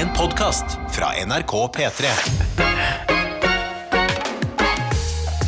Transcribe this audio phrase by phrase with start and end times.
[0.00, 2.04] En podkast fra NRK P3.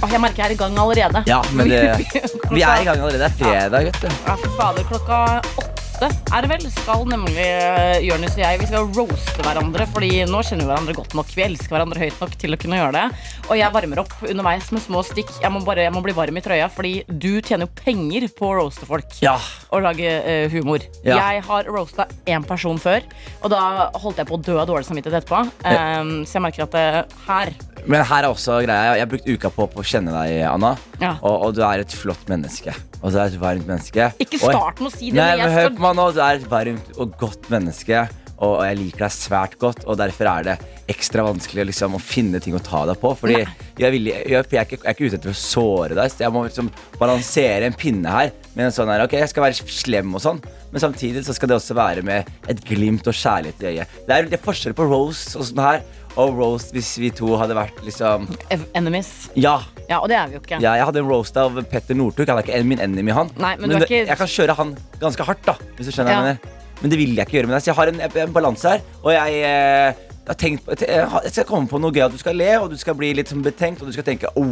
[0.02, 1.22] Åh, jeg merker jeg er i gang allerede.
[1.26, 1.80] Ja, men det,
[2.56, 3.32] vi er i gang allerede.
[3.38, 4.10] Det er fredag, vet du.
[4.26, 5.71] Ja, for fader, klokka åtte
[6.08, 10.42] er det vel, skal nemlig uh, Jonis og jeg Vi skal roaste hverandre, Fordi nå
[10.46, 11.32] kjenner vi hverandre godt nok.
[11.36, 13.04] Vi elsker hverandre høyt nok til å kunne gjøre det.
[13.48, 15.32] Og jeg varmer opp underveis med små stikk.
[15.42, 18.50] Jeg må bare jeg må bli varm i trøya, fordi du tjener jo penger på
[18.50, 19.18] å roaste folk.
[19.24, 19.36] Ja.
[19.70, 20.84] Og lage uh, humor.
[21.02, 21.18] Ja.
[21.18, 23.04] Jeg har roasta én person før,
[23.42, 25.44] og da holdt jeg på å dø av dårlig samvittighet etterpå.
[25.66, 26.86] Um, så jeg merker at det,
[27.26, 27.54] her
[27.86, 28.94] Men her er også greia.
[28.94, 30.76] Jeg har brukt uka på, på å kjenne deg, Anna.
[31.02, 31.16] Ja.
[31.18, 32.74] Og, og du er et flott menneske.
[33.02, 34.12] Og du er et varmt menneske.
[34.22, 36.10] Ikke start med å si det, Nei, men men hør på meg nå.
[36.14, 38.04] Du er et varmt og godt menneske.
[38.42, 40.54] Og, og jeg liker deg svært godt, og derfor er det
[40.90, 43.12] ekstra vanskelig liksom, å finne ting å ta deg på.
[43.20, 46.10] Fordi jeg, er jeg, jeg, er ikke, jeg er ikke ute etter å såre deg,
[46.10, 48.32] så jeg må liksom balansere en pinne her.
[48.56, 50.42] Med en sånn her, ok, Jeg skal være slem og sånn,
[50.72, 53.94] men samtidig så skal det også være med et glimt og kjærlighet i øyet.
[54.08, 55.80] Det er, det er forskjell på Rose og sånn her,
[56.20, 58.26] og roast hvis vi to hadde vært liksom
[58.74, 59.30] Enemies.
[59.34, 59.58] Ja.
[59.88, 60.60] Ja, og det er vi jo ikke.
[60.62, 62.28] Ja, jeg hadde en roast av Petter Northug.
[62.28, 63.30] Han er ikke min enemy, han.
[63.40, 65.54] Nei, men du er ikke- jeg kan kjøre han ganske hardt, da.
[65.76, 66.36] Hvis du skjønner Ja.
[66.82, 67.62] Men det vil jeg ikke gjøre med deg.
[67.62, 68.80] Så jeg har en, en balanse her.
[69.04, 69.92] Og jeg, eh,
[70.38, 72.04] tenkt jeg, skal komme på noe gøy.
[72.06, 74.30] At du skal le, og du skal bli litt sånn betenkt, og du skal tenke
[74.38, 74.46] oh.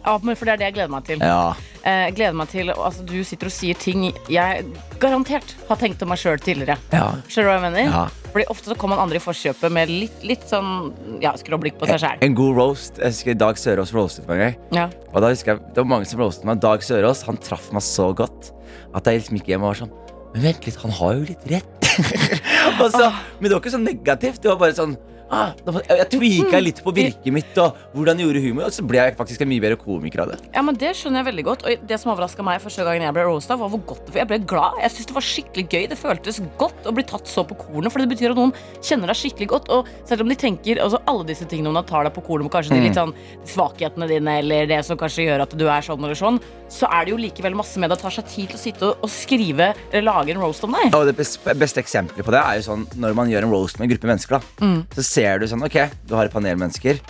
[0.00, 1.20] Ja, for det er det jeg gleder meg til.
[1.20, 1.52] Ja.
[1.82, 4.64] Eh, jeg gleder meg til altså, Du sitter og sier ting jeg
[5.00, 6.78] garantert har tenkt om meg sjøl tidligere.
[6.94, 7.12] ja.
[7.28, 7.92] Skjønner du hva jeg mener?
[7.92, 8.06] Ja.
[8.30, 11.88] Fordi Ofte så kommer man andre i forkjøpet med litt, litt sånn ja, skråblikk på
[11.90, 12.20] seg sjæl.
[12.24, 13.00] En god roast.
[13.00, 14.56] Jeg husker Dag Sørås roastet meg.
[14.76, 14.86] Ja.
[15.10, 16.62] Og da husker jeg, Det var mange som roastet meg.
[16.62, 18.52] Dag Sørås han traff meg så godt
[18.94, 19.92] at jeg liksom gikk hjem og var sånn
[20.34, 21.86] Men vent litt, han har jo litt rett.
[22.94, 23.06] så,
[23.40, 24.42] men det var ikke så negativt.
[24.44, 24.94] Det var bare sånn
[25.30, 25.52] ah,
[25.88, 26.64] Jeg, tweaka mm.
[26.64, 29.50] litt på virket mitt og hvordan jeg gjorde humor, og så ble jeg faktisk en
[29.50, 30.38] mye bedre komiker av det.
[30.54, 31.64] ja, men Det skjønner jeg veldig godt.
[31.66, 34.22] Og det som overraska meg første gangen jeg ble roasta, var hvor godt det var.
[34.22, 34.80] Jeg ble glad.
[34.84, 35.88] Jeg synes det var skikkelig gøy.
[35.90, 39.12] Det føltes godt å bli tatt så på kornet, for det betyr at noen kjenner
[39.12, 39.72] deg skikkelig godt.
[39.74, 42.76] Og selv om de tenker altså alle disse tingene noen tar deg på kornet kanskje
[42.76, 43.12] de litt sånn
[43.48, 46.40] svakhetene dine, eller det som kanskje gjør at du er sånn eller sånn,
[46.70, 49.04] så er det jo likevel masse med det tar seg tid til å sitte og,
[49.04, 50.94] og skrive eller lage en roast om deg.
[50.96, 53.88] Og det beste eksempelet på det er jo sånn når man gjør en roast med
[53.88, 54.38] en gruppe mennesker.
[54.38, 57.00] da Så ser du sånn, ok, du har et panel mennesker.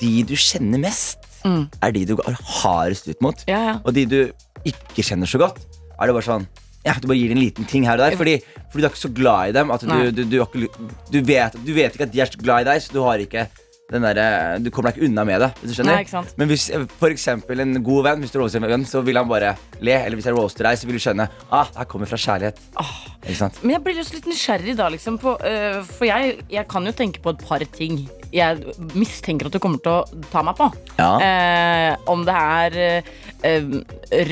[0.00, 1.20] De du kjenner mest,
[1.84, 3.44] er de du går hardest ut mot.
[3.48, 3.74] Ja, ja.
[3.84, 4.18] Og de du
[4.68, 5.60] ikke kjenner så godt,
[5.98, 6.48] er det bare sånn
[6.86, 8.14] ja, Du bare gir en liten ting her og der.
[8.16, 8.36] Fordi,
[8.70, 9.72] fordi du er ikke så glad i dem.
[9.74, 10.68] At du, du, du,
[11.10, 13.20] du, vet, du vet ikke at de er så glad i deg, så du har
[13.20, 13.42] ikke
[13.88, 15.50] den derre- du kommer deg ikke unna med det.
[15.62, 16.04] Hvis Nei.
[16.36, 16.68] Men hvis
[17.00, 19.92] for eksempel en god venn Hvis du roaster en venn, så vil han bare le.
[19.92, 22.60] Eller hvis jeg roaster deg, så vil du skjønne Ah, det her kommer fra kjærlighet.
[23.38, 23.62] Sant?
[23.62, 27.22] Men jeg blir litt nysgjerrig da, liksom, på, uh, for jeg, jeg kan jo tenke
[27.24, 30.68] på et par ting jeg mistenker at du kommer til å ta meg på.
[30.98, 31.10] Ja.
[31.22, 32.78] Eh, om det er
[33.46, 33.68] eh,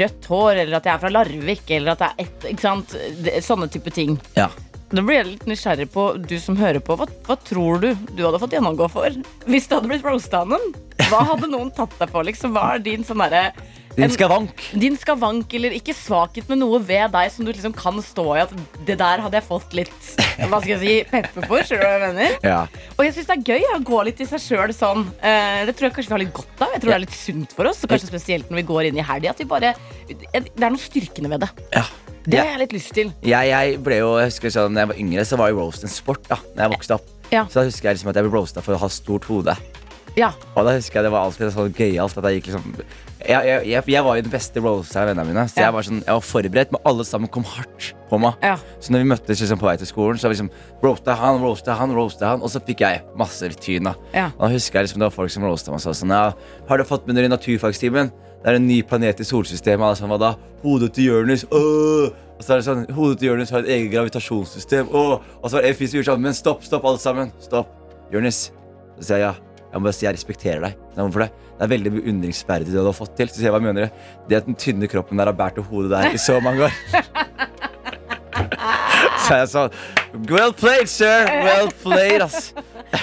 [0.00, 3.92] rødt hår, eller at jeg er fra Larvik, eller at det er et Sånne type
[3.94, 4.16] ting.
[4.36, 4.48] Ja.
[4.86, 8.20] Da blir jeg litt nysgjerrig på, du som hører på, hva, hva tror du du
[8.22, 9.16] hadde fått gjennomgå for?
[9.48, 10.76] Hvis du hadde blitt roasta av noen?
[11.10, 12.54] Hva hadde noen tatt deg på, liksom?
[12.54, 13.48] Hva er din sånn derre
[13.96, 14.62] Din skavank.
[14.76, 18.44] din skavank eller ikke svakhet, men noe ved deg som du liksom kan stå i
[18.44, 18.54] at
[18.86, 19.98] det der hadde jeg fått litt
[20.36, 21.66] hva skal jeg si, pepper for.
[21.66, 22.38] Skjønner du hva jeg mener?
[22.44, 22.58] Ja.
[22.94, 25.06] Og jeg syns det er gøy å gå litt i seg sjøl sånn.
[25.18, 26.74] Eh, det tror jeg kanskje vi har litt godt av.
[26.76, 27.80] Jeg tror det er litt sunt for oss.
[27.82, 29.32] Og kanskje spesielt når vi går inn i helga.
[29.32, 31.54] Det er noe styrkende ved det.
[31.80, 31.88] ja.
[32.26, 33.12] Det har jeg litt lyst til.
[33.22, 35.86] Jeg, jeg ble jo, jeg husker sånn, når jeg var yngre, så var jo roast
[35.86, 36.26] en sport.
[36.28, 37.44] da Når jeg vokste opp Ja.
[37.50, 39.56] Så da husker jeg liksom at jeg ble roasta for å ha stort hode.
[40.16, 40.30] Ja.
[40.56, 42.76] Og da husker jeg det var alltid sånn gøyalt at jeg gikk liksom
[43.26, 45.44] jeg, jeg, jeg, jeg var jo den beste roasteren av vennene mine.
[45.50, 45.64] Så Ja.
[45.66, 48.36] jeg var sånn, jeg var forberedt, men alle sammen kom hardt på meg.
[48.44, 48.54] Ja.
[48.80, 50.50] Så når vi møttes liksom på vei til skolen, så var vi liksom
[50.84, 52.44] roasta han, roasta han, roasta han.
[52.46, 53.88] Og så fikk jeg masse tyn.
[53.90, 54.28] da Ja.
[54.38, 56.32] Og da husker jeg liksom det var folk som roasta meg og sa sånn ja,
[56.68, 58.12] Har du fått med dere naturfagstimen?
[58.42, 59.84] Det er en ny planet i solsystemet.
[59.86, 60.52] Alle sammen var da?
[60.62, 61.46] Hodet til Jonis.
[61.50, 64.92] Og så er det sånn, Hodet til Jonis har et eget gravitasjonssystem.
[64.92, 65.16] Åh!
[65.40, 67.32] Og så var det en fyr som gjorde sånn, men stopp, stopp, alle sammen.
[67.42, 67.72] Stopp.
[68.12, 68.46] Jonis.
[68.98, 69.34] Så sier jeg ja.
[69.66, 70.76] Jeg må bare si jeg respekterer deg.
[70.94, 71.30] Hvorfor det?
[71.56, 73.28] Det er veldig beundringsverdig det du har fått til.
[73.28, 73.90] Så sier jeg hva mener?
[74.28, 76.74] Det at den tynne kroppen der har båret hodet der i så mange år.
[79.26, 79.72] Så jeg sånn
[80.30, 81.26] Well played, sir!
[81.44, 82.52] Well played, ass.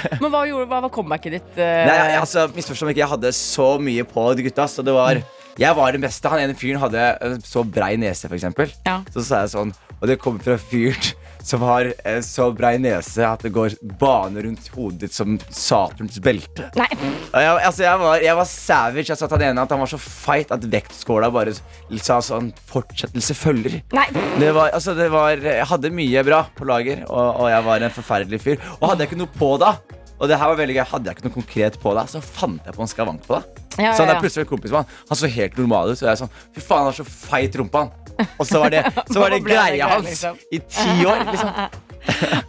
[0.21, 1.49] Men hva, gjorde, hva var comebacket ditt?
[1.57, 1.63] Uh...
[1.89, 4.67] Nei, altså, misforstå meg ikke, jeg hadde så mye på de gutta.
[4.69, 5.21] Så det var
[5.59, 6.31] Jeg var den beste.
[6.33, 7.03] Han ene fyren hadde
[7.45, 8.73] så brei nese, eksempel.
[8.87, 9.01] Ja.
[9.13, 11.13] Så sa jeg sånn Og det kommer fra fyren
[11.43, 16.19] som har eh, så brei nese at det går bane rundt hodet ditt som Saturns
[16.23, 16.69] belte.
[16.79, 16.87] Nei.
[17.33, 19.07] Og jeg, altså, jeg, var, jeg var savage.
[19.11, 21.55] Jeg sa til han ene at han var så feit at vektskåla bare
[22.03, 23.81] sa sånn Fortsettelse følger.
[23.95, 24.07] Nei.
[24.39, 27.83] Det var, altså, det var, jeg hadde mye bra på lager, og, og jeg var
[27.83, 28.63] en forferdelig fyr.
[28.79, 29.75] Og hadde jeg ikke noe på da,
[30.23, 32.63] og det her var veldig gøy, hadde jeg ikke noe konkret på deg, så fant
[32.63, 33.61] jeg på en skavank på deg.
[33.81, 34.97] Ja, Så han er plutselig en kompis med han.
[35.09, 35.97] Han så helt normal ut.
[35.97, 38.02] Og jeg er sånn, fy faen, han har så feit rumpe, han.
[38.39, 38.83] Og så var det,
[39.13, 40.39] så var det greia hans liksom.
[40.51, 41.25] i ti år.
[41.31, 41.56] Liksom.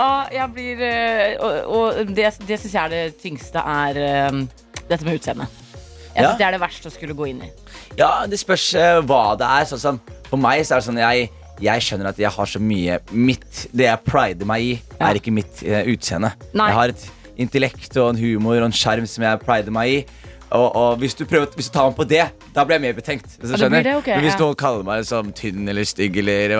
[0.02, 4.40] Ah, blir eh, Og, og det, det syns jeg er det tyngste, er eh,
[4.88, 5.60] dette med utseendet.
[6.14, 6.32] Jeg Ja.
[6.38, 7.50] Det er det verste å skulle gå inn i.
[7.98, 9.66] Ja, det spørs uh, hva det er.
[9.70, 11.28] Sånn sånn, for meg så er det sånn jeg,
[11.62, 15.08] jeg skjønner at jeg har så mye mitt, Det jeg prider meg i, Ja.
[15.08, 16.32] er ikke mitt uh, utseende.
[16.54, 16.68] Nei.
[16.70, 17.06] Jeg har et
[17.46, 19.98] intellekt og en humor og en sjarm som jeg prider meg i.
[20.54, 22.24] Og, og hvis, du prøver, hvis du tar meg på det,
[22.54, 23.32] da blir jeg mer betenkt.
[23.40, 24.50] Hvis du det det, Men hvis ja.
[24.58, 26.54] kaller meg liksom, tynn eller stygg eller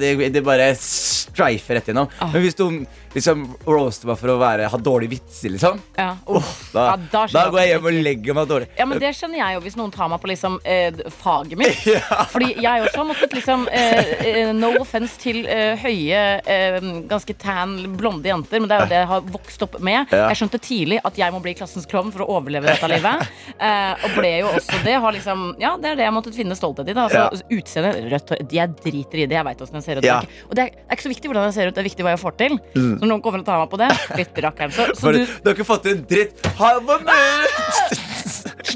[0.00, 2.10] det, det bare streifer rett gjennom.
[2.20, 2.34] Ah.
[2.34, 2.66] Men hvis du
[3.14, 7.24] liksom roaster meg for å være, ha dårlige vitser, liksom, Ja, Oh, da, Ja, da
[7.30, 8.68] da, går jeg hjem og legger meg dårlig.
[8.78, 11.84] Ja, men Det skjønner jeg jo hvis noen tar meg på liksom eh, faget mitt.
[12.34, 16.78] Fordi jeg også har måttet liksom eh, eh, No offense til eh, høye, eh,
[17.10, 20.12] ganske tan, blonde jenter, men det er jo det jeg har vokst opp med.
[20.14, 20.28] Ja.
[20.32, 23.24] Jeg skjønte tidlig at jeg må bli klassens klovn for å overleve dette livet.
[23.64, 24.94] Eh, og ble jo også det.
[25.00, 26.94] Har liksom, ja, det er det jeg måtte finne stolthet i.
[26.96, 27.04] Da.
[27.12, 27.22] Ja.
[27.30, 29.36] Altså, Utseende, rødt hår Jeg driter i det.
[29.36, 30.06] Jeg veit åssen jeg ser ut.
[30.08, 30.16] Ja.
[30.48, 32.06] Og det er, det er ikke så viktig hvordan jeg ser ut, det er viktig
[32.06, 32.56] hva jeg får til.
[32.74, 34.74] Så når noen kommer og tar meg på det, fytti rakkeren.
[34.74, 36.52] Så, så du du har ikke fått til en dritt.
[36.58, 37.00] Ha hva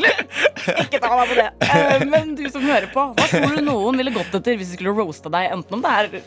[0.02, 0.22] med?
[0.84, 1.46] Ikke ta meg på det.
[1.68, 4.78] Eh, men du som hører på, hva tror du noen ville gått etter hvis de
[4.78, 5.48] skulle roasta deg?
[5.56, 6.18] Enten om det er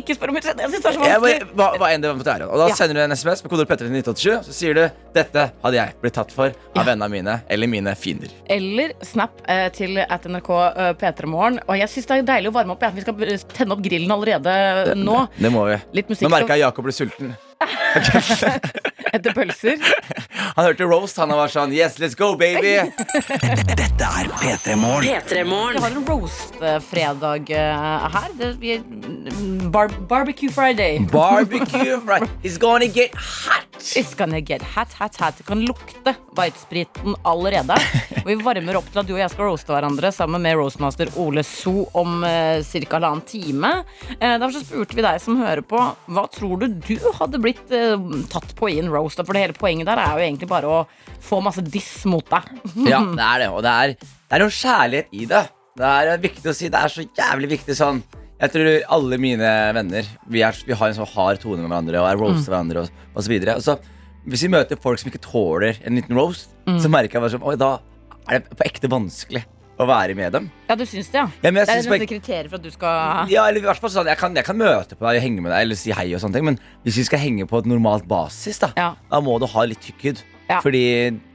[0.00, 1.50] Ikke spør om jeg synes det er så vanskelig.
[1.58, 2.48] hva, hva enn det måtte være.
[2.50, 4.82] Og da sender du en SMS med koder Petter til 1987, så sier du
[5.14, 8.32] dette hadde jeg blitt tatt for av vennene mine eller mine fiender.
[8.50, 11.60] Eller Snap eh, til at NRK eh, P3morgen.
[11.66, 12.82] Og jeg syns det er deilig å varme opp.
[12.86, 12.92] Ja.
[12.94, 15.24] Vi skal tenne opp grillen allerede nå.
[15.38, 15.78] Det må vi.
[16.00, 17.34] Litt musikk Nå merka jeg Jakob ble sulten.
[19.14, 19.80] etter pølser.
[20.56, 22.76] Han hørte roast, han var sånn Yes, let's go, baby!
[23.76, 25.06] Dette er P3 Morgen.
[25.06, 25.80] Vi P3morgen.
[25.84, 28.30] har en roast-fredag eh, her.
[29.70, 30.98] Bar barbecue Friday.
[31.10, 32.30] Barbecue Friday.
[32.42, 33.69] It's gonna get hot!
[33.96, 35.38] It's gonna get hat, hat, hat.
[35.38, 37.76] Det kan lukte whitespriten allerede.
[38.20, 41.10] Og vi varmer opp til at du og jeg skal roaste hverandre sammen med roastmaster
[41.20, 42.82] Ole So om eh, ca.
[42.96, 43.72] halvannen time.
[44.18, 45.80] Eh, derfor så spurte vi deg som hører på,
[46.12, 47.96] hva tror du du hadde blitt eh,
[48.32, 49.22] tatt på i en roast?
[49.24, 50.82] For det hele poenget der er jo egentlig bare å
[51.24, 52.52] få masse diss mot deg.
[52.86, 53.50] Ja, det er det.
[53.54, 55.44] Og det er, det er noe kjærlighet i det.
[55.80, 56.68] Det er viktig å si.
[56.70, 58.02] Det er så jævlig viktig sånn
[58.40, 62.00] Jeg tror alle mine venner Vi, er, vi har en sånn hard tone med hverandre
[62.00, 63.56] og er roaster hverandre og, og så videre.
[63.60, 63.76] Og så,
[64.30, 67.60] hvis vi møter folk som ikke tåler en liten roast, så merker jeg bare sånn
[67.60, 67.72] da
[68.30, 69.42] er det på ekte vanskelig
[69.80, 70.48] å være med dem.
[70.68, 71.26] Ja, du syns det, ja?
[71.40, 73.64] Ja, men jeg det er synes et kriterium for at du skal Ja, eller i
[73.64, 75.78] hvert fall sånn jeg kan, jeg kan møte på deg, og henge med deg eller
[75.80, 78.72] si hei, og sånne ting men hvis vi skal henge på et normalt basis, da,
[78.76, 78.90] Ja.
[79.10, 80.22] da må du ha litt tykk hud.
[80.50, 80.60] Ja.
[80.64, 80.84] Fordi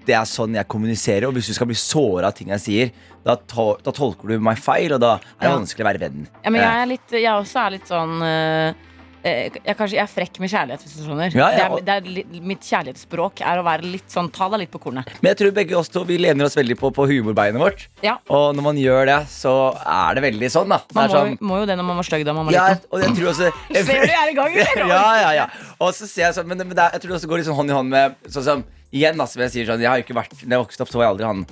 [0.06, 2.92] det er sånn jeg kommuniserer, og hvis du skal bli såra av ting jeg sier,
[3.26, 5.56] da, to, da tolker du meg feil, og da er det Ja.
[5.58, 6.28] vanskelig å være venn.
[6.44, 8.92] Ja, men jeg er litt Jeg også er litt sånn eh,
[9.26, 11.34] jeg, kanskje, jeg er frekk med kjærlighet, hvis du skjønner.
[11.34, 14.62] Ja, ja, Det er, det er mitt kjærlighetsspråk er å være litt sånn Ta deg
[14.62, 15.10] litt på kornet.
[15.24, 17.88] Men jeg tror begge oss to vi lener oss veldig på, på humorbeinet vårt.
[18.06, 18.20] Ja.
[18.30, 20.78] Og når man gjør det, så er det veldig sånn, da.
[20.94, 22.86] Man må, sånn, må jo det når man var stygg da man var ja, liten.
[22.94, 23.50] og jeg tror også
[23.90, 24.88] Ser du jeg er i gang, eller?
[24.94, 25.50] ja, ja, ja.
[25.82, 27.50] Og så ser jeg sånn, men, men det, er- jeg tror det også går litt
[27.50, 28.66] sånn hånd i hånd med Sånn som
[28.96, 31.00] Igjen, da, som jeg sier sånn Jeg har ikke vært Når jeg vokste opp, så
[31.00, 31.46] var jeg aldri han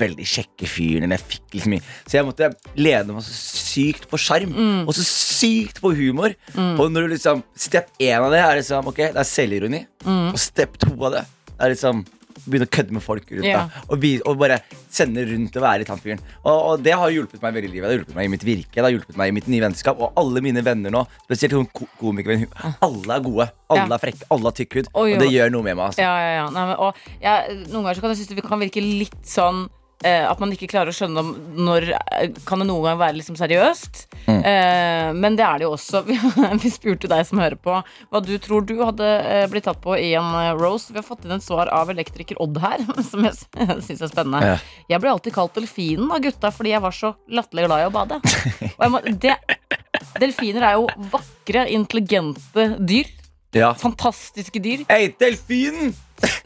[0.00, 1.12] veldig kjekke fyren.
[1.12, 2.50] Jeg fikk liksom mye Så jeg måtte
[2.80, 4.54] lene meg så sykt på sjarm.
[4.56, 4.84] Mm.
[4.88, 6.32] Og så sykt på humor.
[6.56, 9.82] Og når du liksom Step én av det er liksom Ok, det er selvironi.
[10.06, 10.30] Mm.
[10.32, 11.26] Og step to av det
[11.58, 12.06] er liksom
[12.48, 13.66] Begynne å kødde med folk rundt Ja.
[13.68, 13.88] deg.
[13.92, 14.60] Og, og bare
[14.90, 16.22] sende rundt og være litt han fyren.
[16.42, 17.86] Og, og det har hjulpet meg veldig i livet.
[17.86, 20.00] Det har hjulpet meg i mitt virke, det har hjulpet meg i mitt nye vennskap.
[20.00, 22.48] Og alle mine venner nå, spesielt ko komikere,
[22.84, 23.48] alle er gode.
[23.68, 24.92] Alle er frekke, alle har tykk hud.
[24.96, 25.90] Og det gjør noe med meg.
[25.90, 26.04] Altså.
[26.04, 26.46] Ja, ja, ja.
[26.54, 29.66] Nei, men, og noen ganger så kan jeg synes det kan virke litt sånn
[30.06, 33.38] at man ikke klarer å skjønne om når eh, Kan det noen gang være liksom
[33.38, 34.04] seriøst?
[34.28, 34.38] Mm.
[34.46, 36.04] Eh, men det er det jo også.
[36.62, 39.96] Vi, spurte deg som hører på, hva du tror du hadde eh, blitt tatt på
[39.98, 40.92] i en rose roast.
[40.92, 43.36] Vi har fått inn et svar av elektriker Odd her, som jeg
[43.86, 44.54] syns er spennende.
[44.54, 44.56] Ja.
[44.94, 47.94] Jeg ble alltid kalt delfinen av gutta fordi jeg var så latterlig glad i å
[47.94, 48.20] bade.
[48.92, 49.34] Må, det,
[50.20, 53.17] delfiner er jo vakre, intelligente dyr.
[53.56, 53.70] Ja.
[53.80, 54.82] Fantastiske dyr.
[54.90, 55.94] Hei, delfinen!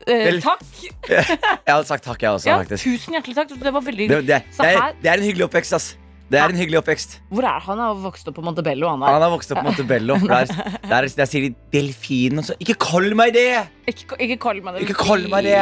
[0.07, 0.63] Eh, Del- takk.
[1.09, 2.85] Jeg hadde sagt takk, jeg også, Ja, faktisk.
[2.85, 3.55] tusen hjertelig takk.
[3.59, 5.89] Det var veldig Det, det, Så det, er, her- det er en hyggelig oppvekst, ass.
[6.33, 7.19] Det er en hyggelig oppvekst.
[7.29, 7.77] Hvor er han?
[7.77, 8.89] Han har vokst opp på Montebello.
[8.89, 9.03] Han.
[9.05, 10.17] Han har vokst opp på Montebello.
[10.31, 10.53] Der,
[10.89, 13.67] der, der sier de 'delfin' og så Ikke kall meg det!
[13.91, 14.87] Ikke, ikke kall meg det.
[14.87, 15.59] Ikke kall meg det.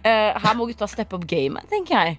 [0.00, 2.16] Uh, her må gutta steppe opp gamet, tenker jeg.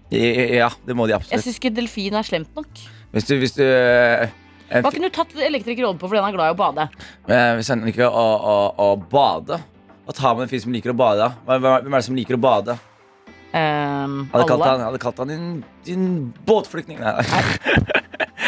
[0.59, 2.69] Ja, det må de absolutt Jeg syns ikke delfin er slemt nok.
[3.11, 4.29] Hvis du, hvis du eh,
[4.71, 6.85] Hva kunne du tatt elektriker Odd på fordi han er glad i å bade?
[7.27, 8.23] eh, Hvis han liker å,
[8.53, 9.57] å, å bade
[10.07, 11.27] Hva tar man en fyr som liker å bade?
[11.49, 12.77] Hvem hvem er det som liker å bade?
[13.51, 14.67] Um, Jeg hadde kalt alle.
[14.69, 15.47] han, jeg hadde kalt han din,
[15.83, 16.05] din
[16.47, 17.01] båtflyktning.
[17.03, 17.19] Nei.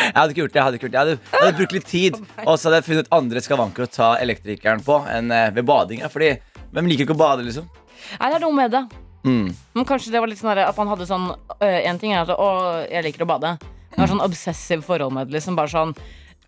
[0.03, 0.57] Jeg hadde ikke gjort det.
[0.59, 0.99] Jeg hadde, ikke gjort det.
[0.99, 3.89] Jeg hadde, jeg hadde brukt litt tid, og så hadde jeg funnet andre skavanker å
[3.91, 6.09] ta elektrikeren på enn eh, ved badinga.
[6.11, 6.31] Fordi
[6.75, 7.67] hvem liker ikke å bade, liksom?
[8.19, 8.81] Nei, det er noe med det.
[9.27, 9.47] Mm.
[9.77, 12.25] Men kanskje det var litt sånn der at man hadde sånn øh, En ting er
[12.25, 12.49] at å,
[12.83, 13.53] jeg liker å bade.
[13.93, 15.37] Jeg har sånn obsessive forhold med det.
[15.37, 15.93] Liksom bare sånn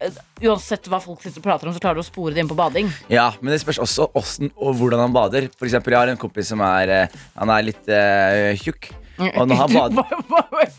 [0.02, 0.10] eh,
[0.44, 2.58] Uansett hva folk sitter og prater om, så klarer du å spore det inn på
[2.58, 2.90] bading.
[3.10, 5.48] Ja, men det spørs også åssen og hvordan han bader.
[5.58, 7.08] For eksempel, jeg har en kompis som er eh,
[7.40, 8.92] Han er litt eh, tjukk.
[9.38, 10.74] Og når han bader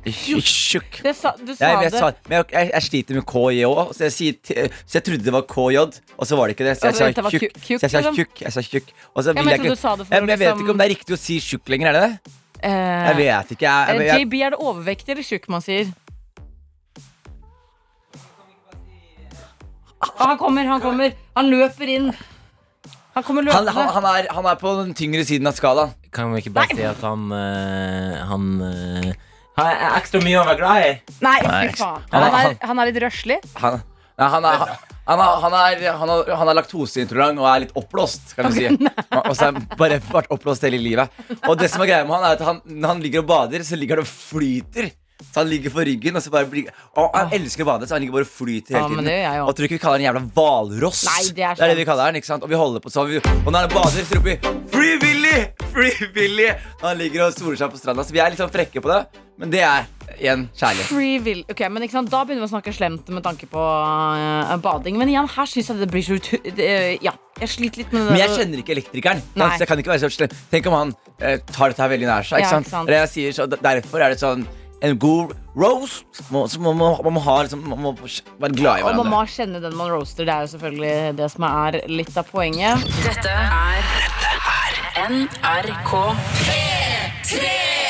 [0.00, 1.02] Tjukk.
[1.04, 1.98] Det sa, du sa Jeg, det.
[2.00, 4.56] sa- men jeg, jeg, jeg sliter med KJ òg, så, jeg sier t-
[4.88, 5.82] så jeg trodde det var KJ,
[6.16, 6.72] og så var det ikke det.
[6.80, 7.58] Så jeg Altså, sa var tjukk.
[7.60, 8.16] Så jeg sa liksom?
[8.16, 8.40] tjukk.
[8.46, 8.88] Jeg sa tjukk.
[9.12, 10.38] Og så Ja, vil men jeg jeg trodde ikke sa det for Ja, å Jeg
[10.40, 12.32] vet liksom- ikke om det er riktig å si tjukk lenger, er det det?
[12.62, 13.66] Eh, Jeg vet ikke.
[13.66, 15.88] Jeg, eh, jeg, jeg, JB, er det overvektig eller tjukk man sier?
[20.00, 21.14] Ah, Han kommer, han kommer.
[21.36, 22.10] Han løper inn.
[23.14, 23.72] Han kommer han, løpende.
[23.74, 25.92] han, han, er, han er på den tyngre siden av skalaen.
[26.14, 29.10] Kan vi ikke bare si at han eh, Han er
[29.60, 30.92] har ekstra mye å være glad i?
[31.20, 31.64] Nei, Nei.
[31.68, 32.56] fy faen.
[32.64, 33.36] Han er litt røslig.
[33.60, 33.82] Han,
[34.20, 34.78] nei, han, er, han,
[35.10, 38.56] han, er, han, er, han, er, han er laktoseintolerant og er litt oppblåst, kan du
[38.58, 38.68] si.
[39.30, 41.20] Og så har han bare vært oppblåst hele livet.
[41.48, 43.64] Og det som er greia med han, er at han, når han ligger og bader,
[43.66, 44.92] så ligger han og flyter.
[45.20, 47.98] Så han ligger på ryggen, og så bare blir Og han elsker å bade, så
[47.98, 49.10] han ligger bare og flyter hele tiden.
[49.36, 49.44] jo.
[49.44, 51.04] og tror du ikke vi kaller han jævla hvalross.
[51.28, 52.46] Det det er det vi kaller han, ikke sant?
[52.46, 53.16] Og vi holder på sånn.
[53.20, 55.38] Og når han bader, så roper vi 'Free Willy!
[55.74, 58.04] Free Willy!' Han ligger og soler seg på stranda.
[58.06, 59.00] Så vi er litt sånn frekke på det,
[59.40, 60.88] men det er igjen kjærlighet.
[60.88, 61.44] Free Willy.
[61.52, 62.08] Ok, men ikke sant?
[62.12, 64.96] Da begynner vi å snakke slemt med tanke på uh, bading.
[65.00, 66.30] Men igjen, her syns jeg det blir så ut...
[66.48, 68.14] Uh, ja, jeg sliter litt med det.
[68.14, 69.20] Men jeg kjenner ikke elektrikeren.
[69.36, 69.50] Nei.
[69.52, 70.32] Så jeg kan ikke være så slem.
[70.54, 72.40] Tenk om han uh, tar dette her veldig nær seg.
[72.40, 72.70] Ikke Ja, sant?
[72.70, 72.94] ikke sant.
[72.96, 74.48] Jeg sier så, derfor er det sånn
[74.80, 78.94] En god så må, må, man må ha liksom, Man må være glad i hverandre.
[78.94, 80.24] Og man må kjenne den man roaster.
[80.24, 82.88] Det er jo selvfølgelig det som er litt av poenget.
[83.04, 84.49] Dette er
[85.08, 85.92] NRK.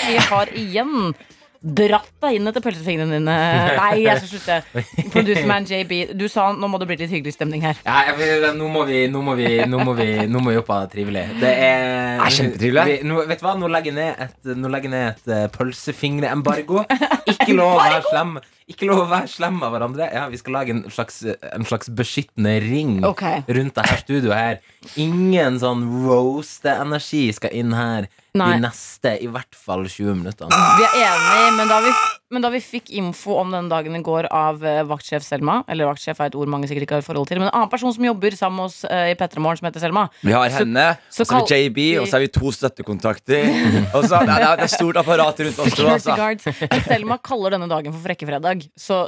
[0.07, 1.15] Vi har igjen
[1.61, 3.37] dratt deg inn etter pølsefingrene dine.
[3.77, 4.85] Nei, jeg skal slutte.
[5.13, 7.81] Producerman JB, du sa nå må det bli litt hyggelig stemning her.
[7.85, 10.73] Ja, jeg, nå må vi Nå må vi Nå må vi, nå må vi opp
[10.73, 11.27] av trivelig.
[11.41, 12.01] Det er
[12.31, 12.97] er kjempetrivelig.
[13.09, 13.57] Nå, vet du hva?
[13.59, 16.85] Nå legger jeg ned et, nå legger ned et eh, pølsefingreembargo.
[17.33, 18.39] Ikke lov å være slem
[18.71, 20.09] Ikke lov å være slem av hverandre.
[20.15, 23.45] Ja, Vi skal lage en slags, en slags beskyttende ring okay.
[23.49, 24.61] rundt dette studioet her.
[25.01, 28.53] Ingen sånn roaste-energi skal inn her Nei.
[28.55, 30.59] de neste i hvert fall 20 minuttene.
[30.79, 31.93] Vi er enige, men da vi,
[32.31, 35.89] men da vi fikk info om den dagen i går av eh, vaktsjef Selma Eller
[35.89, 38.07] vaktsjef er et ord mange sikkert ikke har forhold til, men en annen person som
[38.07, 40.07] jobber sammen med oss eh, i Morgen, som heter Selma.
[40.23, 43.51] Vi har henne, så og så har vi JB, og så har vi to støttekontakter.
[43.97, 45.71] Og så, det, er, det er stort apparat rundt oss.
[45.73, 46.17] Security Altså.
[46.17, 46.47] guards.
[46.63, 49.07] Men Selma kaller denne dagen for Frekkefredag, så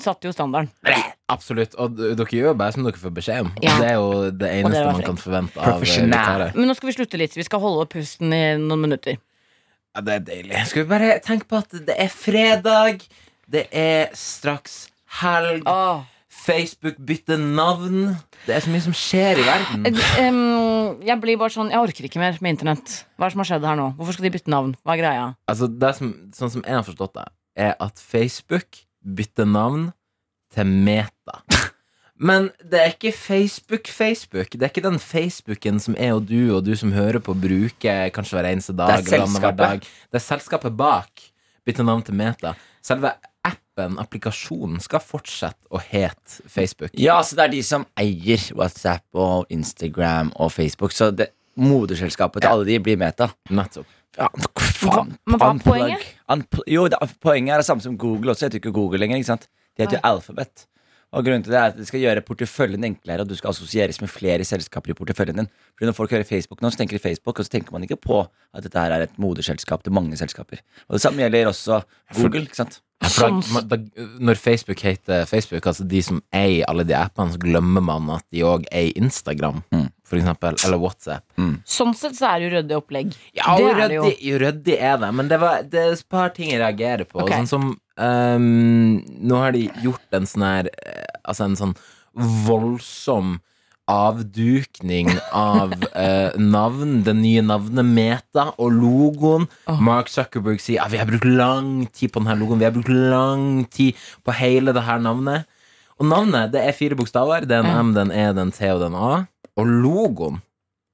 [0.00, 0.72] satte jo standarden.
[1.32, 1.74] Absolutt.
[1.80, 3.50] Og dere gjør bare som dere får beskjed om.
[3.64, 3.74] Ja.
[3.80, 6.54] Det er jo det eneste det man kan forvente av gitarer.
[6.56, 7.36] Men nå skal vi slutte litt.
[7.38, 9.18] Vi skal holde opp pusten i noen minutter.
[9.92, 10.62] Ja, det er deilig.
[10.70, 13.04] Skal vi bare tenke på at det er fredag,
[13.52, 14.86] det er straks
[15.20, 16.06] helg, Åh.
[16.32, 18.14] Facebook bytter navn.
[18.46, 19.84] Det er så mye som skjer i verden.
[20.18, 22.94] Um, jeg blir bare sånn, jeg orker ikke mer med internett.
[23.14, 23.90] Hva er det som har skjedd her nå?
[23.98, 24.72] Hvorfor skal de bytte navn?
[24.82, 25.26] Hva er greia?
[25.52, 27.26] Altså, det som, sånn som jeg har forstått det,
[27.68, 29.90] er at Facebook bytter navn
[30.54, 31.40] til Meta.
[32.22, 34.52] Men det er ikke Facebook-Facebook.
[34.54, 38.12] Det er ikke den Facebooken som jeg og du og du som hører på, bruker
[38.14, 39.02] kanskje hver eneste dag.
[39.02, 39.58] Det er selskapet.
[39.58, 39.88] dag.
[40.12, 41.24] Det er selskapet bak.
[41.66, 42.54] Bytter navn til Meta.
[42.82, 43.10] Selve
[43.42, 46.94] appen, applikasjonen, skal fortsette å hete Facebook.
[46.98, 50.94] Ja, så det er de som eier WhatsApp og Instagram og Facebook.
[50.94, 53.32] Så det, moderselskapet til alle de blir Meta.
[53.50, 53.88] Nettopp.
[54.18, 54.28] Ja,
[54.60, 55.14] faen.
[55.26, 56.06] Men hva er poenget?
[56.30, 56.66] Unplug.
[56.68, 58.46] jo, det, poenget er det samme som Google også.
[58.46, 59.16] heter jo ikke Google lenger.
[59.16, 59.48] ikke sant?
[59.82, 60.66] Det heter jo Alphabet.
[61.12, 63.98] Og grunnen til det er at det skal gjøre porteføljen enklere, og du skal assosieres
[64.00, 65.48] med flere selskaper i porteføljen din.
[65.76, 67.98] Fordi Når folk hører Facebook nå, så tenker de Facebook, og så tenker man ikke
[68.00, 68.22] på
[68.54, 70.62] at dette her er et moderselskap til mange selskaper.
[70.88, 71.82] Og Det samme gjelder også
[72.16, 72.46] Google.
[72.48, 72.80] ikke sant?
[73.02, 77.32] For Sånn- da, da, når Facebook heter Facebook, altså de som eier alle de appene,
[77.34, 79.90] så glemmer man at de òg eier Instagram, Mm.
[80.04, 81.24] for eksempel, eller WhatsApp.
[81.66, 83.14] Sånn sett så er det jo ryddig opplegg.
[83.34, 84.02] Ja, det og er det jo.
[84.04, 87.20] ryddig, ryddig er det, men det, var, det er et par ting jeg reagerer på.
[87.22, 87.40] Okay.
[87.42, 91.74] Sånn som ehm, Nå har de gjort en sånn her eh, Altså en sånn
[92.46, 93.38] voldsom
[93.90, 95.72] avdukning av
[96.04, 99.48] eh, navn, det nye navnet Meta og logoen.
[99.66, 99.80] Oh.
[99.82, 102.62] Mark Zuckerberg sier ja, vi har brukt lang tid på denne logoen.
[102.62, 105.48] Vi har brukt lang tid på hele det her navnet.
[105.98, 107.46] Og navnet det er fire bokstaver.
[107.48, 109.12] Det er en M, er E, er T og er A.
[109.60, 110.40] Og logoen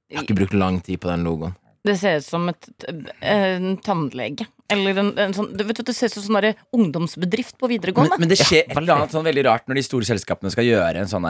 [0.09, 1.55] Jeg har ikke brukt lang tid på den logoen.
[1.85, 2.67] Det ser ut som et,
[3.23, 4.49] en tannlege.
[4.69, 8.19] Eller en, en sånn vet du, det ser ut som sånn ungdomsbedrift på videregående.
[8.21, 11.01] men det skjer et eller annet sånn veldig rart når de store selskapene skal gjøre
[11.01, 11.25] en sånn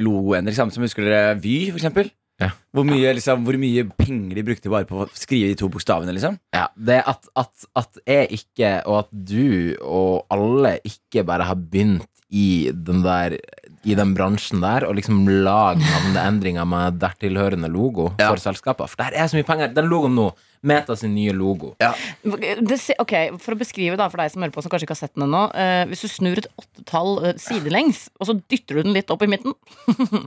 [0.00, 0.56] logoendring.
[0.56, 2.10] Samme som husker dere Vy, for eksempel?
[2.40, 2.54] Ja.
[2.72, 6.14] Hvor, mye, liksom, hvor mye penger de brukte bare på å skrive de to bokstavene,
[6.16, 6.38] liksom.
[6.56, 11.60] Ja, det at, at, at jeg ikke, og at du og alle ikke bare har
[11.60, 13.34] begynt i den der
[13.88, 18.28] i den bransjen der og liksom lage navneendringer med dertilhørende logo Ja.
[18.30, 18.88] for selskaper.
[18.88, 19.72] For der er så mye penger.
[19.74, 20.30] Den logoen nå
[20.60, 21.72] Meta sin nye logo.
[21.80, 25.00] Det ok, For å beskrive da, for deg som hører på som kanskje ikke har
[25.00, 25.42] sett den ennå.
[25.56, 29.24] Eh, hvis du snur et åttetall eh, sidelengs, og så dytter du den litt opp
[29.24, 29.54] i midten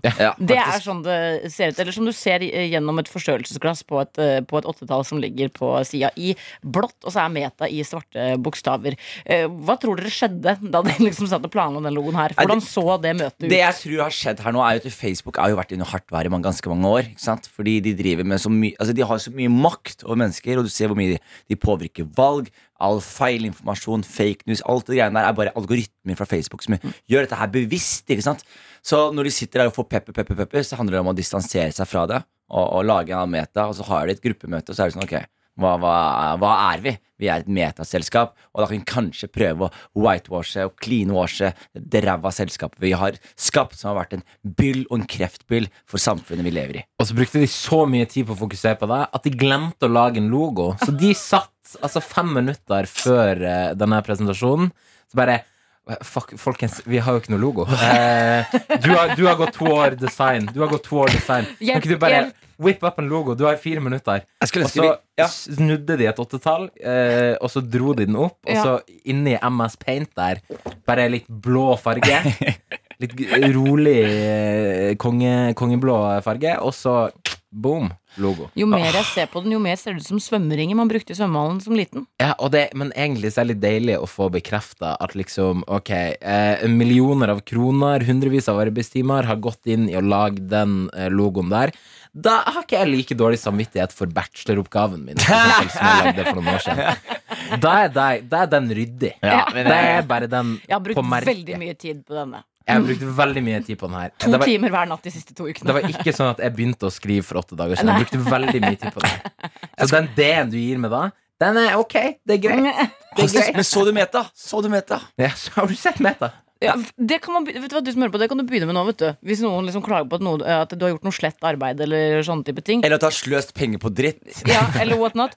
[0.02, 1.82] Ja, Det er sånn det ser ut.
[1.84, 5.54] Eller som du ser gjennom et forstørrelsesglass på et, eh, på et åttetall som ligger
[5.54, 6.34] på sida i
[6.66, 8.98] blått, og så er meta i svarte bokstaver.
[9.26, 12.34] Eh, Hva tror dere skjedde da de liksom satt og planla den logoen her?
[12.40, 13.52] Hvordan så det møtet ut?
[13.54, 15.92] Det jeg tror har skjedd her nå, er jo at Facebook har jo vært noe
[15.94, 17.14] hardt vær i ganske mange år.
[17.14, 17.50] Ikke sant?
[17.54, 20.68] Fordi de driver med så mye Altså de har så mye makt over mennesker, og
[20.68, 21.20] du ser hvor mye de,
[21.52, 22.50] de påvirker valg.
[22.84, 27.28] All feilinformasjon, fake news, alt det greiene der er bare algoritmer fra Facebook som gjør
[27.28, 28.10] dette her bevisst.
[28.10, 28.44] ikke sant?
[28.84, 31.18] Så når de sitter der og får pepper, pepper, pepper, så handler det om å
[31.18, 34.74] distansere seg fra det og, og lage en meta, og så har de et gruppemøte,
[34.74, 35.18] og så er det sånn ok
[35.60, 35.96] hva, hva,
[36.42, 36.94] hva er vi?
[37.22, 42.02] Vi er et metaselskap, og da kan vi kanskje prøve å whitewashe og cleanwashe det
[42.04, 46.48] ræva selskapet vi har skapt, som har vært en byll og en kreftbyll for samfunnet
[46.48, 46.84] vi lever i.
[47.00, 49.88] Og så brukte de så mye tid på å fokusere på det at de glemte
[49.88, 50.74] å lage en logo.
[50.84, 54.74] Så de satt altså fem minutter før eh, denne presentasjonen.
[55.10, 55.44] Så bare
[55.84, 57.66] Fuck, folkens, vi har jo ikke noe logo.
[57.68, 60.46] Eh, du, har, du har gått to år design.
[60.56, 61.50] Du har gått to år design.
[61.60, 62.22] Kan ikke du bare.
[62.64, 63.36] Whip up en logo?
[63.36, 64.24] Du har fire minutter.
[64.42, 64.90] Og så vi
[65.20, 65.28] ja.
[65.30, 68.40] snudde de et åttetall, eh, og så dro de den opp.
[68.48, 68.64] Og Ja.
[68.64, 70.42] så inni MS Paint der,
[70.88, 72.24] bare litt blå farge.
[73.02, 73.16] Litt
[73.56, 77.10] rolig eh, konge, kongeblå farge, og så
[77.54, 77.90] boom,
[78.22, 78.48] logo.
[78.58, 81.14] Jo mer jeg ser på den, jo mer ser det ut som svømmeringer man brukte
[81.14, 82.08] i svømmehallen som liten.
[82.22, 85.64] Ja, og det, Men egentlig så er det litt deilig å få bekrefta at liksom,
[85.68, 90.90] ok, eh, millioner av kroner, hundrevis av arbeidstimer har gått inn i å lage den
[90.98, 91.74] eh, logoen der.
[92.14, 95.18] Da har ikke jeg like dårlig samvittighet for bacheloroppgaven min.
[95.18, 99.14] eksempel, Som jeg lagde for noen år siden Da er, det, da er den ryddig.
[99.24, 101.32] Ja, men det er bare den Jeg har brukt på merket.
[101.32, 102.44] veldig mye tid på denne.
[102.64, 104.14] Jeg har brukt veldig mye tid på den her.
[104.20, 106.54] To Det var, timer hver natt de siste to det var ikke sånn at jeg
[106.56, 107.92] begynte å skrive for åtte dager siden.
[107.92, 109.10] Jeg brukte veldig mye tid på den.
[109.10, 109.50] her.
[109.82, 111.02] Så den D-en du gir meg da,
[111.44, 111.98] den er ok.
[112.24, 112.94] Det er greit.
[113.18, 113.58] Det er greit.
[113.58, 114.24] Men så du meta?
[114.34, 115.02] Så du meta?
[115.20, 116.32] Ja, så har du sett Meta?
[116.64, 118.70] Ja, det kan man, vet du hva, du som hører på, det kan du begynne
[118.70, 118.86] med nå.
[118.88, 121.50] vet du Hvis noen liksom klager på at, noe, at du har gjort noe slett
[121.50, 122.86] arbeid, eller sånne type ting.
[122.86, 124.24] Eller at du har sløst penger på dritt?
[124.50, 125.36] Ja, eller what not.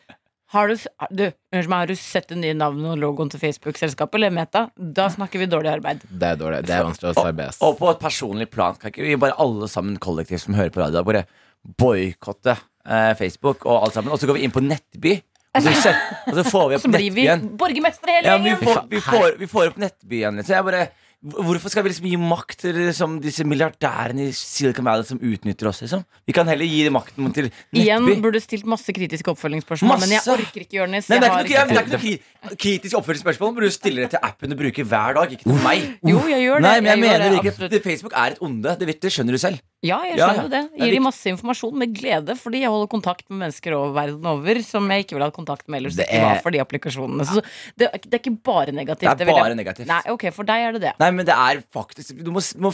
[0.54, 0.76] Har du,
[1.10, 4.68] du, meg, har du sett det nye navnet og logoen til Facebook-selskapet, eller Meta?
[4.78, 6.04] Da snakker vi dårlig arbeid.
[6.06, 6.60] Det er dårlig.
[6.68, 7.50] Det er vanskelig å arbeide.
[7.50, 7.58] ass.
[7.66, 10.84] Og på et personlig plan, kan ikke vi bare alle sammen kollektivt som hører på
[10.84, 11.24] radio, bare
[11.66, 15.16] boikotte eh, Facebook og alt sammen, og så går vi inn på Nettby,
[15.56, 15.92] og så,
[16.28, 16.86] og så får vi opp Nettbyen.
[16.86, 20.42] så blir vi borgermestere hele Ja, vi får, vi får, vi får opp Nettbyen.
[20.44, 20.86] Så jeg bare
[21.26, 25.66] Hvorfor skal vi liksom gi makt til liksom, disse milliardærene i Silicon Valley som utnytter
[25.70, 25.80] oss?
[25.82, 26.04] Liksom?
[26.28, 27.80] Vi kan heller gi makten til Nettby.
[27.82, 31.08] Igjen burde stilt masse kritiske oppfølgingsspørsmål, men jeg orker ikke, Jonis.
[31.10, 34.56] Det det er ikke- noe kritiske kritisk oppfølgingsspørsmål, men du stille det til appen du
[34.56, 35.98] bruker hver dag, ikke til meg.
[36.06, 36.62] Jo, jeg gjør det.
[36.62, 38.76] Nei, men jeg, jeg mener det, ikke Facebook er et onde.
[38.78, 39.58] Det, vet, det skjønner du selv.
[39.84, 40.42] Ja, jeg Ja, skjønner ja.
[40.42, 40.60] jo det.
[40.72, 43.92] Det er Gir de masse informasjon med glede, fordi jeg holder kontakt med mennesker over
[43.94, 45.94] verden over som jeg ikke ville hatt kontakt med ellers.
[45.98, 47.26] Det Det ikke var er- for de applikasjonene.
[47.28, 47.42] Så
[47.76, 49.18] det, er- det er ikke bare negativt.
[49.18, 49.86] Det er bare jeg- negativt.
[49.86, 50.92] Nei, ok, for deg er det det.
[50.98, 52.72] Nei, men det er faktisk Du må, må,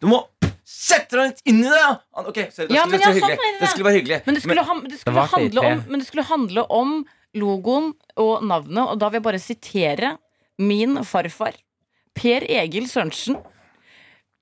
[0.00, 0.22] du må
[0.64, 1.70] sette deg inn i det!
[1.74, 1.98] da.
[2.22, 3.60] Ok, sorry, det Ja, skulle, men det skulle sånn er det.
[3.60, 4.20] Det skulle være hyggelig.
[4.26, 8.98] Men det skulle, det handle, om, men det skulle handle om logoen og navnet, og
[8.98, 10.18] da vil jeg bare sitere
[10.58, 11.52] min farfar,
[12.14, 13.36] Per Egil Sørensen.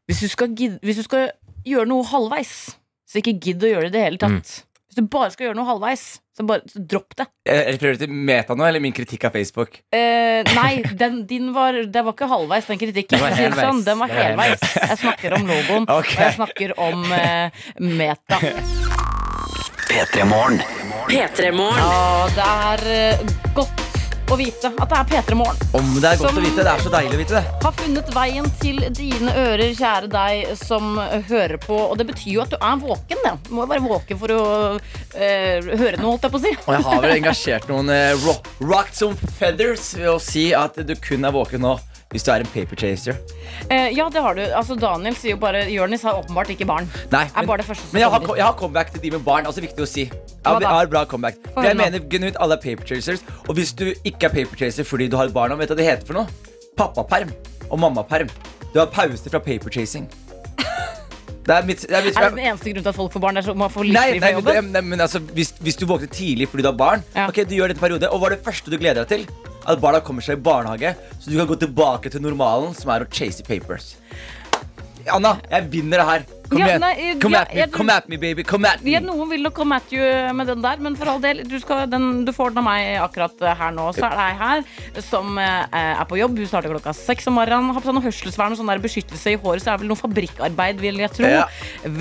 [0.07, 1.31] Hvis du skal, gidde, hvis du skal
[1.66, 2.53] gjøre noe halvveis,
[3.09, 4.53] så ikke gidd å gjøre det i det hele tatt.
[4.92, 6.03] Hvis du bare skal gjøre noe halvveis,
[6.37, 7.25] så bare så dropp det.
[7.48, 9.79] Jeg prøver du til Meta nå, eller min kritikk av Facebook?
[9.92, 13.22] Eh, nei, den, din var, det var ikke halvveis, den kritikken.
[13.22, 13.68] var si det helveis.
[13.70, 13.81] Sånn.
[13.87, 14.66] Den var helveis.
[14.77, 16.16] Jeg snakker om logoen, okay.
[16.18, 18.42] og jeg snakker om eh, meta.
[19.88, 20.61] P3 Morgen.
[21.09, 21.81] P3morgen.
[21.81, 23.91] Ja, det er eh, godt
[24.32, 25.58] å vite at det er P3 Morgen.
[25.76, 26.64] Om det er godt å vite.
[26.64, 27.42] Det er så deilig å vite det.
[27.64, 30.96] Har funnet veien til dine ører, kjære deg som
[31.28, 31.76] hører på.
[31.90, 33.34] Og det betyr jo at du er våken, det.
[33.46, 34.42] Du må jo være våken for å
[34.78, 36.54] eh, høre noe, holdt jeg på å si.
[36.64, 40.80] Og jeg har vel engasjert noen uh, rock, rocked some feathers ved å si at
[40.80, 41.76] du kun er våken nå
[42.12, 43.16] hvis du er en paper chaser.
[43.70, 44.42] Eh, ja, det har du.
[44.53, 46.88] Altså, Daniel sier jo bare Jonis har åpenbart ikke barn.
[47.12, 49.48] Nei, det men jeg har, jeg har comeback til de med barn.
[49.48, 50.05] Altså viktig å si.
[50.05, 51.40] Jeg har, jeg har bra comeback.
[51.55, 53.25] For jeg mener genuint alle er paper chasers.
[53.48, 55.81] Og hvis du ikke er paper chaser fordi du har et barn, vet du hva
[55.81, 56.53] det heter for noe?
[56.77, 57.33] Pappaperm
[57.70, 58.29] og mammaperm.
[58.72, 60.09] Du har pause fra paper chasing.
[61.42, 63.22] Det er mitt, det er mitt Er det den eneste grunnen til at folk får
[63.25, 63.38] barn?
[63.40, 66.46] Er så man får Nei, nei, men, nei, men altså, hvis, hvis du våkner tidlig
[66.53, 67.25] fordi du har barn, Ja.
[67.27, 69.51] Ok, du gjør dette periode, og hva er det første du gleder deg til?
[69.62, 73.05] At barna kommer seg i barnehage, så du kan gå tilbake til normalen, som er
[73.05, 73.94] å chase papers.
[75.11, 76.27] Anna, jeg vinner det her.
[76.52, 76.80] Kom Ja, igjen.
[76.84, 78.42] nei, Come ja, at me, jeg- come at me, baby.
[78.44, 78.90] Come at me.
[78.92, 80.04] Ja, noen vil nok come at you
[80.36, 82.98] med den der, men for all del, du, skal, den, du får den av meg
[83.00, 83.86] akkurat eh, her nå.
[83.96, 86.36] Så er det ei her som eh, er på jobb.
[86.42, 87.72] Hun starter klokka seks om morgenen.
[87.72, 89.92] Har på seg noe hørselsvern og sånn der beskyttelse i håret, så er det vel
[89.94, 91.32] noe fabrikkarbeid, vil jeg tro.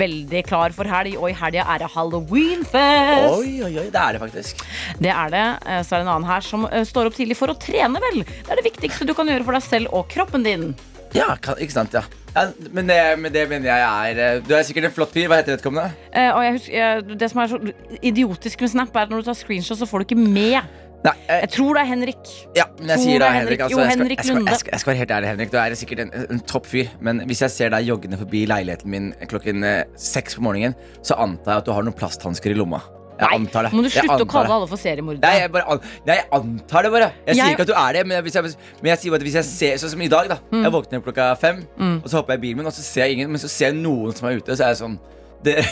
[0.02, 3.32] Veldig klar for helg, og i helga er det halloweenfest.
[3.38, 4.62] Oi, oi, oi, det er det faktisk.
[5.00, 5.46] Det er det.
[5.66, 8.00] Eh, Så er det en annen her som eh, står opp tidlig for å trene,
[8.02, 8.22] vel.
[8.24, 10.74] Det er det viktigste du kan gjøre for deg selv og kroppen din.
[11.16, 12.02] Ja, kan, ikke sant, ja.
[12.32, 15.26] ja men, det, men det mener jeg er eh, Du er sikkert en flott fyr.
[15.28, 15.92] Hva heter vedkommende?
[16.12, 17.60] Eh, og jeg husker, det som er så
[18.02, 20.62] idiotisk med Snap, er at når du tar screenshot, så får du ikke med.
[21.02, 22.32] Nei, eh, Jeg tror det er Henrik.
[22.56, 23.60] ja, men jeg tror sier det er Henrik.
[23.60, 25.52] Altså, Jo, jeg, skal, Henrik jeg, skal, jeg, skal, jeg skal være helt ærlig, Henrik.
[25.52, 26.92] Du er sikkert en, en topp fyr.
[27.00, 31.18] Men hvis jeg ser deg joggende forbi leiligheten min klokken eh, seks på morgenen, så
[31.18, 32.80] antar jeg at du har noen plasthansker i lomma.
[33.12, 33.72] Jeg Nei, antar det.
[33.76, 35.32] Må du slutte å kalle alle for Nei seriemordere?
[35.38, 35.76] jeg, bare,
[36.08, 37.08] nei, jeg antar det bare.
[37.26, 38.42] Jeg, sier Jeg- ikke at du er det, men jeg, hvis jeg,
[38.82, 40.38] men jeg sier at hvis jeg ser Sånn som i dag, da.
[40.50, 40.62] Mm.
[40.64, 41.62] Jeg våkner klokka fem,
[42.02, 43.66] og så hopper jeg i bilen min, og så ser jeg ingen, men så ser
[43.70, 44.98] jeg noen som er ute, så er jeg sånn
[45.42, 45.64] dere,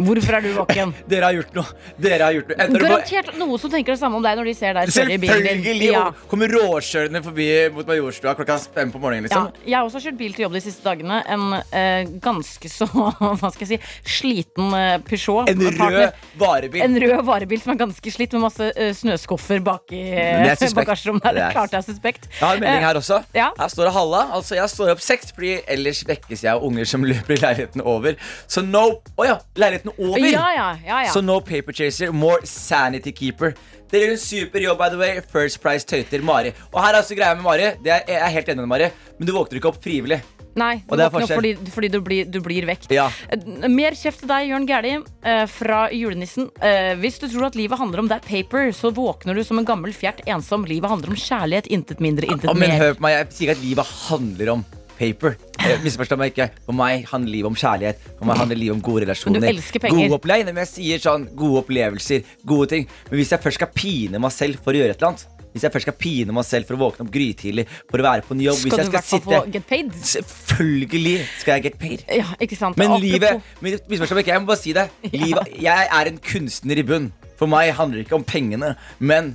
[0.00, 0.92] Hvorfor er du våken?
[1.10, 1.78] dere har gjort noe.
[2.00, 2.68] Dere har gjort noe.
[2.80, 5.42] Garantert noen som tenker det samme om deg når de ser deg kjøre i bilen.
[5.44, 5.90] Selvfølgelig!
[5.90, 6.04] Ja.
[6.30, 9.28] Kommer råkjørende forbi mot Majorstua klokka fem på morgenen.
[9.28, 11.20] Ja, liksom jeg har også kjørt bil til jobb de siste dagene.
[11.30, 15.50] En eh, ganske så hva skal jeg si, sliten eh, Peugeot.
[15.50, 16.84] En rød varebil.
[16.86, 20.76] En rød varebil som er ganske slitt, med masse eh, snøskuffer bak i det uh,
[20.80, 21.26] bagasjerommet.
[21.26, 22.30] Det Det er klart det er suspekt.
[22.32, 23.20] Jeg har en melding her også.
[23.36, 23.50] ja.
[23.58, 24.24] Her står det Halla.
[24.38, 27.84] Altså, jeg står opp seks, fordi ellers vekkes jeg av unger som løper i leiligheten
[27.84, 28.16] over.
[28.50, 28.86] Så no
[29.18, 30.24] Å ja, leiligheten over!
[30.30, 31.12] Ja, ja, ja, ja.
[31.12, 33.54] Så no paper chaser, more sanity keeper.
[33.90, 35.22] Dere gjør en super jobb, by the way.
[35.32, 36.52] First Price tøyter Mari.
[36.70, 37.72] Og her er altså greia med Mari.
[37.82, 40.20] Det er, jeg er helt enig med Mari, men du våkner ikke opp frivillig.
[40.58, 42.90] Nei, du er våkner opp fordi, fordi du, blir, du blir vekt.
[42.94, 43.08] Ja.
[43.30, 46.50] Eh, Mer kjeft til deg, Jørn Gæli, eh, fra julenissen.
[46.58, 49.68] Eh, Hvis du tror at livet handler om er paper, så våkner du som en
[49.68, 50.66] gammel fjert ensom.
[50.70, 52.66] Livet handler om kjærlighet, intet mindre, intet mer.
[52.66, 54.64] men hør på meg, jeg sier ikke at livet handler om
[55.00, 55.36] paper.
[55.60, 56.48] Eh, Misforstå meg ikke.
[56.66, 58.06] For meg handler livet om kjærlighet.
[58.18, 59.40] For meg handler livet om gode relasjoner.
[59.40, 60.06] Men du elsker penger.
[60.06, 62.88] Gode opplegg, men jeg sier sånn, gode opplevelser, gode ting.
[63.10, 65.64] Men hvis jeg først skal pine meg selv for å gjøre et eller annet Hvis
[65.66, 68.36] jeg først skal pine meg selv for å våkne opp grytidlig, for å være på
[68.36, 69.88] en jobb Skal du i hvert fall få get paid?
[70.12, 72.04] Selvfølgelig skal jeg get paid.
[72.20, 72.78] Ja, ikke sant?
[72.78, 73.80] Men Apropos- livet men
[74.20, 74.86] meg jeg må bare si det.
[75.24, 77.10] Livet, jeg er en kunstner i bunn.
[77.40, 79.32] For meg handler det ikke om pengene, men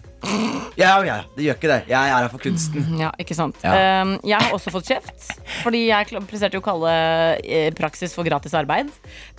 [0.76, 1.78] Ja, ja, det gjør ikke det.
[1.92, 2.86] Jeg er her for kunsten.
[3.06, 3.58] Ja, ikke sant.
[3.64, 4.02] Ja.
[4.04, 5.26] Um, jeg har også fått kjeft,
[5.62, 6.92] fordi jeg kl- presterte jo å kalle
[7.44, 8.90] eh, praksis for gratis arbeid.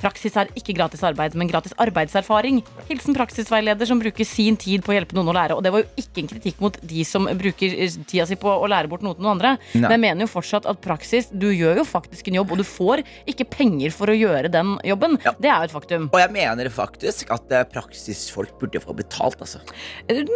[0.01, 2.61] Praksis er ikke gratis arbeid, men gratis arbeidserfaring.
[2.91, 5.57] Hilsen praksisveileder som bruker sin tid på å hjelpe noen å lære.
[5.59, 8.53] Og det var jo ikke en kritikk mot de som bruker eh, tida si på
[8.53, 9.55] å lære bort noe til noen andre.
[9.75, 9.83] Nei.
[9.89, 12.67] Men jeg mener jo fortsatt at praksis, du gjør jo faktisk en jobb, og du
[12.69, 15.19] får ikke penger for å gjøre den jobben.
[15.27, 15.35] Ja.
[15.41, 16.09] Det er jo et faktum.
[16.13, 19.65] Og jeg mener faktisk at eh, praksisfolk burde få betalt, altså.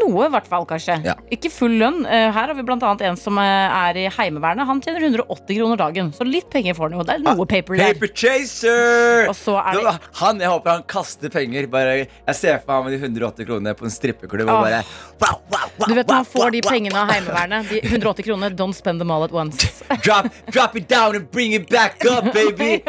[0.01, 0.97] Noe, i hvert fall, kanskje.
[1.05, 1.15] Ja.
[1.35, 2.05] Ikke full lønn.
[2.07, 4.67] Eh, Her har vi annet en som eh, er i Heimevernet.
[4.69, 7.05] Han tjener 180 kroner dagen, så litt penger får han jo.
[7.09, 7.93] Det er noe paper der.
[7.95, 9.29] Paper chaser!
[9.31, 11.67] Er det- Han, Jeg håper han kaster penger.
[11.71, 14.49] Bare, jeg ser for meg med de 180 kronene på en strippeklubb.
[14.49, 14.83] Og bare,
[15.21, 18.51] wow, wow, wow, Du vet når han får de pengene av Heimevernet, de 180 kronene,
[18.57, 19.83] don't spend them all at once.
[20.05, 22.81] Drop, drop it down and bring it back up, baby!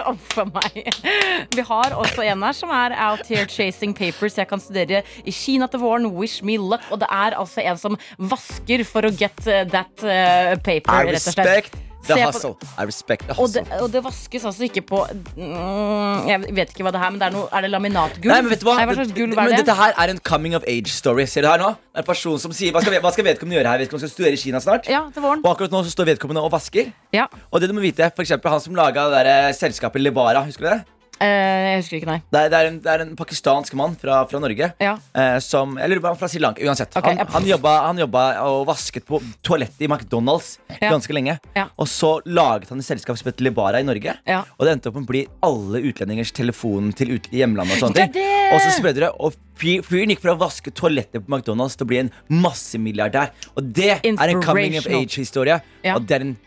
[1.56, 4.38] Vi har også en her som er out here chasing papers.
[4.38, 6.08] Jeg kan studere i Kina til våren.
[6.16, 6.84] Wish me luck.
[6.92, 11.12] Og det er altså en som vasker for å get uh, that uh, paper, I
[11.16, 12.58] respect the hustle.
[12.78, 13.82] I respect the Og det, hustle.
[13.84, 15.02] og det vaskes altså ikke på
[15.38, 18.32] mm, Jeg vet ikke hva det er, men det er, noe, er det laminatgulv?
[18.32, 18.78] Nei, men vet du hva?
[18.80, 19.60] Nei, hva slags gulv er det?
[19.62, 21.28] dette her er en coming of age story.
[21.30, 21.74] Ser du her nå?
[21.92, 23.84] Det er en person som sier Hva skal, hva skal vedkommende gjøre her?
[23.86, 24.90] Vedkommende skal studere i Kina snart.
[24.90, 25.44] Ja, til våren.
[25.46, 26.90] Og akkurat nå så står vedkommende og vasker.
[27.16, 27.28] Ja.
[27.52, 30.72] Og det du må vite, for eksempel han som laga eh, selskapet Levara, Husker du
[30.74, 30.82] det?
[31.22, 32.20] Eh, jeg husker ikke, nei.
[32.34, 34.72] Det er, det er, en, det er en pakistansk mann fra, fra Norge.
[34.82, 34.96] Ja.
[35.14, 36.96] Eh, som, eller fra Sri Lanka, uansett.
[36.98, 40.90] Okay, han, han, jobba, han jobba og vasket på toalettet i McDonald's Ja.
[40.90, 41.38] ganske lenge.
[41.54, 41.68] Ja.
[41.78, 44.16] Og så laget han et selskap som het Lebara i Norge.
[44.26, 44.42] Ja.
[44.58, 47.78] Og det endte opp med å bli alle utlendingers telefon til ut, hjemlandet.
[47.78, 48.30] Og sånne ting!
[48.52, 49.12] Og så spredde det.
[49.22, 53.30] Og fyren gikk fra å vaske toalettet på McDonald's til å bli en massemilliardær.
[53.56, 55.62] Og det er en coming of age-historie.
[55.94, 56.40] Og det er en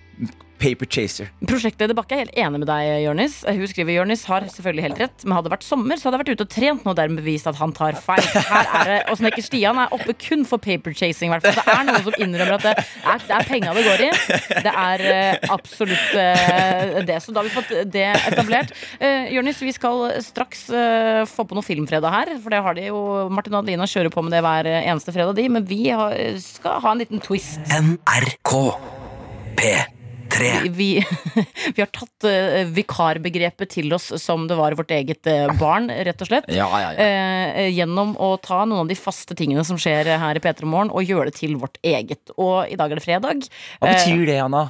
[0.60, 1.30] paper chaser.
[1.44, 3.40] Prosjektleder Bakke er helt enig med deg, Jørnis.
[3.46, 6.24] Hun skriver Jørnis har selvfølgelig helt rett, men hadde det vært sommer, så hadde jeg
[6.24, 8.24] vært ute og trent nå dermed bevist at han tar feil.
[8.50, 11.58] Her er det, Og Snekker Stian er oppe kun for paper chasing, i hvert fall.
[11.58, 14.10] Det er noen som innrømmer at det er, det er penga det går i.
[14.64, 17.18] Det er uh, absolutt uh, det.
[17.24, 18.74] Så da har vi fått det etablert.
[19.00, 22.88] Uh, Jørnis, vi skal straks uh, få på noe Filmfredag her, for det har de
[22.90, 23.00] jo
[23.32, 26.14] Martin og Adelina kjører på med det hver eneste fredag, de, men vi har,
[26.44, 27.60] skal ha en liten twist.
[27.74, 28.54] NRK
[29.58, 30.03] P3
[30.70, 30.88] vi,
[31.74, 36.24] vi har tatt uh, vikarbegrepet til oss som det var vårt eget uh, barn, rett
[36.24, 36.48] og slett.
[36.54, 37.08] Ja, ja, ja.
[37.08, 40.92] Uh, gjennom å ta noen av de faste tingene som skjer her i P3 Morgen,
[40.94, 42.32] og gjøre det til vårt eget.
[42.36, 43.46] Og i dag er det fredag.
[43.80, 44.66] Hva betyr det, Anna?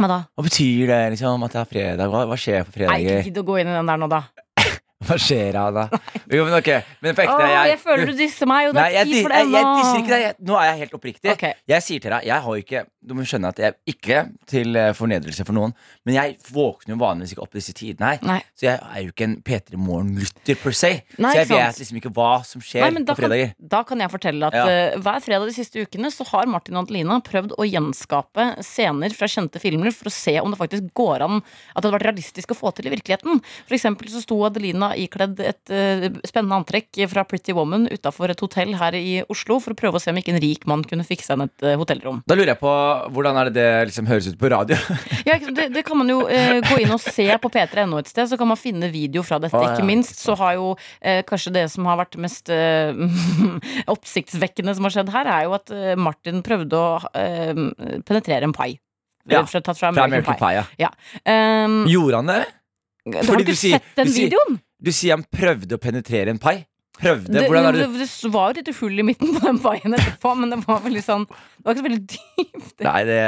[0.00, 0.20] Hva da?
[0.34, 2.12] Hva betyr det liksom at det er fredag?
[2.12, 3.28] Hva, hva skjer på Nei, fredager?
[3.28, 4.22] gidd å gå inn i den der nå, da.
[5.06, 5.84] Hva skjer Anna?
[6.30, 6.70] Jo, men ok,
[7.02, 9.36] men på ekte Åh, jeg, jeg føler du disser meg, og det er tid for
[9.36, 9.76] jeg, det jeg nå.
[9.78, 10.42] disser ikke deg.
[10.48, 11.32] Nå er jeg helt oppriktig.
[11.34, 11.58] Okay.
[11.74, 14.76] Jeg sier til deg, jeg har jo ikke Du må skjønne at jeg ikke til
[14.78, 15.72] eh, fornedrelse for noen,
[16.06, 18.20] men jeg våkner jo vanligvis ikke opp disse tidene her.
[18.28, 18.38] Nei.
[18.54, 20.90] Så jeg er jo ikke en P3 Morgen-lytter per se.
[21.18, 23.50] Nei, så jeg vet liksom ikke hva som skjer Nei, på fredager.
[23.56, 24.66] Kan, da kan jeg fortelle at Ja.
[24.94, 29.14] uh, hver fredag de siste ukene så har Martin og Adelina prøvd å gjenskape scener
[29.18, 32.06] fra kjente filmer for å se om det faktisk går an at det hadde vært
[32.10, 33.42] realistisk å få til i virkeligheten.
[33.66, 38.40] For eksempel så sto Adelina ikledd et uh, spennende antrekk fra Pretty Woman utafor et
[38.46, 41.06] hotell her i Oslo for å prøve å se om ikke en rik mann kunne
[41.06, 42.22] fikse henne et uh, hotellrom.
[42.28, 42.72] Da lurer jeg på
[43.14, 44.76] hvordan er det det liksom høres ut på radio?
[45.28, 48.26] Ja, det, det kan man jo eh, gå inn og se på p3.no et sted,
[48.30, 49.54] så kan man finne video fra dette.
[49.56, 52.90] Ah, ja, Ikke minst så har jo eh, kanskje det som har vært mest eh,
[53.94, 57.62] oppsiktsvekkende som har skjedd her, er jo at eh, Martin prøvde å eh,
[58.08, 58.72] penetrere en pai.
[59.30, 60.64] Ja, Fra, fra Fra American, American Pie.
[60.82, 60.88] Ja.
[61.22, 62.40] Um, Gjorde han det?
[63.06, 64.58] du har fordi ikke du sier- sett den du sier- videoen?
[64.82, 66.64] Du sier han prøvde å penetrere en pai.
[67.00, 67.32] Prøvde?
[67.32, 68.06] Det, Hvordan er det, det?
[68.06, 71.02] det var jo et hull i midten på den paien etterpå, men det var veldig
[71.02, 72.84] sånn Det var ikke så veldig dypt.
[72.84, 73.20] Nei, det,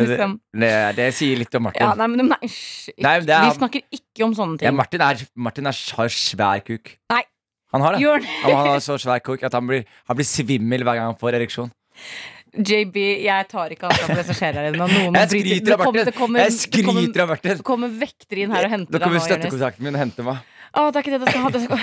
[0.00, 0.32] liksom
[0.64, 1.84] det, det sier litt om Martin.
[1.84, 4.78] ja, Nei, men nei, hysj, Nei, er- Vi snakker ikke om sånne Ja, ting.
[4.80, 6.94] Martin, er, Martin er, har svær kuk.
[7.12, 7.22] Nei.
[7.76, 8.04] Han har det.
[8.44, 11.20] Han han har så svær kuk at han blir, han blir svimmel hver gang han
[11.20, 11.70] får ereksjon.
[12.52, 14.88] JB, jeg tar ikke for det som skjer her inne.
[15.16, 16.04] Jeg skryter av det kommer- Martin!
[16.04, 17.56] det kommer- det kommer- Martin!
[17.56, 19.00] Det kommer vektere inn her og henter deg.
[19.00, 20.42] Da kommer støttekontakten min og henter meg.
[20.72, 21.48] Å, det er ikke det det skal ha.
[21.52, 21.80] Det skal...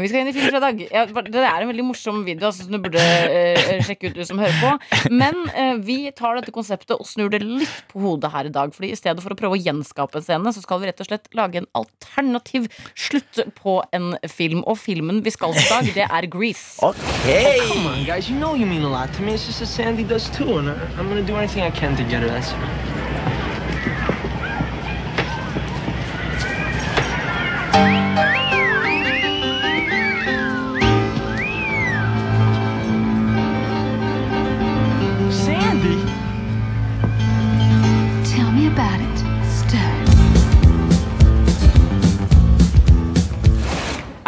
[0.00, 0.78] Vi skal inn i Filmfredag.
[0.88, 4.24] Ja, det er en veldig morsom video altså, som du burde uh, sjekke ut, du
[4.24, 4.70] som hører på.
[5.12, 8.72] Men uh, vi tar dette konseptet og snur det litt på hodet her i dag.
[8.72, 11.10] Fordi i stedet for å prøve å gjenskape en scene, så skal vi rett og
[11.10, 14.64] slett lage en alternativ slutt på en film.
[14.64, 16.80] Og filmen vi skal til i dag, det er Grease.
[16.86, 16.96] Ok!
[17.68, 18.30] Come on, guys.
[18.30, 19.34] You know you mean a lot to me.
[19.34, 22.22] It's just as Sandy does too, and I'm gonna do anything I can to get
[22.22, 22.32] her.
[22.32, 22.90] That's Sandy.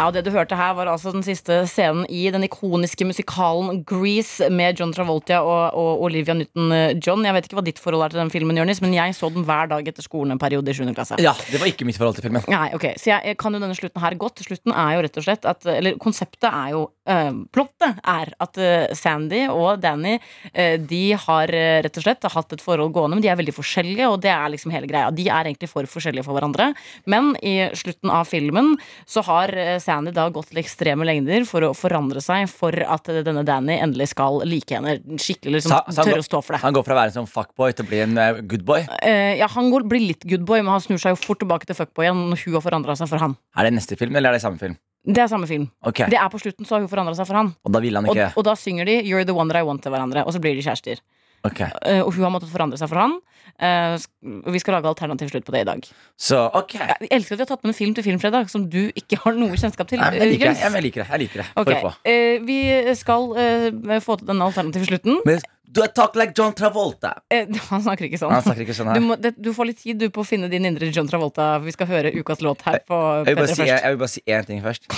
[0.03, 3.85] Ja, og Det du hørte her, var altså den siste scenen i den ikoniske musikalen
[3.87, 7.23] Grease med John Travolta og, og Olivia Newton-John.
[7.23, 9.45] Jeg vet ikke hva ditt forhold er til den filmen, Jørnis, men jeg så den
[9.47, 10.91] hver dag etter skolen en periode i 7.
[10.91, 11.21] klasse.
[11.23, 12.43] Ja, det var ikke mitt forhold til filmen.
[12.51, 14.43] Nei, ok, Så jeg, jeg kan jo denne slutten her godt.
[14.43, 18.93] Slutten er jo rett og slett at Eller konseptet er jo Plottet er at øh,
[18.95, 20.15] Sandy og Danny
[20.55, 21.51] øh, De har
[21.85, 24.53] rett og slett hatt et forhold gående, men de er veldig forskjellige, og det er
[24.53, 25.11] liksom hele greia.
[25.13, 26.71] De er egentlig for forskjellige for hverandre,
[27.09, 28.73] men i slutten av filmen
[29.09, 29.51] så har
[29.83, 34.09] Sandy da gått til ekstreme lengder for å forandre seg for at denne Danny endelig
[34.13, 34.97] skal like henne.
[35.19, 36.61] Skikkelig liksom Så- så tørre går- å stå for det.
[36.63, 38.15] Han går fra å være en sånn fuckboy til å bli en
[38.47, 38.87] goodboy good boy.
[39.01, 41.75] Eh, ja, Han går, blir litt goodboy, men han snur seg jo fort tilbake til
[41.75, 43.37] fuckboyen når hun har forandra seg for han.
[43.57, 44.77] Er det neste film, eller er det samme film?
[45.03, 45.65] Det er samme film.
[45.83, 46.07] Okay.
[46.07, 47.51] Det er på slutten, så har hun forandra seg for han.
[47.67, 49.67] Og da vil han Og, ikke og da synger de 'You're the one that I
[49.67, 51.01] want' til hverandre, og så blir de kjærester.
[51.43, 53.17] Ok, Uh, og hun har måttet forandre seg for han.
[53.61, 53.95] Eh,
[54.43, 55.87] og vi skal lage alternativ slutt på det i dag.
[56.17, 58.87] Så ok Jeg elsker at vi har tatt med en film til Filmfredag som du
[58.97, 60.01] ikke har noe kjennskap til.
[60.01, 60.61] Nei, jeg liker det.
[60.63, 61.09] Jeg, jeg liker det.
[61.11, 61.47] Jeg liker det.
[61.61, 61.91] Okay.
[62.09, 62.59] Eh, Vi
[62.97, 65.19] skal eh, få til denne alternative slutten.
[65.27, 67.13] Men du er talk like John Travolta.
[67.33, 68.33] Eh, han snakker ikke sånn.
[68.33, 70.49] Han snakker ikke sånn Du, må, det, du får litt tid du på å finne
[70.51, 71.55] din indre John Travolta.
[71.63, 74.25] Vi skal høre ukas låt her på Jeg vil bare si, jeg vil bare si
[74.25, 74.89] én ting først.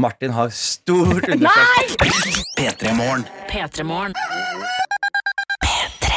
[0.00, 1.96] Martin har stort underskjegg.
[2.58, 2.94] P3
[3.86, 4.70] Morgen.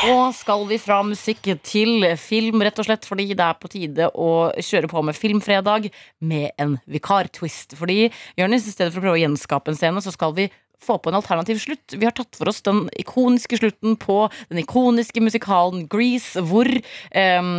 [0.04, 0.28] P3morgen.
[0.28, 4.10] Og skal vi fra musikk til film, rett og slett fordi det er på tide
[4.10, 5.89] å kjøre på med Filmfredag
[6.20, 7.78] med en vikartwist.
[7.80, 10.50] Fordi Jørnis, i stedet for å prøve å gjenskape en scene, så skal vi
[10.84, 11.96] få på en alternativ slutt.
[11.96, 14.18] Vi har tatt for oss den ikoniske slutten på
[14.50, 17.54] den ikoniske musikalen Grease, hvor um,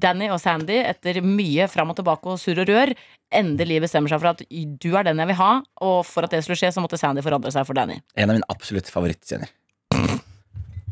[0.00, 2.94] Danny og Sandy, etter mye fram og tilbake og surr og rør,
[3.32, 6.40] endelig bestemmer seg for at du er den jeg vil ha, og for at det
[6.46, 8.00] skulle skje, så måtte Sandy forandre seg for Danny.
[8.16, 9.52] En av mine absolutt favorittscener.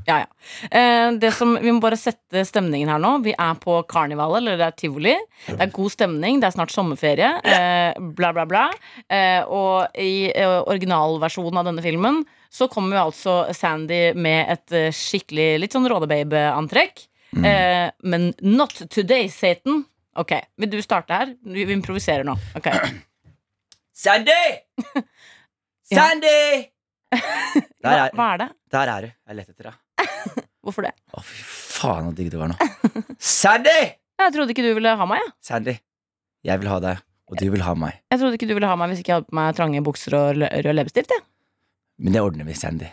[0.06, 0.26] Ja, ja.
[0.70, 3.12] Eh, det som, vi må bare sette stemningen her nå.
[3.24, 5.14] Vi er på karneval, eller det er tivoli.
[5.46, 7.30] Det er god stemning, det er snart sommerferie.
[7.44, 8.64] Eh, bla, bla, bla.
[9.08, 15.52] Eh, og i originalversjonen av denne filmen så kommer jo altså Sandy med et skikkelig
[15.62, 17.06] litt sånn rådebabe-antrekk.
[17.30, 17.92] Mm.
[18.10, 19.84] men not today, Satan.
[20.18, 21.28] Ok, Vil du starte her?
[21.46, 22.34] Vi vi improviserer nå.
[22.58, 22.66] Ok
[24.02, 24.42] Sandy!
[25.94, 26.66] Sandy!
[27.84, 28.48] Der er, er det?
[28.70, 29.12] der er du.
[29.28, 29.78] Jeg lette etter deg.
[30.64, 30.92] Hvorfor det?
[31.16, 31.42] Å, fy
[31.80, 32.56] faen, så digg det var nå.
[33.18, 33.78] Sandy!
[34.20, 35.22] Jeg trodde ikke du ville ha meg.
[35.24, 35.30] Ja.
[35.50, 35.74] Sandy,
[36.44, 37.96] jeg vil ha deg, og du vil ha meg.
[38.12, 40.16] Jeg trodde ikke du ville ha meg hvis ikke jeg hadde på meg trange bukser
[40.18, 41.14] og lø- rød leppestift.
[41.16, 41.24] jeg.
[42.00, 42.90] Men det ordner vi, Sandy.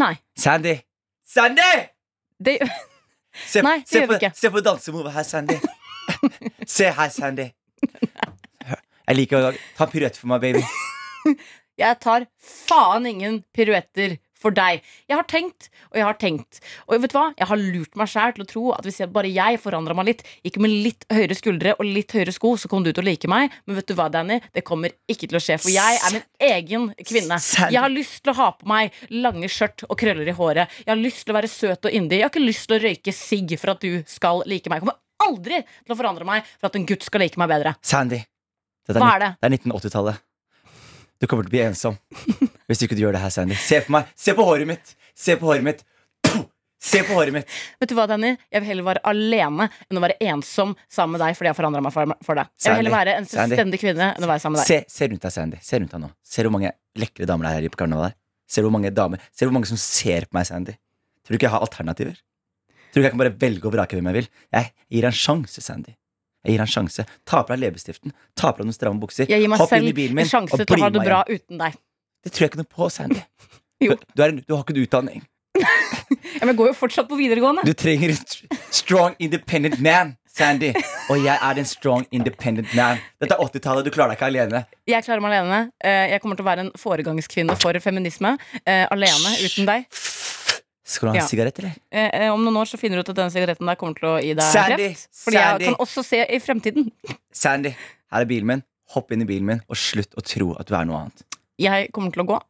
[0.00, 0.14] Nei.
[0.40, 0.78] Sandy!
[1.28, 1.70] Sandy!
[2.44, 2.56] Det,
[3.34, 4.32] Se, Nei, det se, gjør vi på, ikke.
[4.38, 5.56] se på dansemovet her, Sandy.
[6.76, 7.48] Se her, Sandy.
[9.04, 10.62] Jeg liker å ta piruett for meg, baby.
[11.80, 14.84] Jeg tar faen ingen piruetter for deg.
[15.08, 16.60] Jeg har tenkt og jeg har tenkt.
[16.86, 17.26] Og vet du hva?
[17.38, 20.10] Jeg har lurt meg sjæl til å tro at hvis jeg, bare jeg forandra meg
[20.10, 23.06] litt, gikk med litt høyere skuldre og litt høyere sko, så kom du til å
[23.06, 23.54] like meg.
[23.64, 24.40] Men vet du hva, Danny?
[24.54, 27.40] Det kommer ikke til å skje, for jeg er min egen kvinne.
[27.72, 30.76] Jeg har lyst til å ha på meg lange skjørt og krøller i håret.
[30.84, 32.20] Jeg har lyst til å være søt og yndig.
[32.20, 34.82] Jeg har ikke lyst til å røyke sigg for at du skal like meg.
[34.82, 37.74] Jeg kommer aldri til å forandre meg for at en gutt skal like meg bedre.
[37.84, 38.20] Sandy.
[38.90, 39.30] Hva er, er det?
[39.40, 40.24] det er 1980-tallet.
[41.22, 41.96] Du kommer til å bli ensom
[42.70, 43.56] hvis ikke du gjør det her, Sandy.
[43.60, 44.10] Se på meg.
[44.16, 44.94] Se på håret mitt.
[45.14, 45.84] Se på håret mitt.
[46.24, 46.44] Puh!
[46.84, 47.52] Se på håret mitt.
[47.80, 48.34] Vet du hva, Danny?
[48.52, 51.60] Jeg vil heller være alene enn å være ensom sammen med deg fordi jeg har
[51.60, 52.50] forandra meg for, for deg.
[52.60, 54.84] Jeg vil heller være en selvstendig kvinne enn å være sammen med deg.
[54.84, 55.62] Se, se rundt deg, Sandy.
[55.64, 56.10] Se rundt deg nå.
[56.34, 58.18] Ser du hvor mange lekre damer det er her på karnevalet?
[58.44, 60.76] Se Ser du hvor mange damer Ser du hvor mange som ser på meg, Sandy?
[61.24, 62.20] Tror du ikke jeg har alternativer?
[62.92, 64.28] Tror du ikke jeg kan bare velge og vrake hvem jeg vil?
[64.54, 65.96] Jeg gir deg en sjanse, Sandy.
[66.44, 67.06] Jeg gir deg en sjanse.
[67.24, 68.12] Ta på deg leppestiften.
[68.36, 69.26] Ta på deg noen stramme bukser.
[69.32, 71.24] Jeg gir meg Hopp inn i bilen min en sjanse til å ha det bra
[71.30, 71.80] uten deg.
[72.24, 73.20] Det tror jeg ikke noe på, Sandy.
[73.84, 73.96] Jo.
[74.16, 75.22] Du, er, du har ikke en utdanning.
[76.34, 77.62] Ja, men jeg går jo fortsatt på videregående.
[77.64, 80.72] Du trenger en strong, independent man, Sandy.
[81.12, 82.98] Og jeg er en strong, independent man.
[83.22, 83.86] Dette er 80-tallet.
[83.86, 84.64] Du klarer deg ikke alene.
[84.90, 85.60] Jeg klarer meg alene.
[85.84, 88.34] Eh, Jeg kommer til å være en foregangskvinne for feminisme.
[88.66, 89.86] eh, Alene, uten deg.
[89.94, 91.28] Skal du ha en Ja.
[91.30, 91.76] sigarett, eller?
[91.92, 94.16] Eh, Om noen år så finner du ut at denne sigaretten der kommer til å
[94.20, 95.08] gi deg Sandy, kreft.
[95.24, 96.90] Fordi jeg kan også se i fremtiden.
[97.32, 97.70] Sandy,
[98.12, 98.64] her er bilen min.
[98.92, 101.22] Hopp inn i bilen min, og slutt å tro at du er noe annet.
[101.60, 102.42] Jeg kommer til å gå.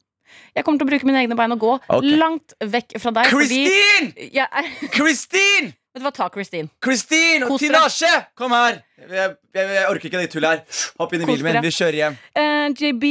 [0.57, 2.17] Jeg kommer til å bruke mine egne bein og gå okay.
[2.19, 3.31] langt vekk fra deg.
[3.31, 4.13] Kristin!
[4.41, 5.73] Er, Kristin!
[5.95, 6.71] vet du hva, ta Kristin.
[6.83, 8.11] Kristin og Tinasje!
[8.39, 8.81] Kom her!
[8.99, 10.83] Jeg, jeg, jeg orker ikke det tullet her.
[10.99, 11.61] Hopp inn i bilen min.
[11.63, 12.17] Vi kjører hjem.
[12.35, 13.11] Uh, JB,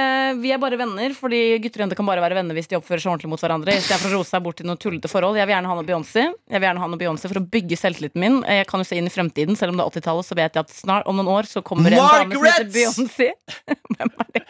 [0.00, 2.78] eh, vi er bare venner, fordi gutter og jenter kan bare være venner hvis de
[2.78, 3.74] oppfører seg ordentlig mot hverandre.
[3.76, 5.36] Istedenfor å rose seg bort til noen tullete forhold.
[5.38, 6.24] Jeg vil gjerne ha noe Beyoncé.
[6.26, 8.40] Jeg vil gjerne ha noe Beyoncé for å bygge selvtilliten min.
[8.44, 10.58] Eh, Jeg kan jo se inn i fremtiden, selv om det er 80-tallet, så vet
[10.58, 13.30] jeg at snart om noen år så kommer en dame som heter Beyoncé.
[13.94, 14.44] Hvem er det?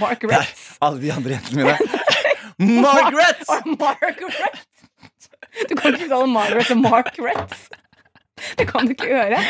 [0.00, 0.64] Margaret.
[0.80, 1.78] Alle de andre jentene mine.
[2.80, 3.44] Margaret!
[3.80, 4.66] Margaret!
[5.68, 7.54] Du kan ikke kalle Margaret og Margaret.
[8.58, 9.40] Det kan du ikke gjøre.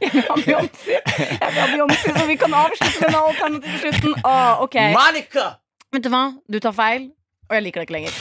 [0.00, 4.16] Jeg vil ha Beyoncé, Jeg vil ha Beyoncé, så vi kan avslutte denne alternative slutten.
[4.24, 4.80] Åh, ok.
[4.96, 5.46] Monica!
[5.94, 6.24] Vet du hva?
[6.50, 7.10] Du tar feil,
[7.48, 8.12] og jeg liker deg ikke lenger.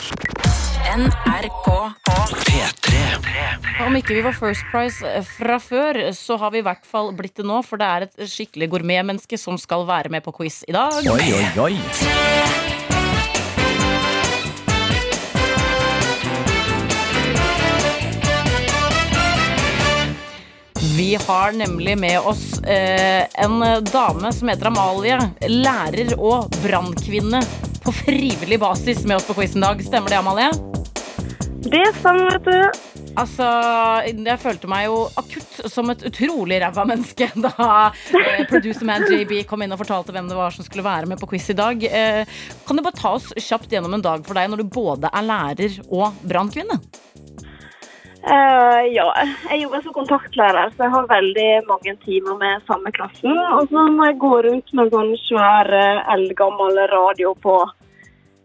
[0.93, 1.67] NRK
[3.81, 7.09] Om ikke vi var First Price eh, fra før, så har vi i hvert fall
[7.17, 10.62] blitt det nå, for det er et skikkelig gourmetmenneske som skal være med på quiz
[10.69, 11.01] i dag.
[11.01, 12.83] Oi, oi, oi.
[20.97, 23.60] Vi har nemlig med oss eh, en
[23.91, 25.17] dame som heter Amalie.
[25.49, 27.39] Lærer og brannkvinne
[27.82, 29.82] på frivillig basis med oss på quizen i dag.
[29.82, 30.51] Stemmer det, Amalie?
[31.65, 32.93] Det stemmer, vet du.
[33.17, 33.47] Altså,
[34.06, 37.53] jeg følte meg jo akutt som et utrolig ræva menneske da
[37.89, 41.21] eh, producer man JB kom inn og fortalte hvem det var som skulle være med
[41.21, 41.88] på quiz i dag.
[41.89, 45.10] Eh, kan du bare ta oss kjapt gjennom en dag for deg når du både
[45.10, 46.77] er lærer og brannkvinne?
[48.23, 49.05] Eh, ja,
[49.49, 53.36] jeg jobber som kontaktlærer, så jeg har veldig mange timer med samme klassen.
[53.57, 57.57] Og så må jeg gå rundt med sånn svær, eh, eldgammel radio på,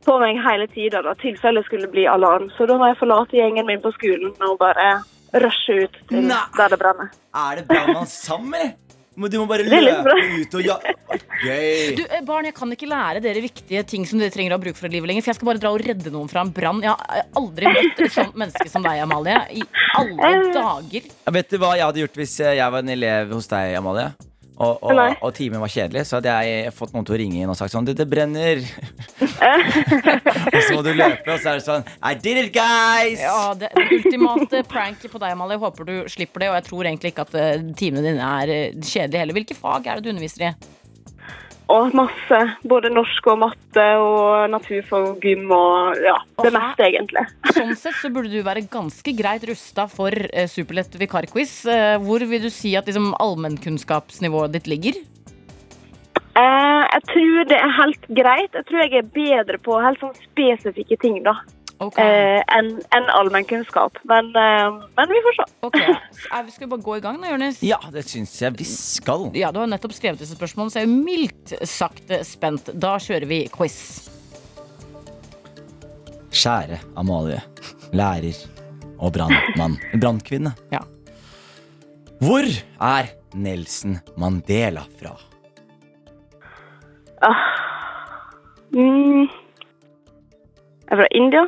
[0.07, 2.51] på meg hele tida, da, tilfelle skulle bli alarm.
[2.57, 4.99] Så da må jeg forlate gjengen min på skolen og bare
[5.39, 6.43] rushe ut til Nei.
[6.59, 7.15] der det brenner.
[7.37, 8.88] Er det brannmann sammen, eller?
[9.19, 10.79] Men Du må bare løpe ut og ja...
[11.39, 11.95] Gøy.
[11.95, 14.63] Du, eh, barn, jeg kan ikke lære dere viktige ting som dere trenger å ha
[14.63, 15.23] bruk for i livet lenger.
[15.23, 16.81] For jeg skal bare dra og redde noen fra en brann.
[16.83, 19.39] Jeg har aldri møtt et sånt menneske som deg, Amalie.
[19.55, 19.63] I
[20.01, 21.07] alle dager.
[21.07, 21.31] Eh.
[21.39, 24.11] Vet du hva jeg hadde gjort hvis eh, jeg var en elev hos deg, Amalie?
[24.59, 27.53] Og, og, og timen var kjedelig, så hadde jeg fått noen til å ringe inn
[27.53, 28.65] og sagt sånn Det, brenner.
[30.55, 33.23] og så må du løpe, og så er det sånn I did it, guys!
[33.23, 35.61] Ja, det, det ultimate prank på deg, Amalie.
[35.63, 36.51] Håper du slipper det.
[36.51, 39.39] Og jeg tror egentlig ikke at eh, timene dine er eh, kjedelige heller.
[39.39, 40.53] Hvilke fag er det du underviser i?
[41.69, 42.39] Og masse.
[42.69, 47.27] Både norsk og matte og naturfag og gym og ja, det meste, egentlig.
[47.59, 51.61] Sånn sett så burde du være ganske greit rusta for eh, superlett vikarquiz.
[51.69, 55.01] Eh, hvor vil du si at liksom, allmennkunnskapsnivået ditt ligger?
[56.39, 58.57] Eh, jeg tror det er helt greit.
[58.57, 61.37] Jeg tror jeg er bedre på helt sånn spesifikke ting da,
[61.81, 63.99] Ok, eh, enn en allmennkunnskap.
[64.11, 65.45] Men, eh, men vi får se.
[65.63, 65.87] Okay.
[65.87, 67.61] Vi- Skal vi bare gå i gang, da, Jonis?
[67.63, 69.31] Ja, det syns jeg vi skal.
[69.35, 72.73] Ja, du har nettopp skrevet disse spørsmålene, så jeg er mildt sagt spent.
[72.79, 74.09] Da kjører vi quiz.
[76.31, 77.41] Kjære Amalie,
[77.93, 78.37] lærer
[79.01, 79.79] og brannmann.
[80.01, 80.55] Brannkvinne.
[80.73, 80.81] Ja.
[82.21, 82.43] Hvor
[82.81, 85.15] er Nelson Mandela fra?
[88.73, 89.29] Mm.
[89.29, 91.47] Jeg er fra India.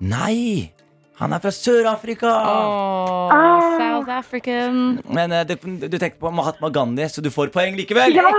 [0.00, 0.72] Nei,
[1.20, 2.28] Han er fra Sør-Afrika!
[2.32, 3.64] Ah.
[3.76, 5.02] South African.
[5.04, 5.52] Men uh, du,
[5.84, 8.16] du tenkte på Mahatma Gandhi, så du får poeng likevel.
[8.16, 8.30] Ja,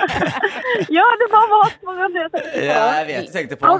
[0.96, 2.62] ja det var Mahatma Gandhi jeg tenkte på.
[2.64, 3.74] Ja, jeg vet du tenkte på.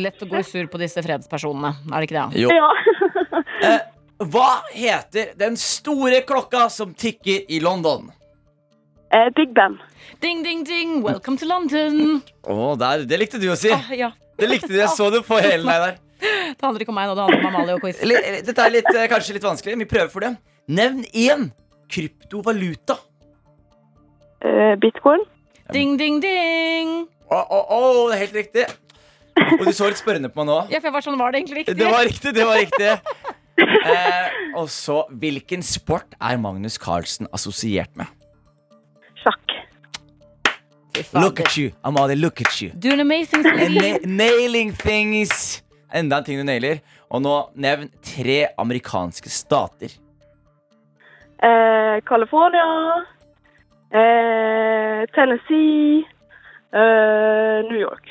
[0.00, 2.40] Lett å gå sur på disse fredspersonene, er det ikke det?
[2.46, 2.56] Jo.
[2.56, 2.72] Ja.
[3.68, 3.76] uh,
[4.32, 8.08] hva heter den store klokka som tikker i London?
[9.12, 9.76] Uh, Big Ben.
[10.24, 12.22] Ding, ding, ding, welcome to London.
[12.48, 13.68] Oh, der, det likte du å si.
[13.76, 14.14] Åh, ja.
[14.42, 16.00] Det likte du, Jeg så det på hele deg der.
[16.22, 18.02] Det handler ikke om meg nå, det handler om Amalie og quiz.
[18.46, 19.78] Dette er litt, eh, kanskje litt vanskelig.
[19.80, 20.34] Vi prøver for det.
[20.70, 21.48] Nevn én
[21.90, 22.98] kryptovaluta.
[24.42, 25.24] Eh, Bitcoin.
[25.72, 26.94] Ding, ding, ding.
[27.32, 28.66] Å, å, å, det er helt riktig.
[29.58, 30.58] Og du så litt spørrende på meg nå.
[30.72, 31.76] Ja, for jeg var sånn, var det egentlig riktig?
[31.78, 32.90] Det var riktig, det var riktig.
[33.62, 34.28] Eh,
[34.58, 38.10] og så, hvilken sport er Magnus Carlsen assosiert med?
[40.92, 40.96] Sjakk.
[40.96, 41.24] Fy fader.
[41.24, 42.70] Look at you, Amalie, look at you.
[42.78, 43.74] Do an amazing thing.
[43.74, 45.62] na nailing things.
[45.92, 46.80] Enda en ting du nailer.
[47.10, 49.90] Og nå nevn tre amerikanske stater.
[51.42, 53.04] Eh, California.
[53.92, 56.04] Eh, Tennessee.
[56.72, 58.08] Eh, New York.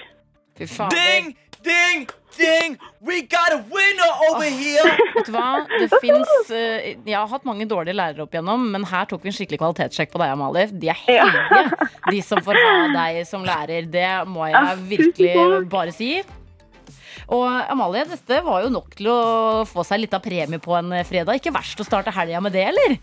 [0.55, 0.95] Fy fader.
[0.95, 2.07] Ding, ding,
[2.37, 2.77] ding!
[3.01, 4.95] We got a winner over here!
[5.15, 5.63] Vet du hva?
[5.69, 9.31] Det fins eh, jeg har hatt mange dårlige lærere opp igjennom, men her tok vi
[9.31, 10.67] en skikkelig kvalitetssjekk på deg, Amalie.
[10.71, 11.79] De er heldige,
[12.09, 13.89] de som får ha deg som lærer.
[13.91, 15.33] Det må jeg virkelig
[15.71, 16.13] bare si.
[17.31, 19.21] Og Amalie, dette var jo nok til å
[19.69, 21.39] få seg litt av premie på en fredag.
[21.39, 22.97] Ikke verst å starte helga med det, eller?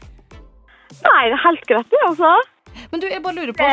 [1.04, 2.30] Nei, det er helt greit, det, altså.
[2.90, 3.68] Men du, jeg bare lurer på,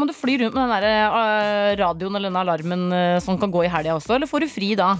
[0.00, 3.52] må du fly rundt med den der eh, radioen eller den alarmen eh, som kan
[3.54, 4.94] gå i helga også, eller får du fri da?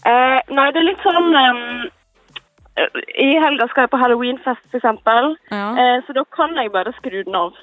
[0.00, 1.58] Uh, nei, det er litt sånn um,
[3.20, 5.34] I helga skal jeg på halloweenfest, eksempel.
[5.52, 5.66] Ja.
[5.76, 7.58] Uh, så da kan jeg bare skru den av.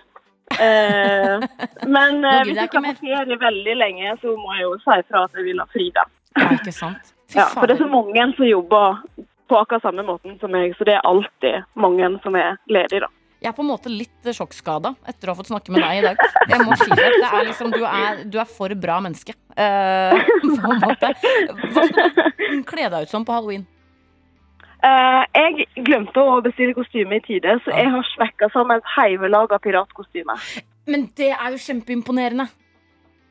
[0.53, 1.41] Uh,
[1.95, 5.25] men hvis jeg kan skal på ferie veldig lenge, så må jeg jo si fra
[5.25, 6.05] at jeg vil ha fri, da.
[6.37, 7.13] Ja, ikke sant?
[7.35, 9.01] Ja, for det er så mange som jobber
[9.51, 13.09] på akkurat samme måten som meg, så det er alltid mange som er ledige, da.
[13.37, 16.05] Jeg er på en måte litt sjokkskada etter å ha fått snakke med deg i
[16.07, 16.21] dag.
[16.49, 17.09] Jeg må si det.
[17.21, 19.35] det er liksom, du, er, du er for bra menneske.
[19.53, 20.17] Uh,
[20.57, 21.11] på en måte.
[21.75, 23.67] Hva skal du kle deg ut som på halloween?
[24.81, 29.61] Uh, jeg glemte å bestille kostyme i tide, så jeg har svekka sammen et heivelaga
[29.61, 30.37] piratkostyme.
[30.89, 32.47] Men det er jo kjempeimponerende.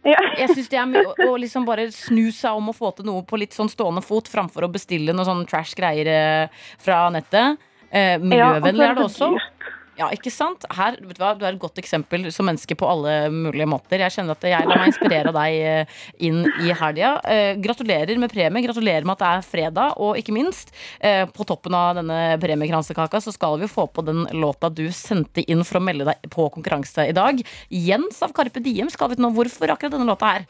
[0.06, 0.18] Ja.
[0.38, 3.08] Jeg synes det er mye å, å liksom bare snu seg om og få til
[3.08, 7.08] noe på litt sånn stående fot, framfor å bestille noe sånn trash greier eh, fra
[7.10, 7.58] nettet.
[7.86, 9.18] Uh, miljøvennlig Ja, er det også.
[9.18, 9.55] så dyrt.
[9.96, 10.64] Ja, ikke sant?
[10.76, 14.02] Her, vet du hva, du er et godt eksempel som menneske på alle mulige måter.
[14.04, 15.94] Jeg kjenner at jeg lar meg inspirere av deg eh,
[16.28, 17.14] inn i helga.
[17.24, 18.64] Eh, gratulerer med premie.
[18.66, 19.96] Gratulerer med at det er fredag.
[20.04, 24.26] Og ikke minst, eh, på toppen av denne premiekransekaka så skal vi få på den
[24.36, 27.40] låta du sendte inn for å melde deg på konkurranse i dag.
[27.72, 29.32] Jens av Carpe Diem skal vi til nå.
[29.36, 30.46] Hvorfor akkurat denne låta her?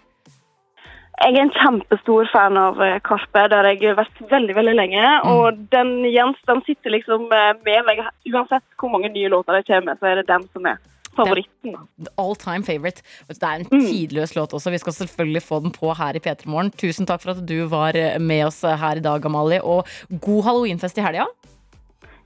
[1.17, 3.01] Jeg er en kjempestor fan av Karpe.
[3.47, 5.05] Karpe, jeg har vært veldig veldig lenge.
[5.25, 5.31] Mm.
[5.33, 8.03] Og den Jens den sitter liksom eh, med meg.
[8.29, 10.77] Uansett hvor mange nye låter det kommer, så er det den som er
[11.17, 11.79] favoritten.
[12.21, 13.01] All time favorite.
[13.31, 13.87] Det er en Mm.
[13.89, 14.71] tidløs låt også.
[14.75, 16.71] Vi skal selvfølgelig få den på her i P3 Morgen.
[16.77, 19.63] Tusen takk for at du var med oss her i dag, Amalie.
[19.65, 19.87] Og
[20.21, 21.25] god halloweenfest i helga.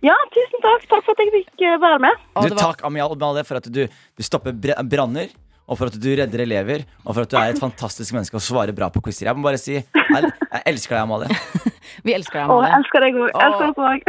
[0.02, 0.88] Ja, tusen takk.
[0.90, 2.18] Takk for at jeg fikk eh, være med.
[2.42, 5.30] Du, takk, Amalie, for at du, du stopper br- branner.
[5.70, 8.42] Og for at du redder elever, og for at du er et fantastisk menneske og
[8.42, 9.28] svarer bra på quizer.
[9.30, 11.30] Jeg må bare si jeg, jeg elsker deg, Amalie.
[12.06, 12.70] Vi elsker deg, Amalie.
[12.70, 13.28] jeg elsker deg òg.
[13.46, 14.00] Elsker deg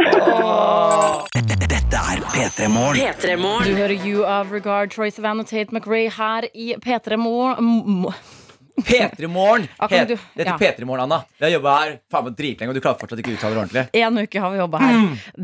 [0.42, 1.30] òg.
[1.72, 2.98] Dette er P3 Morgen.
[2.98, 3.38] P3
[3.68, 8.10] Du hører You of Regard, Troy Savannah Tate McRae her i P3 Morgen.
[8.76, 9.68] P3 Morgen!
[9.88, 10.04] Det ja.
[10.04, 11.22] heter P3 Morgen, Anna.
[11.38, 13.60] Vi har jobba her faen meg dritlenge, og du klarer fortsatt ikke å uttale det
[13.62, 13.84] ordentlig.
[14.00, 15.00] En uke har vi jobba her.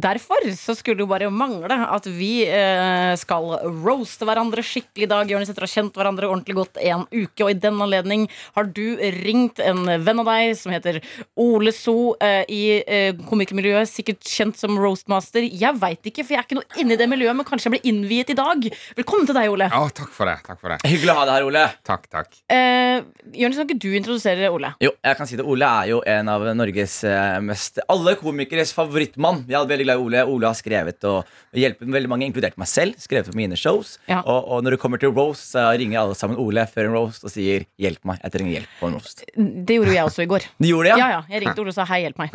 [0.09, 3.51] Derfor så skulle det jo bare mangle at vi eh, skal
[3.85, 5.33] roaste hverandre skikkelig i dag.
[5.33, 7.45] Jonis etter å ha kjent hverandre ordentlig godt en uke.
[7.45, 8.27] Og i den anledning
[8.57, 8.85] har du
[9.21, 11.01] ringt en venn av deg som heter
[11.39, 13.93] Ole So eh, i eh, komikermiljøet.
[13.93, 15.45] Sikkert kjent som roastmaster.
[15.45, 17.93] Jeg veit ikke, for jeg er ikke noe inni det miljøet, men kanskje jeg blir
[17.93, 18.71] innviet i dag.
[18.99, 19.69] Velkommen til deg, Ole.
[19.73, 20.39] Ja, takk for det.
[20.47, 21.65] takk for det Hyggelig å ha deg her, Ole.
[21.87, 22.41] Takk, takk.
[22.53, 23.05] Eh,
[23.37, 24.71] Jonis, kan ikke du introdusere Ole?
[24.83, 25.45] Jo, jeg kan si det.
[25.47, 29.43] Ole er jo en av Norges eh, mest Alle komikeres favorittmann.
[29.49, 30.23] Jeg er veldig glad i Ole.
[30.33, 32.97] Ole har skrevet og hjulpet veldig mange, inkludert meg selv.
[33.01, 33.97] Skrevet på mine shows.
[34.09, 34.21] Ja.
[34.23, 37.27] Og, og når det kommer til roast, så ringer alle sammen Ole før en roast
[37.27, 38.23] og sier 'hjelp meg'.
[38.23, 39.25] Jeg trenger hjelp på en roast.
[39.35, 40.49] Det gjorde jo jeg også i går.
[40.63, 41.23] De gjorde det, Ja, ja, ja.
[41.35, 42.33] Jeg ringte Ole og sa hei, hjelp meg.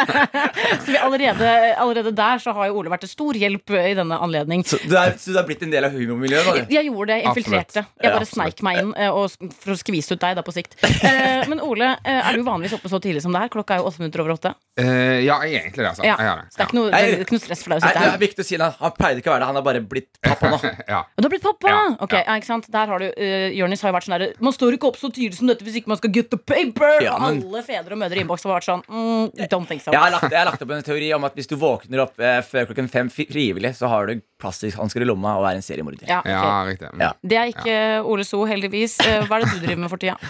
[0.84, 4.20] så vi allerede, allerede der så har jo Ole vært til stor hjelp i denne
[4.22, 4.64] anledning.
[4.66, 6.62] Så du er, så du er blitt en del av humormiljøet?
[6.62, 6.70] Jeg.
[6.76, 7.84] Jeg gjorde det, jeg infiltrerte.
[7.86, 8.34] Jeg bare absolutt.
[8.36, 10.76] sneik meg inn eh, og, for å skvise skvise ut deg da på sikt.
[10.84, 13.48] Eh, men Ole, eh, er du vanligvis oppe så tidlig som det her?
[13.52, 14.54] Klokka er jo åtte minutter over åtte.
[14.76, 16.04] Eh, ja, er egentlig det, altså.
[16.04, 16.16] Ja.
[16.20, 16.46] Jeg er det.
[16.52, 18.00] Så det er ikke noe, det er ikke noe stress for deg å Nei, sitte
[18.02, 18.20] det er her.
[18.26, 18.68] viktig å si det.
[18.80, 19.48] Han pleide ikke å være det.
[19.50, 20.58] Han har bare blitt pappa nå.
[20.92, 21.00] ja.
[21.16, 21.72] Og du har blitt pappa!
[21.72, 22.36] Ja, Ok, ja.
[22.36, 22.68] ikke sant?
[22.76, 25.08] Der har du uh, Jonis har jo vært sånn der Man står ikke opp så
[25.14, 27.00] tidlig som dette hvis ikke man skal get the paper!
[27.06, 29.94] Ja, men- alle fedre og mødre i innboksen har vært sånn mm, Don't think so.
[29.94, 32.20] Jeg har, lagt, jeg har lagt opp en teori om at hvis du våkner opp
[32.20, 35.64] eh, før klokken fem fi- frivillig, så har du plastikhansker i lomma og er en
[35.64, 36.06] seriemorder.
[36.08, 36.32] Ja, okay.
[36.34, 36.90] ja, riktig.
[37.00, 37.12] Ja.
[37.22, 38.98] Det er ikke Ole So, heldigvis.
[39.04, 40.18] Eh, hva er det du driver med for tida?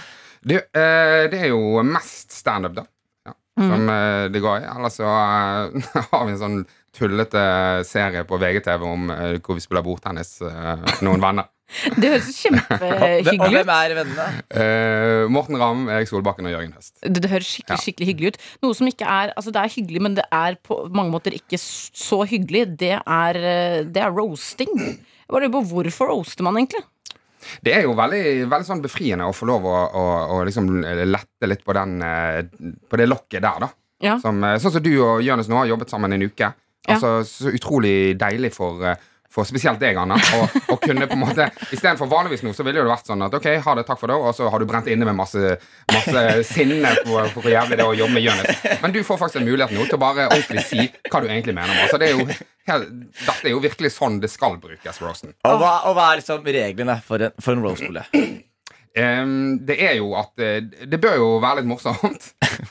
[0.46, 2.84] Du, eh, det er jo mest standup, da.
[3.26, 3.70] Ja, Mhm.
[3.72, 4.32] som mm.
[4.32, 4.66] det går i.
[4.76, 5.08] Eller så
[6.12, 6.60] har vi en sånn
[6.94, 7.42] tullete
[7.88, 9.08] serie på VGTV om
[9.42, 10.36] hvor vi spiller bordtennis,
[11.02, 11.48] noen venner.
[12.00, 14.26] Det høres Og kjempehyggelig hvem er vennene?
[14.54, 16.94] Uh, Morten Ramm, Erik Solbakken og Jørgen Høst.
[17.02, 18.42] Det, det høres skikkelig skikkelig hyggelig ut.
[18.64, 21.58] Noe som ikke er Altså det er hyggelig, men det er på mange måter ikke
[21.60, 22.66] så hyggelig.
[22.80, 24.72] Det er, eh, det er roasting.
[24.78, 26.84] Jeg bare lurer på Hvorfor roaster man egentlig?
[27.62, 30.04] Det er jo veldig, veldig sånn befriende å få lov å, å,
[30.36, 30.70] å liksom
[31.06, 32.40] lette litt på, den, eh,
[32.88, 33.72] på det lokket der, da.
[34.02, 34.16] Ja.
[34.22, 36.50] Som, sånn som du og Jonis nå har jobbet sammen en uke.
[36.86, 38.82] Altså, Så utrolig deilig for,
[39.36, 40.16] for spesielt deg, Anna.
[40.38, 43.36] Og, og kunne på en måte Istedenfor vanligvis nå, så ville det vært sånn at
[43.36, 45.56] ok, ha det, takk for det, og så har du brent inne med masse,
[45.92, 48.64] masse sinne på, på hvor jævlig det er å jobbe med Jonis.
[48.82, 51.56] Men du får faktisk en mulighet nå til å bare ordentlig si hva du egentlig
[51.56, 51.76] mener.
[51.84, 52.26] Altså, det er jo
[52.70, 55.36] helt, dette er jo virkelig sånn det skal brukes, Rosen.
[55.46, 58.06] Og hva, og hva er liksom reglene for en, for en roast-bolle?
[58.96, 62.30] Ehm, det er jo at eh, Det bør jo være litt morsomt.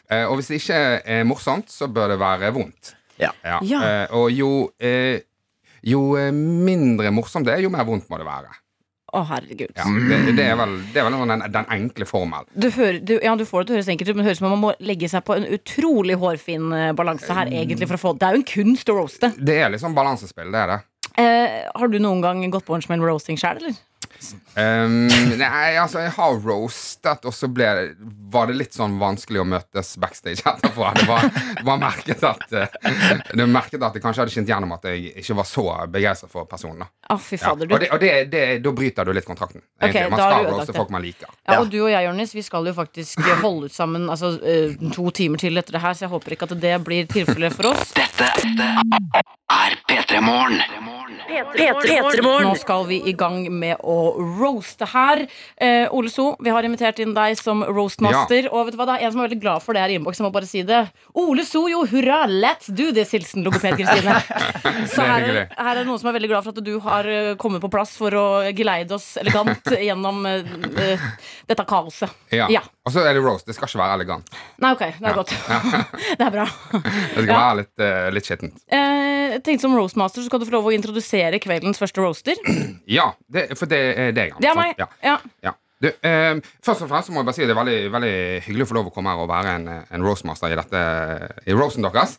[0.09, 2.95] Uh, og hvis det ikke er morsomt, så bør det være vondt.
[3.22, 3.32] Ja.
[3.45, 3.59] Ja.
[3.61, 4.49] Uh, og jo
[4.82, 5.22] eh,
[5.86, 8.54] Jo eh, mindre morsomt det er, jo mer vondt må det være.
[9.16, 9.72] Å, herregud.
[9.78, 12.50] Ja, det, det er vel, det er vel den, den enkle formelen.
[12.52, 14.42] Du, hører, du, ja, du får det til å høres enkelt ut, men det høres
[14.42, 17.54] ut som om man må legge seg på en utrolig hårfin eh, balanse her.
[17.54, 19.32] egentlig for å få Det er jo en kunst å roaste.
[19.38, 20.80] Det er liksom balansespill, det er det.
[21.22, 23.80] Eh, har du noen gang gått på en smell roasting sjøl, eller?
[24.56, 27.68] Ehm, nei, altså, jeg har roastet, og så ble,
[28.32, 30.86] var det litt sånn vanskelig å møtes backstage etterpå.
[30.95, 31.28] Det var,
[31.68, 32.78] var merket at eh,
[33.36, 36.47] Det merket at jeg kanskje hadde kjent gjennom at jeg ikke var så begeistret for
[36.47, 36.88] personen.
[37.20, 37.51] fy Ja.
[37.51, 39.62] Og, det, og det, det, da bryter du litt kontrakten.
[39.84, 41.28] Okay, man skal roaste folk man liker.
[41.43, 44.80] Ja, og du og jeg, Jonis, vi skal jo faktisk holde ut sammen altså, eh,
[44.95, 47.74] to timer til etter det her, så jeg håper ikke at det blir tilfellet for
[47.74, 47.91] oss.
[47.97, 48.32] Dette
[49.51, 50.64] er P3 Morgen.
[52.45, 54.45] Nå skal vi i gang med å roaste
[54.93, 55.26] her.
[55.58, 58.48] Eh, Ole So, vi har invitert inn deg som roastmaster.
[58.52, 59.98] Og vet du hva, det er en som er veldig glad for det her i
[60.00, 60.20] innboks.
[60.22, 60.84] Jeg må bare si det.
[61.14, 63.12] Ole So, jo, hurra, let's do this!
[63.16, 64.18] Hilsen logoped Kristine.
[64.93, 67.08] Så er her, her er det noen som er veldig glad for at du har
[67.10, 68.26] eh, kommet på plass for å
[68.56, 71.06] geleide oss elegant gjennom eh, eh,
[71.50, 72.12] dette kaoset.
[72.36, 72.48] Ja.
[72.52, 72.62] Ja.
[72.86, 73.48] Og så er det roast.
[73.50, 74.30] Det skal ikke være elegant.
[74.62, 75.32] Nei, ok, det er godt.
[76.20, 76.46] det er bra.
[76.76, 77.39] Det skal Ja.
[77.39, 78.60] være litt, uh, litt skittent.
[78.70, 82.38] Eh, tenkte Som roastmaster så skal du få lov å introdusere kveldens første roaster.
[82.86, 84.35] Ja, det, for det er deg.
[84.42, 84.76] Det er meg.
[84.82, 84.88] Ja.
[85.04, 85.18] Ja.
[85.44, 85.56] Ja.
[85.82, 88.14] Du, eh, først og fremst så må jeg bare si at det er veldig, veldig
[88.46, 90.86] hyggelig å få lov å komme her og være en, en roastmaster i dette
[91.52, 92.16] I rosen deres.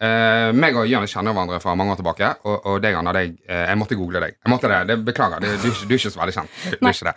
[0.00, 3.34] Eh, meg og Jørn kjenner hverandre fra mange år tilbake, og, og deg, Anna, deg,
[3.44, 4.38] eh, jeg måtte google deg.
[4.38, 6.54] Jeg måtte det, det Beklager, det, du, du er ikke så veldig kjent.
[6.62, 7.14] Du, du er ikke det.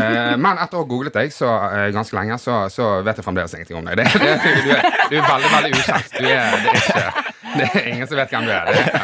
[0.00, 3.26] Eh, men etter å ha googlet deg så, eh, ganske lenge, så, så vet jeg
[3.26, 4.00] fremdeles ingenting om deg.
[4.00, 6.16] Det, det, du, er, du er veldig veldig ukjent.
[6.16, 7.26] Du er, det, er ikke,
[7.58, 8.72] det er ingen som vet hvem du er.
[8.72, 9.02] Det,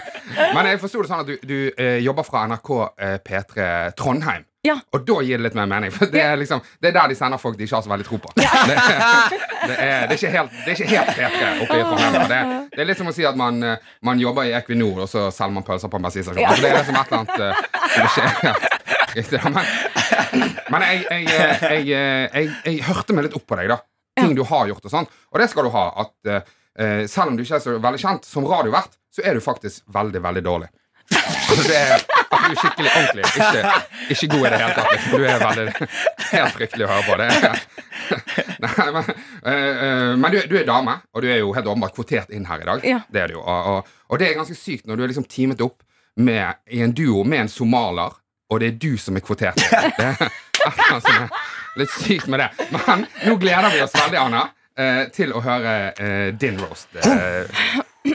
[0.57, 3.69] men jeg forsto det sånn at du, du eh, jobber fra NRK eh, P3
[4.01, 4.48] Trondheim.
[4.67, 4.75] Ja.
[4.93, 5.93] Og da gir det litt mer mening.
[5.95, 8.07] For det er, liksom, det er der de sender folk de ikke har så veldig
[8.09, 8.33] tro på.
[9.59, 12.29] Det, det, er, det, er ikke helt, det er ikke helt P3 oppe Trondheim.
[12.31, 12.37] Det,
[12.73, 15.25] det er litt som å si at man, eh, man jobber i Equinor, og så
[15.35, 16.47] selger man pølser på en bensinstasjon.
[16.47, 19.41] Altså, det er liksom et eller annet eh, som ikke helt riktig.
[19.43, 23.81] Men, men jeg, jeg, eh, jeg, jeg, hørte meg litt opp på deg, da.
[24.23, 25.11] Ting du har gjort og sånn.
[25.35, 25.85] Og det skal du ha.
[26.07, 29.83] At selv om du ikke er så veldig kjent som radiovert, så er du faktisk
[29.93, 30.71] veldig, veldig dårlig.
[31.11, 33.25] Altså, det er, at du er skikkelig ordentlig.
[33.25, 33.73] Ikke,
[34.15, 34.91] ikke god i det hele tatt.
[34.93, 35.13] Liksom.
[35.13, 35.89] Du er veldig
[36.33, 37.17] helt fryktelig å høre på.
[37.21, 37.29] Det
[38.65, 42.33] Nei, men eh, men du, du er dame, og du er jo helt åpenbart kvotert
[42.35, 42.87] inn her i dag.
[42.87, 43.01] Ja.
[43.09, 43.45] Det er du jo.
[43.45, 45.83] Og, og, og det er ganske sykt når du er liksom teamet opp
[46.19, 48.17] med, i en duo med en somalier,
[48.49, 49.61] og det er du som er kvotert.
[49.61, 50.23] Det er
[50.69, 51.29] er
[51.79, 52.69] litt sykt med det.
[52.75, 56.91] Men nå gleder vi oss veldig, Anna, eh, til å høre din roast.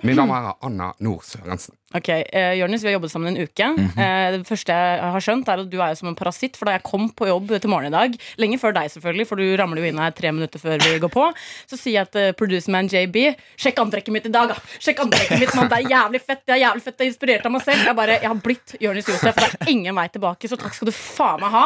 [0.03, 1.75] Min damer er Anna Nord Sørensen.
[1.93, 3.65] Ok, uh, Jørnis, Vi har jobbet sammen en uke.
[3.65, 3.99] Mm -hmm.
[4.01, 6.57] uh, det første jeg har skjønt, er at du er jo som en parasitt.
[6.57, 9.35] For da jeg kom på jobb til morgen i dag, lenge før deg, selvfølgelig, for
[9.35, 11.33] du ramler jo inn her tre minutter før vi går på,
[11.67, 14.55] så sier jeg til producerman JB Sjekk antrekket mitt i dag, da!
[14.79, 16.41] Sjekk antrekket mitt, mann, Det er jævlig fett!
[16.45, 17.85] Det er jævlig fett, det er inspirert av meg selv.
[17.85, 19.35] Jeg bare, jeg har blitt Jørnis Josef.
[19.35, 21.65] Det er ingen vei tilbake, så takk skal du faen meg ha.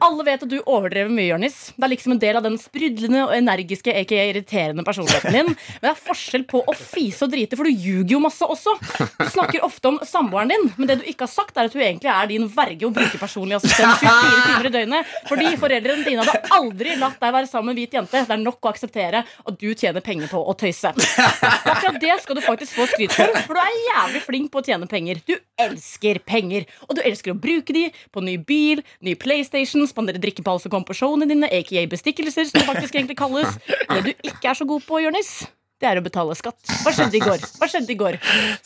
[0.00, 1.58] Alle vet at du overdrever mye, Jørnis.
[1.76, 5.52] Det er liksom en del av den sprudlende og energiske, aka irriterende personligheten din.
[5.52, 8.76] Men det er forskjell på å fise og drite, for du ljuger jo masse også.
[9.20, 11.82] Du snakker ofte om samboeren din, men det du ikke har sagt, er at hun
[11.82, 15.12] egentlig er din verge og brukerpersonlige assistent 24 timer i døgnet.
[15.28, 18.22] Fordi foreldrene dine hadde aldri latt deg være sammen med en hvit jente.
[18.30, 20.92] Det er nok å akseptere at du tjener penger på å tøyse.
[20.92, 24.66] Akkurat det skal du faktisk få skryt for, for du er jævlig flink på å
[24.70, 25.22] tjene penger.
[25.26, 30.22] Du elsker penger, og du elsker å bruke de på ny bil, ny PlayStation, spandere
[30.22, 33.58] drikke og kommer på showene dine, aka bestikkelser, som det faktisk egentlig kalles.
[33.66, 35.40] Det du ikke er så god på, Jonis,
[35.80, 36.58] det er å betale skatt.
[36.84, 37.44] Hva skjedde i går?
[37.60, 38.18] Hva skjedde i går?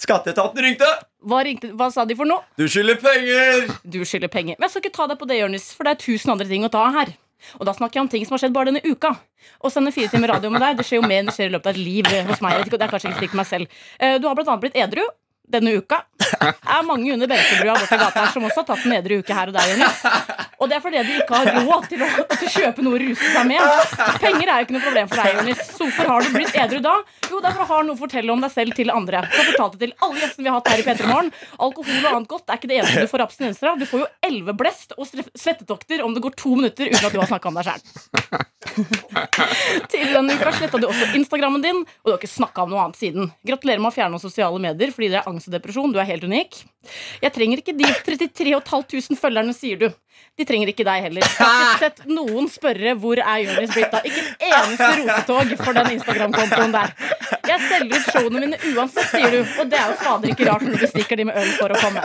[0.02, 0.88] Skatteetaten ringte!
[1.24, 2.42] Hva, ringte, hva sa de for noe?
[2.60, 3.68] Du skylder penger!
[3.86, 4.58] Du skylder penger.
[4.58, 6.66] Men jeg skal ikke ta deg på det, Jonis, for det er tusen andre ting
[6.66, 7.14] å ta her.
[7.60, 9.10] Og da snakker jeg om ting som har skjedd bare denne uka.
[9.64, 11.54] Å sende fire timer radio med deg, det skjer jo mer enn det skjer i
[11.54, 12.64] løpet av et liv hos meg.
[12.72, 13.82] Det er kanskje ikke slik meg selv.
[14.00, 15.04] Eh, Du har blant annet blitt edru
[15.54, 16.02] denne uka.
[16.34, 19.50] Er mange under Bensebrua borti gata her som også har tatt en nedre uke her
[19.50, 19.70] og der.
[19.70, 19.88] Jenny.
[20.62, 23.00] Og det er fordi de ikke har råd til å, til å kjøpe noe å
[23.02, 23.90] ruse seg med.
[24.22, 25.62] Penger er jo ikke noe problem for deg, Jonis.
[25.74, 26.94] Så hvorfor har du blitt edru da?
[27.28, 29.24] Jo, det er for å ha noe å fortelle om deg selv til andre.
[29.28, 31.30] Du har fortalt det til alle gjestene vi har hatt her i P3 Morgen.
[31.66, 33.82] Alkohol og annet godt er ikke det eneste du får abstinenser av.
[33.82, 37.20] Du får jo elleve blest og svettetokter om det går to minutter uten at du
[37.20, 37.82] har snakka om deg sjæl.
[39.90, 42.86] Tidligere denne uka sletta du også Instagrammen din, og du har ikke snakka om noe
[42.86, 43.30] annet siden.
[43.46, 45.92] Gratulerer med å fjerne sosiale medier fordi dere er angst og depresjon.
[45.94, 46.62] Du er helt unik.
[47.22, 49.88] Jeg trenger ikke de 33 500 følgerne, sier du.
[50.38, 51.22] De trenger ikke deg heller.
[51.22, 54.06] Jeg har ikke sett noen spørre hvor er Jonis blitt av.
[54.08, 56.94] Ikke en eneste rotetog for den Instagram-kontoen der.
[57.46, 59.40] Jeg selger ut showene mine uansett, sier du.
[59.62, 61.80] Og det er jo fader ikke rart når du bestikker de med øl for å
[61.82, 62.04] komme.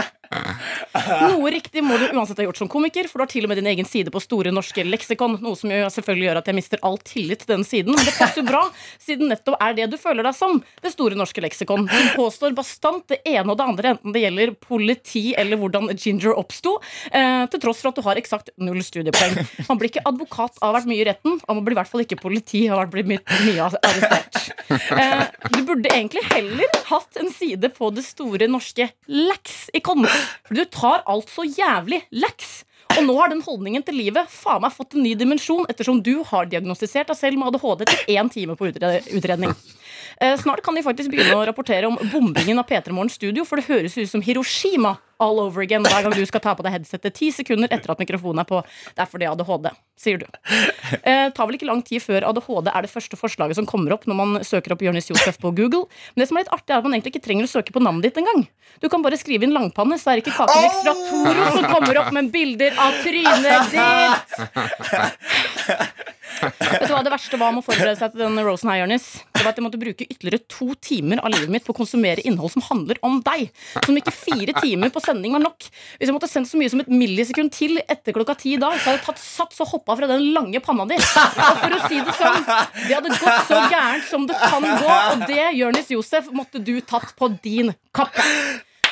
[1.30, 3.60] Noe riktig må du uansett ha gjort som komiker, for du har til og med
[3.62, 5.38] din egen side på Store norske leksikon.
[5.44, 7.96] Noe som jo selvfølgelig gjør at jeg mister all tillit til den siden.
[7.96, 8.64] Men det passer jo bra,
[9.02, 10.60] siden nettopp er det du føler deg som.
[10.84, 11.88] Det Store norske leksikon.
[11.90, 16.36] Du påstår bastant det ene og det andre, enten det gjelder politi eller hvordan Ginger
[16.38, 16.78] oppsto,
[17.12, 19.38] eh, til tross for at du har eksakt null studiepoeng.
[19.70, 21.80] Man blir ikke advokat av å ha vært mye i retten, og man blir i
[21.82, 24.42] hvert fall ikke politi av å ha vært mye, mye arrestert.
[24.70, 25.24] Eh,
[25.54, 30.06] du burde egentlig heller hatt en side på det store norske leksikon.
[30.48, 32.60] For du tar alt så jævlig leks.
[32.98, 36.20] Og nå har den holdningen til livet faen meg fått en ny dimensjon, ettersom du
[36.28, 39.54] har diagnostisert deg selv med ADHD etter én time på utredning.
[40.22, 43.56] Eh, Snart kan de faktisk begynne å rapportere om bombingen av P3 Morgens studio, for
[43.60, 46.74] det høres ut som Hiroshima all over again hver gang du skal ta på deg
[46.78, 48.60] headsetet ti sekunder etter at mikrofonen er på.
[48.96, 50.28] Det er fordi ADHD, sier du.
[51.04, 54.08] Eh, tar vel ikke lang tid før ADHD er det første forslaget som kommer opp
[54.10, 55.86] når man søker opp Jonis Josef på Google.
[56.16, 57.84] Men det som er litt artig, er at man egentlig ikke trenger å søke på
[57.84, 58.44] navnet ditt engang.
[58.84, 62.04] Du kan bare skrive inn langpanne, så er det ikke Kaken fra Toro som kommer
[62.04, 64.28] opp med bilder av trynet ditt.
[66.40, 69.08] Vet du hva Det verste var med å forberede seg til den rosen her, Jonis?
[69.34, 72.24] Det var at jeg måtte bruke ytterligere to timer av livet mitt på å konsumere
[72.28, 73.50] innhold som handler om deg.
[73.86, 75.68] Som ikke fire timer på sending var nok.
[76.00, 78.90] Hvis jeg måtte sendt så mye som et millisekund til etter klokka ti da, så
[78.92, 81.00] hadde jeg tatt sats og hoppa fra den lange panna di.
[81.00, 82.48] Og for å si det sånn,
[82.86, 86.76] det hadde gått så gærent som det kan gå, og det, Jonis Josef, måtte du
[86.82, 88.26] tatt på din kappe.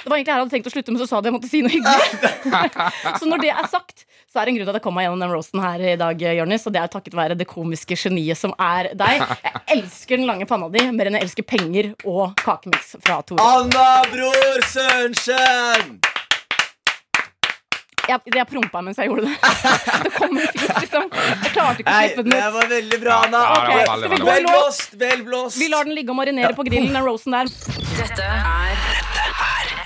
[0.07, 1.47] Det var egentlig her jeg hadde tenkt å slutte, men så sa de jeg måtte
[1.51, 3.17] si noe hyggelig.
[3.19, 5.03] Så når det er sagt, så er det en grunn til at jeg kom meg
[5.03, 8.39] gjennom den roasten her i dag, Jonis, og det er takket være det komiske geniet
[8.39, 9.19] som er deg.
[9.43, 13.43] Jeg elsker den lange panna di mer enn jeg elsker penger og kakemiks fra Tore.
[13.43, 15.97] Anna Bror Sørensen!
[18.07, 19.35] Jeg, jeg prompa mens jeg gjorde det.
[20.07, 21.09] Det kom en fisk, liksom.
[21.11, 22.53] Jeg klarte ikke å slippe den det ut.
[22.55, 23.41] var veldig bra, Anna.
[23.57, 25.59] Okay, det Vel blåst, vel blåst.
[25.59, 27.51] Vi lar den ligge og marinere på grillen, den rosen der.
[27.97, 28.86] Dette er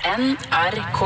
[0.02, 1.00] NRK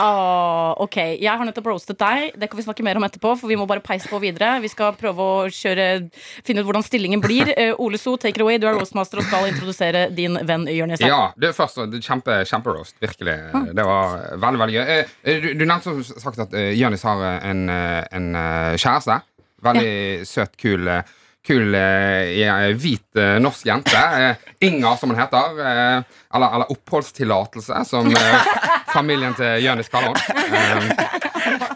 [0.00, 2.30] Ah, ok, Jeg har nettopp roastet deg.
[2.40, 3.34] Det kan vi snakke mer om etterpå.
[3.36, 4.54] For vi må bare peise på videre.
[4.64, 6.08] Vi skal prøve å kjøre,
[6.46, 7.50] finne ut hvordan stillingen blir.
[7.52, 8.56] Uh, Ole So, take it away.
[8.56, 11.04] Du er roastmaster og skal introdusere din venn Jonis.
[11.04, 13.36] Ja, det er først det er kjempe roast, Virkelig.
[13.76, 14.86] Det var veldig veldig gøy.
[14.96, 18.32] Eh, eh, Du, du nevnte som sagt at uh, Jonis har en, en
[18.80, 19.20] kjæreste.
[19.62, 23.98] Veldig søt, kul eh, Kul eh, hvit eh, norsk jente.
[23.98, 24.36] Eh,
[24.68, 25.56] Inger, som hun heter.
[25.58, 26.02] Eh,
[26.36, 28.52] eller, oppholdstillatelse, som eh,
[28.94, 30.92] familien til Jonis kaller henne.
[30.92, 31.18] Eh,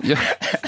[0.06, 0.16] Jo-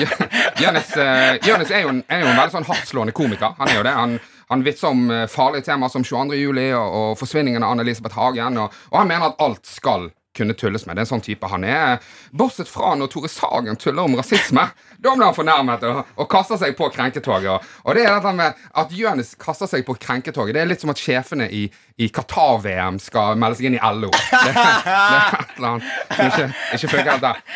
[0.01, 0.26] Jo-
[0.59, 1.38] Jonis eh,
[1.70, 3.55] er, jo en- veldig sånn hardtslående komiker.
[3.61, 3.92] Han er jo det.
[3.94, 4.16] Han,
[4.51, 6.34] han vitser om eh, farlige temaer som 22.
[6.40, 8.59] juli og, og forsvinningen av Anne-Elisabeth Hagen.
[8.59, 10.09] Og, og han mener at alt skal
[10.39, 10.97] kunne tulles med.
[10.97, 11.99] Det er en sånn type han er.
[12.30, 14.68] Bortsett fra når Tore Sagen tuller om rasisme.
[14.99, 17.53] Da blir han fornærmet og, og kaster seg på krenketoget.
[17.53, 20.57] Og, og det er dette med at Jonis kaster seg på krenketoget.
[20.57, 21.61] Det er litt som at sjefene i,
[22.03, 24.11] i Qatar-VM skal melde seg inn i LO.
[24.11, 26.49] Det, det er ikke,
[26.80, 27.47] ikke funker helt.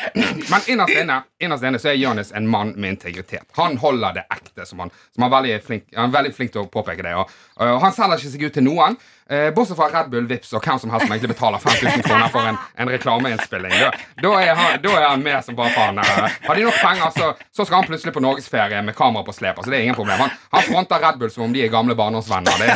[0.52, 3.48] Men innerst inne, innerst inne så er Jonis en mann med integritet.
[3.58, 6.54] Han holder det ekte, som han, som han, er veldig flink, han er veldig flink
[6.54, 7.16] til å påpeke det.
[7.18, 9.00] Og, og han selger ikke seg ut til noen.
[9.32, 12.28] Eh, bortsett fra Red Bull, Vips og hvem som helst som egentlig betaler 5000 kroner
[12.28, 13.72] for en, en reklameinnspilling.
[13.80, 13.88] Da,
[14.20, 16.00] da, er han, da er han med som bare faen.
[16.02, 19.32] Eh, Har de nok penger, så, så skal han plutselig på norgesferie med kamera på
[19.32, 19.56] slep.
[19.62, 20.20] Altså, det er ingen problem.
[20.26, 22.60] Han, han fronter Red Bull som om de er gamle barndomsvenner.
[22.60, 22.68] Det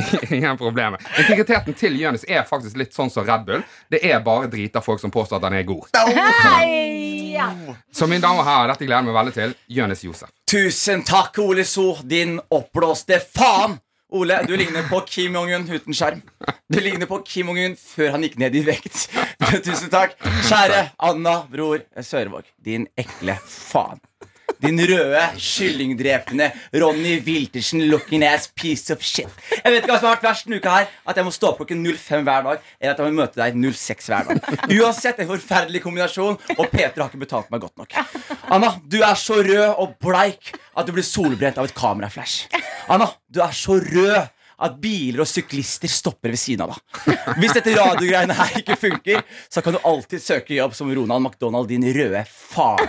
[0.00, 1.04] er ingen problemer.
[1.20, 3.64] Integriteten til Jonis er faktisk litt sånn som Red Bull.
[3.92, 5.92] Det er bare drita folk som påstår at han er god.
[7.92, 9.56] Så mine damer og herrer, dette gleder jeg meg veldig til.
[9.82, 10.32] Jonis Josef.
[10.48, 13.76] Tusen takk, Ole So, din oppblåste faen!
[14.16, 16.22] Ole, du ligner på Kim Jong-un uten skjerm.
[16.72, 19.06] Du ligner på Kim Jong-un før han gikk ned i vekt.
[19.66, 20.16] Tusen takk.
[20.48, 22.48] Kjære Anna, bror Sørvåg.
[22.64, 24.00] Din ekle faen.
[24.66, 29.30] Din røde, kyllingdrepende Ronny Wiltersen looking ass piece of shit.
[29.52, 31.52] Jeg vet ikke hva som har vært verst denne uka her At jeg må stå
[31.52, 34.54] opp klokken 05 hver dag, eller at jeg må møte deg 06 hver dag.
[34.76, 37.98] Uansett en forferdelig kombinasjon, og Peter har ikke betalt meg godt nok.
[38.52, 42.48] Anna, du er så rød og bleik at du blir solbrent av et kameraflash.
[42.92, 44.16] Anna, du er så rød
[44.56, 47.16] at biler og syklister stopper ved siden av deg.
[47.42, 51.68] Hvis dette radiogreiene her ikke funker, så kan du alltid søke jobb som Ronald McDonald,
[51.68, 52.88] din røde faen.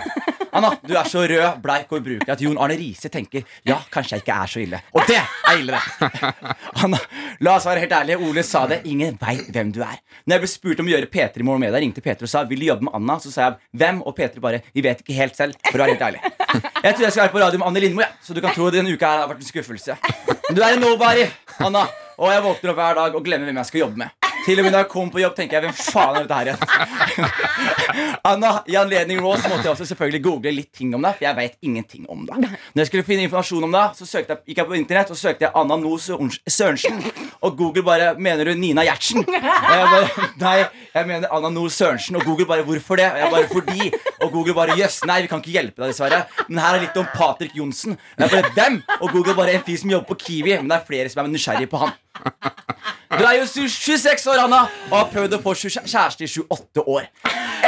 [0.52, 4.16] Anna, du er så rød, bleik og ubrukelig at Jon Arne Riise tenker ja, kanskje
[4.16, 4.80] jeg ikke er så ille.
[4.96, 6.32] Og det er ille, det.
[6.84, 7.00] Anna,
[7.44, 8.18] la oss være helt ærlige.
[8.24, 8.80] Ole sa det.
[8.88, 9.98] Ingen veit hvem du er.
[10.24, 12.32] Når jeg ble spurt om å gjøre P3 i morgen med deg, ringte Peter og
[12.32, 14.02] sa vil du jobbe med Anna, så sa jeg hvem?
[14.08, 16.24] Og Peter bare vi vet ikke helt selv, for å være helt ærlig.
[16.78, 18.12] Jeg tror jeg skal være på radio med Anne Lindmo, ja.
[18.22, 19.96] så du kan tro denne uka her har vært en skuffelse.
[20.46, 21.26] Men du er en nobody,
[21.66, 21.82] Anna.
[22.18, 24.27] Og jeg våkner opp hver dag og glemmer hvem jeg skal jobbe med.
[24.48, 26.48] Til og med når jeg kommer på jobb, tenker jeg hvem faen er dette her
[26.48, 27.34] igjen?
[28.30, 31.36] Anna, I anledning Ross måtte jeg også selvfølgelig google litt ting om deg, for jeg
[31.36, 32.46] vet ingenting om deg.
[32.46, 35.44] Når jeg skulle finne informasjon om deg, så jeg, gikk jeg på internett og søkte
[35.44, 37.04] jeg Anna No Sørensen.
[37.44, 39.20] Og Google bare Mener du Nina Gjertsen?
[39.28, 40.56] Og jeg bare Nei,
[40.94, 42.16] jeg mener Anna No Sørensen.
[42.16, 43.10] Og Google bare Hvorfor det?
[43.12, 43.92] Og jeg bare Fordi.
[44.24, 46.24] Og Google bare Jøss, nei, vi kan ikke hjelpe deg, dessverre.
[46.48, 48.00] Men her er litt om Patrick Johnsen.
[48.16, 50.56] Jeg bare 'Dem?' Og Google bare En fyr som jobber på Kiwi.
[50.56, 51.92] Men det er flere som er nysgjerrige på han.
[53.18, 57.08] Du er jo 26 år, Anna, og har prøvd å få kjæreste i 28 år.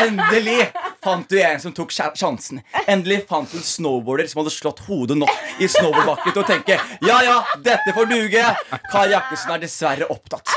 [0.01, 0.69] Endelig
[1.03, 2.61] fant du en som tok sjansen.
[2.87, 6.77] Endelig fant du en snowboarder som hadde slått hodet nok i snowboardbakken til å tenke
[7.07, 8.45] ja, ja, dette får duge.
[8.93, 10.55] Kari Jakkesson er dessverre opptatt.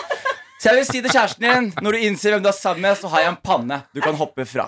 [0.64, 2.96] Så jeg vil si til kjæresten din Når du innser hvem du er sammen med,
[2.96, 4.68] så har jeg en panne du kan hoppe fra.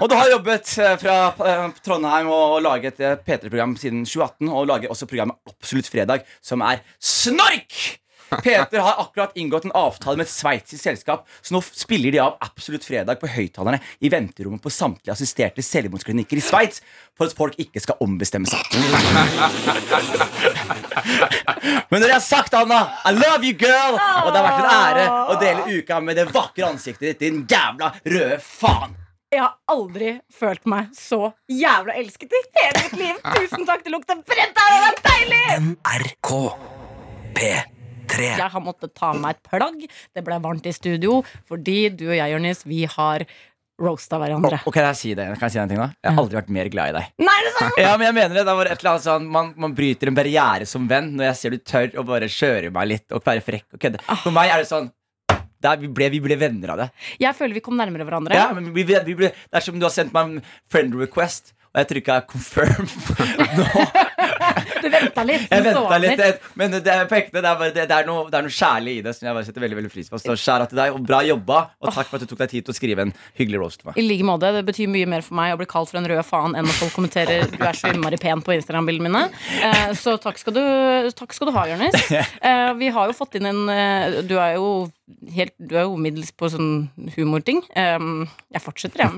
[0.00, 4.70] Og du har jobbet eh, fra eh, Trondheim og laget et P3-program siden 2018, og
[4.70, 8.00] lager også programmet Absolutt fredag, som er snork!
[8.30, 12.36] Peter har akkurat inngått en avtale med et sveitsisk selskap, så nå spiller de av
[12.44, 16.82] Absolutt fredag på høyttalerne i venterommet på samtlige assisterte selvmordsklinikker i Sveits
[17.18, 18.60] for at folk ikke skal ombestemme seg.
[21.90, 24.70] Men når jeg har sagt, Anna, I love you, girl, og det har vært en
[24.76, 28.96] ære å dele uka med det vakre ansiktet ditt, din jævla røde faen.
[29.30, 33.20] Jeg har aldri følt meg så jævla elsket i hele mitt liv.
[33.36, 35.44] Tusen takk, det lukter brent her, og det er deilig!
[35.68, 36.32] NRK
[37.38, 37.79] P3
[38.18, 39.86] Jeg har måttet ta med meg et plagg.
[40.16, 43.24] Det ble varmt i studio fordi du og jeg, Jonis, vi har
[43.80, 44.58] roasta hverandre.
[44.60, 45.26] Og, okay, kan jeg si det?
[45.38, 45.88] Kan jeg si en ting da?
[46.04, 47.10] Jeg har aldri vært mer glad i deg.
[47.24, 47.80] Nei, er det sant?
[47.80, 50.18] Ja, men jeg mener det, det var et eller annet sånn man, man bryter en
[50.18, 53.44] barriere som venn når jeg ser du tør å bare kjøre meg litt og være
[53.46, 54.02] frekk og kødde.
[54.24, 54.90] For meg er det sånn
[55.60, 56.86] det er, vi, ble, vi ble venner av det.
[57.20, 58.36] Jeg føler vi kom nærmere hverandre.
[58.36, 60.94] Ja, men vi, vi, vi ble, Det er som du har sendt meg en friend
[60.96, 62.88] request, og jeg trykka confirm
[63.58, 63.66] nå.
[64.80, 65.46] Du venta litt.
[65.50, 67.38] Jeg venta litt, men det er på ekte.
[67.40, 69.36] Det er, bare, det, det, er noe, det er noe kjærlig i det som jeg
[69.38, 70.20] bare setter veldig veldig pris på.
[70.22, 72.66] Så skjæra til deg, og bra jobba, og takk for at du tok deg tid
[72.66, 74.00] til å skrive en hyggelig roast til meg.
[74.00, 76.22] I like måte, Det betyr mye mer for meg å bli kalt for en rød
[76.26, 79.26] faen enn når folk kommenterer du er så innmari pen på Instagram-bildene mine.
[79.60, 80.62] Eh, så takk skal du,
[81.16, 81.98] takk skal du ha, Jonis.
[82.40, 84.88] Eh, vi har jo fått inn en eh, Du er jo
[85.34, 87.60] helt Du er jo middels på sånn humorting.
[87.74, 89.10] Um, jeg fortsetter, jeg.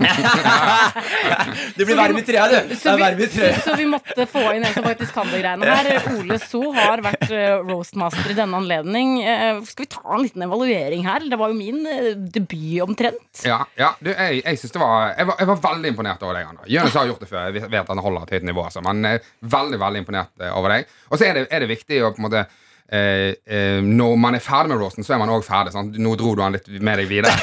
[1.76, 2.74] Det blir varm i trea, du.
[2.78, 3.28] Så vi,
[3.62, 6.08] så vi måtte få inn en som faktisk kan det greiene her.
[6.20, 9.20] Ole So har vært eh, roastmaster i denne anledning.
[9.22, 11.26] Eh, skal vi ta en liten evaluering her?
[11.28, 13.44] Det var jo min eh, debut omtrent.
[13.46, 16.64] Ja, ja du, jeg, jeg, det var, jeg, var, jeg var veldig imponert over deg.
[16.72, 17.48] Jonis har gjort det før.
[17.50, 18.66] Jeg vet han holder et høyt nivå.
[18.66, 19.06] Altså, men
[19.40, 20.92] veldig veldig imponert over deg.
[21.10, 22.46] Og så er er det viktig å på en måte
[22.92, 25.72] eh, eh, Når man er ferdig med roasten, så er man òg ferdig.
[25.74, 25.96] Sant?
[25.98, 27.32] Nå dro du han litt med deg videre.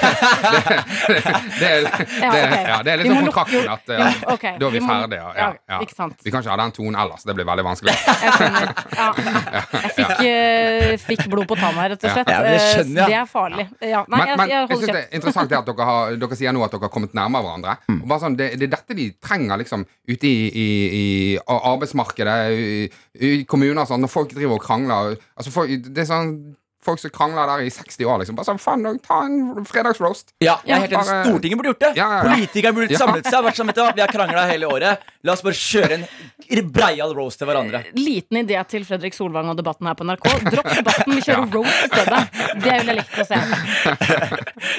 [1.09, 1.23] det,
[1.59, 1.71] det, det,
[2.21, 4.45] Ja, det, ja, det er litt liksom kontrakten at eh, Ja, ok.
[4.59, 5.19] da er vi Vi må- ferdige.
[5.19, 5.79] Ja, ja, ja.
[5.85, 6.15] ikke sant.
[6.23, 7.23] Vi kan ikke ha den tonen ellers.
[7.27, 7.95] Det blir veldig vanskelig.
[7.95, 8.73] Jeg.
[8.99, 9.09] Ja.
[9.79, 12.29] Jeg fikk, uh, fikk blod på tanna rett og slett.
[12.31, 13.01] Ja, det skjønner.
[13.03, 13.65] Eh, Det er farlig.
[13.81, 14.03] Ja.
[14.09, 16.55] Nei, men, jeg, jeg jeg syns det er interessant det at dere, har, dere sier
[16.55, 17.75] nå at dere har kommet nærmere hverandre.
[17.89, 17.99] Mm.
[18.09, 20.67] Bare sånn, det, det er dette de trenger liksom ute i, i,
[20.99, 21.05] i
[21.45, 22.89] arbeidsmarkedet, i,
[23.19, 25.17] i kommuner og sånn, når folk driver og krangler.
[25.39, 26.33] Altså, for, det er sånn
[26.79, 28.37] Folk som krangler der i 60 år, liksom.
[28.37, 30.29] Bare sånn, faen, ta en fredagsroast.
[30.39, 31.09] Ja, jeg er helt enig.
[31.09, 31.89] Bare- Stortinget burde gjort det.
[31.99, 32.29] Ja, ja, ja.
[32.29, 33.43] Politikerne burde samlet seg.
[33.43, 35.03] Vært sånn, vet du hva, Vi har krangla hele året.
[35.27, 37.81] La oss bare kjøre en breial roast til hverandre.
[37.99, 40.27] Liten idé til Fredrik Solvang og debatten her på NRK.
[40.53, 42.21] Dropp debatten, vi kjører roast i stedet.
[42.63, 43.41] Det ville jeg likt å se.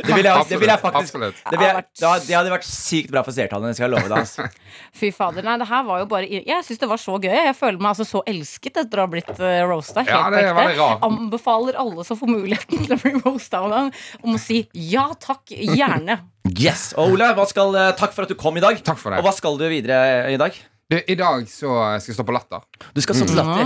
[0.00, 3.22] Det ville jeg, det vil jeg faktisk det, vil jeg, det hadde- vært sykt bra
[3.24, 3.74] for seertallene.
[3.76, 4.16] Skal jeg love deg.
[4.22, 4.46] Altså.
[5.00, 7.32] Fy fader, nei, det her var jo bare Jeg syns det var så gøy.
[7.36, 10.04] Jeg føler meg altså så elsket etter å ha blitt uh, roasta.
[10.08, 10.74] Helt Ja, ekte.
[10.80, 11.04] rart.
[11.06, 16.20] Anbefaler alle som får muligheten til å bli roasta om å si ja takk, gjerne.
[16.58, 18.82] Yes, og Ole, hva skal, eh, takk for at du kom i dag.
[18.82, 19.18] Takk for det.
[19.20, 20.56] Og hva skal du videre i dag?
[20.90, 21.70] Du, I dag så
[22.02, 22.64] skal jeg stå på Latter.
[22.96, 23.60] Du skal stå på Latter.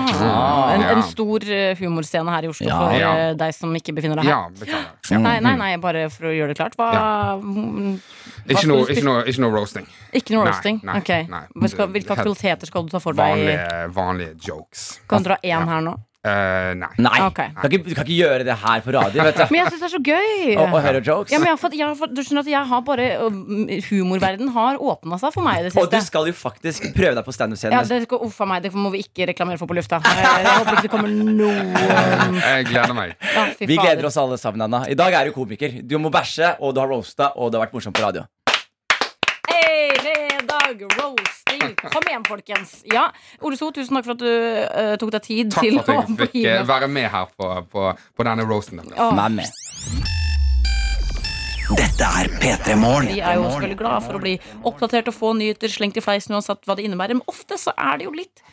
[0.75, 0.91] En, Ja.
[0.93, 2.81] en stor uh, humorscene her i Oslo Ja.
[2.83, 3.13] for Ja.
[3.31, 4.51] uh, deg som ikke befinner deg her.
[4.69, 5.17] Ja.
[5.19, 6.77] Nei, nei, nei, bare for å gjøre det klart.
[6.77, 7.37] Hva, Ja.
[7.41, 7.97] mm,
[8.45, 9.87] hva Ikke noe, ikke, noe, ikke noe roasting.
[10.13, 10.81] Ikke noe Nei, roasting?
[10.85, 11.09] nei, Ok.
[11.31, 11.47] nei.
[11.57, 13.25] Hva hvilke aktiviteter skal du ta for deg?
[13.25, 15.01] Vanlige, vanlige jokes.
[15.09, 15.97] Kan du dra én her nå?
[16.25, 16.89] Eh, nei.
[17.05, 17.51] Nei, Okay.
[17.53, 19.25] du, kan ikke, du kan ikke gjøre det her på radio.
[19.27, 19.43] Vet du.
[19.53, 20.55] Men jeg syns det er så gøy!
[20.57, 21.33] Og, og høre jokes.
[21.35, 23.67] Ja, men jeg har fått, jeg har fått, du skjønner at jeg har bare um,
[23.91, 27.29] Humorverden har åpna seg for meg i det Og du skal jo faktisk prøve deg
[27.29, 27.77] på standup-scenen.
[27.77, 30.01] Ja, det, uff a meg, det må vi ikke reklamere for på lufta.
[30.01, 31.77] Jeg, jeg håper ikke det kommer noen
[32.55, 33.15] Jeg gleder meg.
[33.21, 34.85] ja, Vi gleder oss alle sammen, Anna.
[34.89, 35.77] I dag er du komiker.
[35.85, 38.25] Du må bæsje, og du har roasta, og det har vært morsomt på radio.
[39.53, 41.34] Hei, dag, roasting.
[41.93, 42.75] Kom igjen, folkens.
[42.91, 43.09] Ja,
[43.45, 46.11] Ole So, tusen takk for at du uh, tok deg tid Takk til for at
[46.11, 47.87] å jeg fikk eh, være med her på, på,
[48.17, 48.83] på denne roasten.
[51.75, 53.09] Dette er P3 Morgen.
[53.09, 54.35] Vi er jo selvfølgelig glad for å bli
[54.69, 57.17] oppdatert og få nyheter slengt i fleisen uansett hva det innebærer.
[57.17, 58.45] Men ofte så er det jo litt,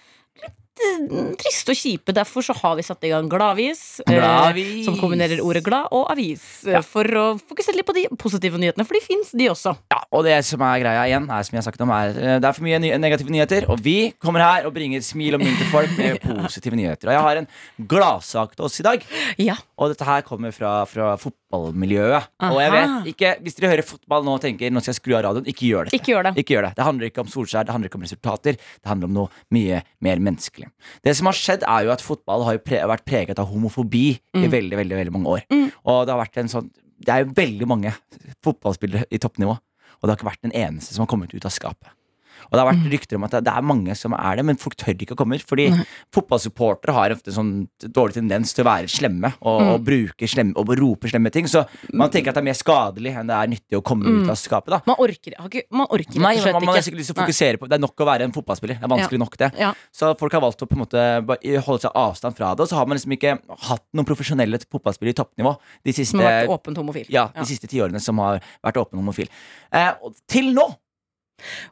[0.87, 2.13] eh, trist og kjipe.
[2.15, 4.01] Derfor så har vi satt i gang Gladvis.
[4.07, 6.43] eh, som kombinerer ordet glad og avis.
[6.67, 6.81] Ja.
[6.85, 9.75] For å fokusere litt på de positive nyhetene, for de fins, de også.
[9.93, 12.39] Ja, og det som er greia igjen, er som jeg har sagt om, er eh,
[12.41, 13.69] det er for mye ny negative nyheter.
[13.71, 17.11] Og vi kommer her og bringer smil og mynt til folk med positive nyheter.
[17.11, 17.49] Og jeg har en
[17.91, 19.05] gladsak til oss i dag.
[19.41, 19.55] Ja.
[19.77, 22.29] Og dette her kommer fra, fra fotballmiljøet.
[22.51, 25.15] Og jeg vet ikke, Hvis dere hører fotball nå og tenker nå skal jeg skru
[25.17, 25.91] av radioen, ikke gjør.
[25.95, 26.33] Ikke gjør det.
[26.41, 26.73] Ikke gjør det.
[26.77, 28.57] Det handler ikke om Solskjær, det handler ikke om resultater.
[28.59, 30.70] Det handler om noe mye mer menneskelig.
[31.05, 34.05] Det som har skjedd, er jo at fotball har pre vært preget av homofobi
[34.37, 35.45] i veldig, veldig, veldig mange år.
[35.85, 37.91] Og det har vært en sånn Det er jo veldig mange
[38.45, 41.53] fotballspillere i toppnivå, og det har ikke vært den eneste som har kommet ut av
[41.53, 41.89] skapet.
[42.49, 44.75] Og det har vært rykter om at det- er mange som er det, men folk
[44.75, 45.37] tør ikke å komme.
[45.41, 45.69] Fordi
[46.15, 50.71] fotballsupportere har ofte sånn dårlig tendens til å være slemme og, og bruke slemme og
[50.79, 51.47] rope slemme ting.
[51.51, 51.63] Så
[51.93, 54.37] man tenker at det er mer skadelig enn det er nyttig å komme ut av
[54.39, 54.73] skapet.
[54.75, 56.97] da Man orker, ikke, man orker Nei, slett man, man har ikke.
[56.99, 58.79] lyst til å fokusere på Det er nok å være en fotballspiller.
[58.81, 59.51] Det er vanskelig nok, det.
[59.61, 59.73] Ja.
[59.93, 61.05] Så folk har valgt å på en måte
[61.65, 62.65] holde seg avstand fra det.
[62.65, 63.37] Og så har man liksom ikke
[63.69, 67.05] hatt noen profesjonelle fotballspillere i toppnivå de siste, Som har vært åpent homofil.
[67.09, 69.29] ja, de siste tiårene som har vært åpen homofil.
[69.71, 69.91] Eh,
[70.27, 70.67] til nå!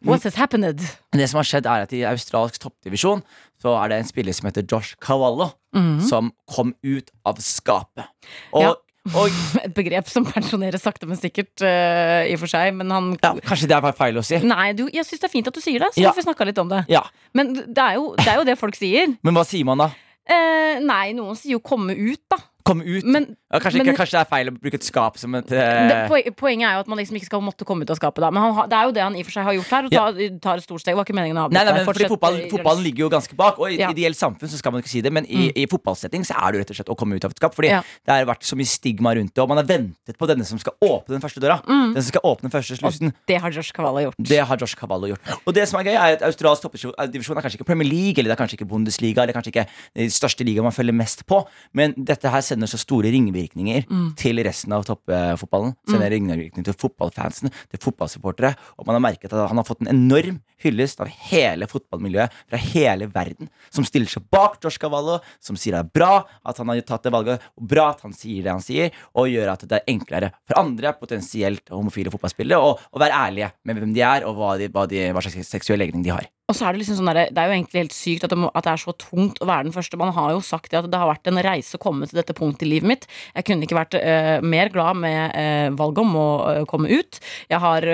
[0.05, 0.81] What has happened?
[1.11, 3.23] Det som har skjedd, er at i australsk toppdivisjon
[3.61, 6.01] så er det en spiller som heter Josh Cavallo, Mhm.
[6.07, 8.05] som kom ut av skapet.
[8.53, 8.73] Og, Ja.
[9.15, 9.29] og
[9.63, 12.73] Et begrep som pensjoneres sakte, men sikkert, uh, i og for seg.
[12.75, 14.39] Men han ja, kanskje det er feil å si.
[14.39, 16.11] Nei, du, jeg syns det er fint at du sier det, så Ja.
[16.13, 16.85] vi snakka litt om det.
[16.89, 17.03] Ja,
[17.33, 19.17] Men det er, jo, det er jo det folk sier.
[19.23, 19.91] Men hva sier man da?
[20.29, 22.37] Eh, nei, noen sier jo 'komme ut', da.
[22.69, 23.05] Komme ut?
[23.09, 25.57] Men ja, kanskje, men- kanskje det er feil å bruke et skap som et det,
[25.57, 28.21] eh, poenget er jo at man liksom ikke skal måtte komme ut av skapet.
[28.21, 28.29] Da.
[28.35, 29.87] Men han, det er jo det han i og for seg har gjort her.
[29.89, 30.93] Og tar, tar et stort steg.
[30.93, 33.35] Det var ikke meningen å Nei, nei, men Fortsett, fotball, eh, Fotballen ligger jo ganske
[33.35, 33.89] bak, og i Ja.
[33.89, 33.95] Mm.
[33.97, 36.59] ideelt samfunn så skal man ikke si det, men i, i fotballsetting så er det
[36.59, 37.55] jo rett og slett å komme ut av et skap.
[37.55, 37.81] Fordi Ja.
[38.05, 40.59] det har vært så mye stigma rundt det, og man har ventet på denne som
[40.59, 41.61] skal åpne den første døra.
[41.65, 41.93] Mm.
[41.95, 43.13] Den som skal åpne den første slusen.
[43.27, 44.15] Det har Josh Cavallo gjort.
[44.21, 45.21] Det har Josh Cavallo gjort.
[45.47, 48.29] Og det som er gøy, er at australsk toppdivisjon er kanskje ikke Premier League, eller
[48.29, 51.45] det er kanskje ikke Bundesliga, eller kanskje ikke den største ligaen man følger mest på,
[51.73, 54.15] men dette her sender så store ringvirkninger Mm.
[54.15, 55.75] til resten av toppfotballen.
[55.87, 59.93] Sender ringvirkninger til fotballfansen, til fotballsupportere, og man har merket at han har fått en
[59.95, 65.55] enorm hyllest av hele fotballmiljøet fra hele verden, som stiller seg bak Josh Cavallo, som
[65.55, 68.43] sier det er bra at han har tatt det valget, og bra at han sier
[68.43, 72.99] det han sier, og gjør at det er enklere for andre potensielt homofile fotballspillere å
[72.99, 76.03] være ærlige med hvem de er, og hva, de, hva, de, hva slags seksuell legning
[76.03, 76.27] de har.
[76.49, 78.39] Og så er det liksom sånn der, det er jo egentlig helt sykt at det,
[78.41, 79.99] må, at det er så tungt å være den første.
[80.01, 82.35] Man har jo sagt det at det har vært en reise å komme til dette
[82.37, 83.05] punktet i livet mitt.
[83.35, 87.21] Jeg kunne ikke vært uh, mer glad med uh, valget om å uh, komme ut.
[87.51, 87.85] Jeg har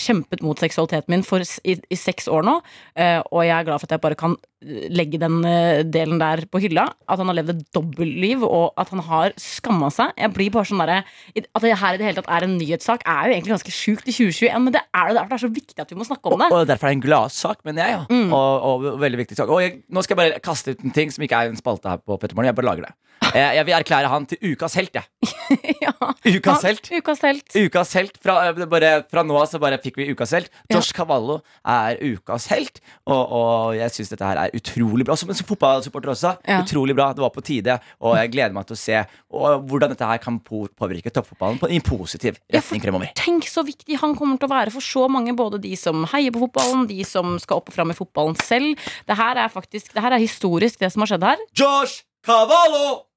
[0.00, 3.88] kjempet mot seksualiteten min for, i, i seks år nå, og jeg er glad for
[3.88, 6.88] at jeg bare kan legge den eh, delen der på hylla.
[7.06, 10.14] At han har levd et dobbeltliv, og at han har skamma seg.
[10.18, 11.06] Jeg blir bare sånn der,
[11.38, 14.08] At det her i det hele tatt er en nyhetssak, er jo egentlig ganske sjukt
[14.10, 16.32] i 2021, men det er det derfor det er så viktig at vi må snakke
[16.32, 16.50] om det.
[16.54, 17.98] Og derfor er det en gladsak, mener jeg.
[17.98, 18.02] Ja.
[18.10, 18.32] Mm.
[18.32, 19.52] Og, og veldig viktig sak.
[19.52, 21.92] Og jeg, nå skal jeg bare kaste ut en ting som ikke er en spalte
[21.92, 22.50] her på Pettermorgen.
[22.50, 22.94] Jeg bare lager det.
[23.34, 25.04] Jeg, jeg vil erklære han til ukas helt, jeg.
[25.84, 25.92] ja.
[26.28, 26.90] Ukas helt.
[26.92, 27.56] Ukas helt.
[27.56, 28.18] Ukas helt.
[28.22, 30.52] Fra, eh, bare, fra nå av så bare fikk vi ukas helt.
[30.72, 35.16] Josh Cavallo er ukas helt, og, og jeg syns dette her er utrolig bra.
[35.18, 36.34] Som en fotballsupporter også.
[36.48, 36.60] Ja.
[36.64, 37.10] Utrolig bra.
[37.16, 40.38] Det var på tide, og jeg gleder meg til å se hvordan dette her kan
[40.42, 43.12] påvirke toppfotballen på, en positiv retning fremover.
[43.18, 46.34] Tenk så viktig han kommer til å være for så mange, både de som heier
[46.34, 48.88] på fotballen, de som skal opp og fram i fotballen selv.
[49.08, 51.44] Det her er faktisk, det her er historisk, det som har skjedd her.
[51.56, 53.07] Josh Cavallo!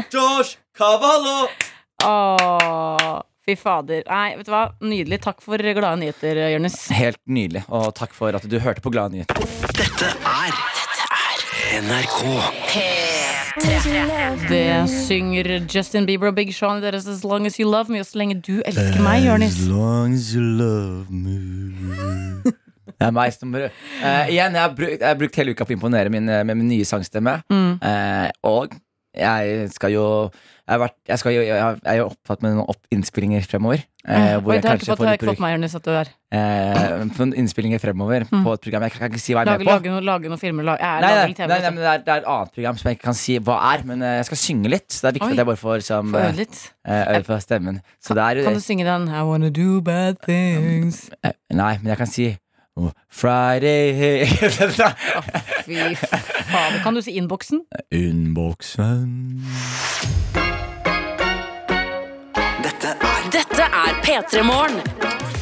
[0.00, 1.48] Josh Cavallo!
[2.04, 4.02] Åh, fy fader.
[4.08, 4.62] Nei, vet du hva?
[4.80, 5.18] Nydelig.
[5.22, 6.78] Takk for glade nyheter, Jonis.
[6.96, 9.44] Helt nydelig, og takk for at du hørte på Glade nyheter.
[9.76, 10.56] Dette er
[11.82, 12.18] NRK.
[14.48, 18.00] Det synger Justin Bieber og Big Sean i deres As Long As You Love Me,
[18.00, 19.60] og så lenge du elsker meg, Jonis.
[19.68, 21.36] long as you love me
[22.98, 23.68] Det er meg som uh,
[24.30, 26.58] Igjen, jeg har, brukt, jeg har brukt hele uka på å imponere min, eh, med
[26.60, 27.40] min nye sangstemme.
[27.50, 27.76] Mm.
[27.82, 28.76] Uh, og
[29.14, 30.30] jeg skal jo
[30.62, 33.80] Jeg, vært, jeg, skal jeg, jeg er jo opptatt med noen opp innspillinger fremover.
[34.06, 35.82] eh, hvor Oi, jeg det har kanskje ikke fått, litt ikke fått meg, Jonis, at
[35.82, 36.08] du er.
[36.32, 38.44] eh, innspillinger fremover Mm.
[38.46, 38.82] på et program.
[38.86, 39.72] Jeg kan, kan ikke si hva jeg er Lage, med på.
[39.74, 40.64] lage, noen, lage noen filmer.
[40.64, 42.88] Lage, jeg Nei, nei, nei, nei, men det, er, det er et annet program som
[42.88, 43.84] jeg ikke kan si hva er.
[43.90, 45.32] Men eh, jeg skal synge litt, så det er viktig Oi.
[45.34, 46.60] at jeg bare får liksom, Få eh, øve litt.
[46.86, 47.82] eh, øve på stemmen.
[48.00, 51.10] Så det er, Kan du synge den I wanna do bad things?
[51.24, 52.30] eh, Nei, men jeg kan si
[52.76, 54.26] oh, Friday
[55.66, 56.78] Fy faen.
[56.82, 57.64] Kan du si innboksen?
[57.94, 59.42] Innboksen
[62.62, 64.80] Dette er Dette er P3 Morgen.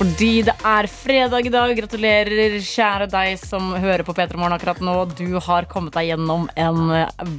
[0.00, 1.72] Fordi det er fredag i dag.
[1.76, 4.94] Gratulerer, kjære deg som hører på P3 Morgen akkurat nå.
[5.18, 7.32] Du har kommet deg gjennom en eh,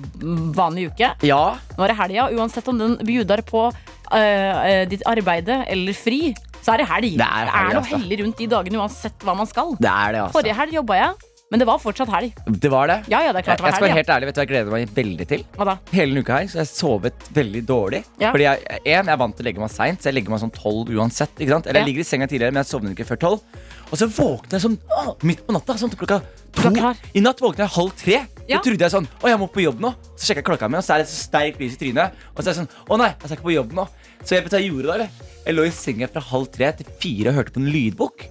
[0.57, 1.11] vanlig uke.
[1.25, 1.41] Ja,
[1.77, 2.27] Nå er det helga.
[2.37, 3.67] Uansett om den bjuder på
[4.13, 7.17] eh, ditt arbeide eller fri, så er det helg.
[7.17, 7.97] Det er helg, noe altså.
[7.97, 9.75] hellig rundt de dagene uansett hva man skal.
[9.81, 12.37] det er det altså Forrige helg jobba jeg, men det var fortsatt helg.
[12.63, 14.27] Det var det Ja, ja, det er klart det var jeg skal være helt ærlig,
[14.29, 15.73] vet du hva jeg gleder meg veldig til Hva da?
[15.91, 18.29] Hele denne uka her, så jeg sovet veldig dårlig Ja.
[18.31, 20.43] Fordi jeg, en, jeg er vant til å legge meg sent Så jeg legger meg
[20.45, 21.67] sånn 12 uansett, ikke sant?
[21.67, 23.35] Eller jeg ligger i senga tidligere, men jeg sovner ikke før 12
[23.91, 26.21] Og så våkner jeg sånn, å, midt på natta Sånn klokka
[26.55, 27.03] to er.
[27.15, 28.57] I natt våkner jeg halv tre Ja.
[28.57, 30.79] Da trodde jeg sånn, å jeg må på jobb nå Så sjekker jeg klokka mi,
[30.79, 32.99] og så er det så sterk lys i trynet Og så er jeg sånn, å
[32.99, 33.85] nei, jeg skal ikke på jobb nå
[34.21, 35.09] Så jeg vet hva jeg gjorde da?
[35.41, 38.27] Jeg lå i senga fra halv tre til fire og hørte på en lydbok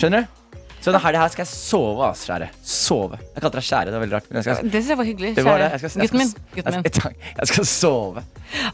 [0.00, 0.39] Skjønner du?
[0.80, 3.96] Så denne helgen her skal jeg sove, ass, kjære Sove Jeg kalte deg kjære, det
[3.98, 5.32] var veldig rart skal, Det synes jeg var hyggelig.
[5.36, 5.70] det var det.
[5.70, 6.20] Jeg skal, jeg skal,
[6.54, 6.84] Gutten min.
[6.88, 8.22] jeg jeg skal sove.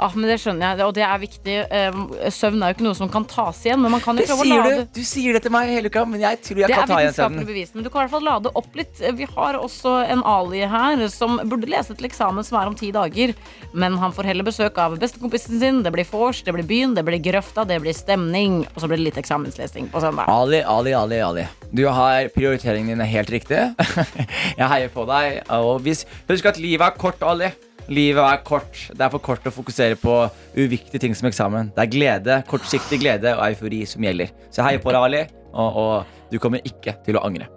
[0.01, 1.57] Ah, men det skjønner jeg, og det er viktig.
[1.79, 1.99] Eh,
[2.33, 4.49] Søvn er jo ikke noe som kan tas igjen, men man kan jo prøve å
[4.49, 4.95] lade du.
[4.97, 7.17] Du sier det til meg hele uka, men jeg tror jeg Det kan ta igjen
[7.17, 7.49] søvnen.
[7.51, 9.03] Bevis, men du kan i hvert fall lade opp litt.
[9.19, 12.93] Vi har også en Ali her som burde lese til eksamen som er om ti
[12.95, 13.35] dager.
[13.77, 15.83] Men han får heller besøk av bestekompisen sin.
[15.85, 18.63] Det blir vors, det blir byen, det blir grøfta, det blir stemning.
[18.73, 20.31] Og så blir det litt eksamenslesing på søndag.
[20.33, 21.47] Ali, Ali, Ali, Ali.
[21.75, 21.96] Du har
[22.35, 23.63] prioriteringene dine helt riktig.
[24.61, 25.41] Jeg heier på deg.
[25.57, 27.51] Og hvis, husk at livet er kort, Ali.
[27.87, 28.81] Livet er kort.
[28.91, 30.17] Det er for kort å fokusere på
[30.57, 31.71] uviktige ting som eksamen.
[31.77, 34.33] Det er glede, kortsiktig glede og eufori som gjelder.
[34.51, 35.23] Så jeg heier på deg, Ali,
[35.53, 37.51] og, og du kommer ikke til å angre.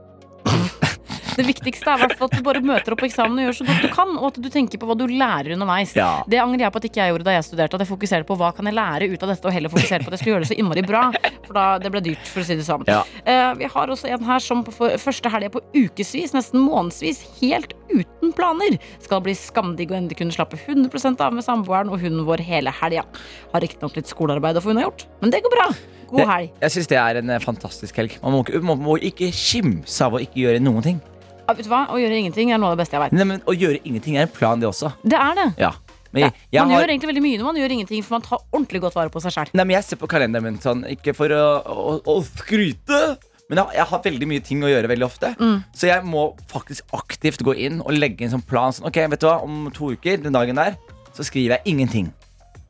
[1.39, 3.89] Det viktigste er at du bare møter opp på eksamen og gjør så godt du
[3.95, 5.93] kan, og at du tenker på hva du lærer underveis.
[5.95, 6.09] Ja.
[6.27, 7.79] Det angrer jeg på at ikke jeg gjorde da jeg studerte.
[7.79, 10.11] At jeg fokuserte på hva kan jeg lære ut av dette, og heller fokusere på
[10.11, 11.03] at jeg skulle gjøre det så innmari bra.
[11.47, 12.83] For da, det ble dyrt, for å si det sånn.
[12.91, 13.01] Ja.
[13.23, 17.71] Uh, vi har også en her som på første helga på ukevis, nesten månedsvis, helt
[17.89, 22.27] uten planer, skal bli skamdigg og endelig kunne slappe 100% av med samboeren og hunden
[22.27, 23.05] vår hele helga.
[23.53, 25.69] Har riktignok litt skolearbeid å få unnagjort, men det går bra.
[26.09, 26.51] God helg.
[26.63, 28.15] Jeg syns det er en eh, fantastisk helg.
[28.23, 31.01] Man må, ikke- man må ikke kimse av å ikke gjøre noen ting.
[31.49, 31.85] Ah, vet du hva?
[31.89, 33.13] Å gjøre ingenting er noe av det beste jeg veit.
[33.17, 34.91] Nei, men Å gjøre ingenting er en plan, det også.
[35.01, 35.47] Det er det.
[35.57, 35.71] Ja.
[36.13, 38.25] Men jeg, jeg Man har, gjør egentlig veldig mye når man gjør ingenting, for man
[38.25, 39.51] tar ordentlig godt vare på seg sjæl.
[39.73, 43.01] Jeg ser på kalenderen min sånn, ikke for å, å, å skryte,
[43.49, 45.33] men jeg, jeg har veldig mye ting å gjøre veldig ofte.
[45.41, 45.59] Mm.
[45.73, 48.73] Så jeg må faktisk aktivt gå inn og legge en sånn plan.
[48.73, 50.77] Sånn, ok, vet du hva, Om to uker, den dagen der,
[51.17, 52.11] så skriver jeg ingenting.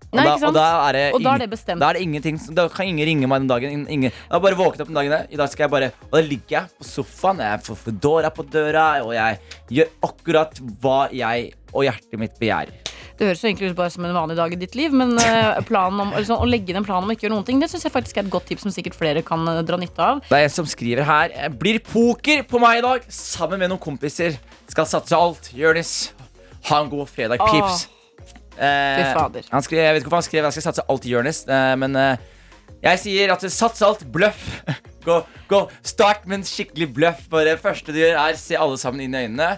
[0.09, 1.81] Nei, da, og da er det, Og da er det bestemt.
[1.83, 3.85] Da er det ingenting Da kan ingen ringe meg den dagen.
[3.85, 5.27] Ingen, jeg har bare våknet opp den dagen.
[5.29, 8.45] I dag skal jeg bare Og da ligger jeg på sofaen, jeg får Foodora på
[8.49, 9.37] døra, og jeg
[9.77, 12.89] gjør akkurat hva jeg og hjertet mitt begjærer.
[13.19, 15.99] Det høres egentlig ut bare som en vanlig dag i ditt liv, men eh, planen
[16.01, 17.83] om, altså, å legge inn en plan om å ikke gjøre noen ting, det syns
[17.85, 20.23] jeg faktisk er et godt tips som sikkert flere kan eh, dra nytte av.
[20.29, 23.81] Det er en som skriver her Blir poker på meg i dag Sammen med noen
[23.83, 24.39] kompiser
[24.71, 26.13] Skal satse alt Jonis,
[26.71, 27.98] Ha en god fredag, Åh.
[28.59, 29.47] Eh, fader.
[29.51, 31.73] han skrev, Jeg vet ikke hvorfor han skrev Jeg skal satse alt i Jørnis eh,
[31.79, 32.27] Men eh,
[32.83, 34.45] jeg sier at sats alt Bløff.
[35.07, 35.17] Gå,
[35.49, 37.25] gå, Start med en skikkelig bløff.
[37.31, 39.53] Bare det første du gjør er Se alle sammen inn i øynene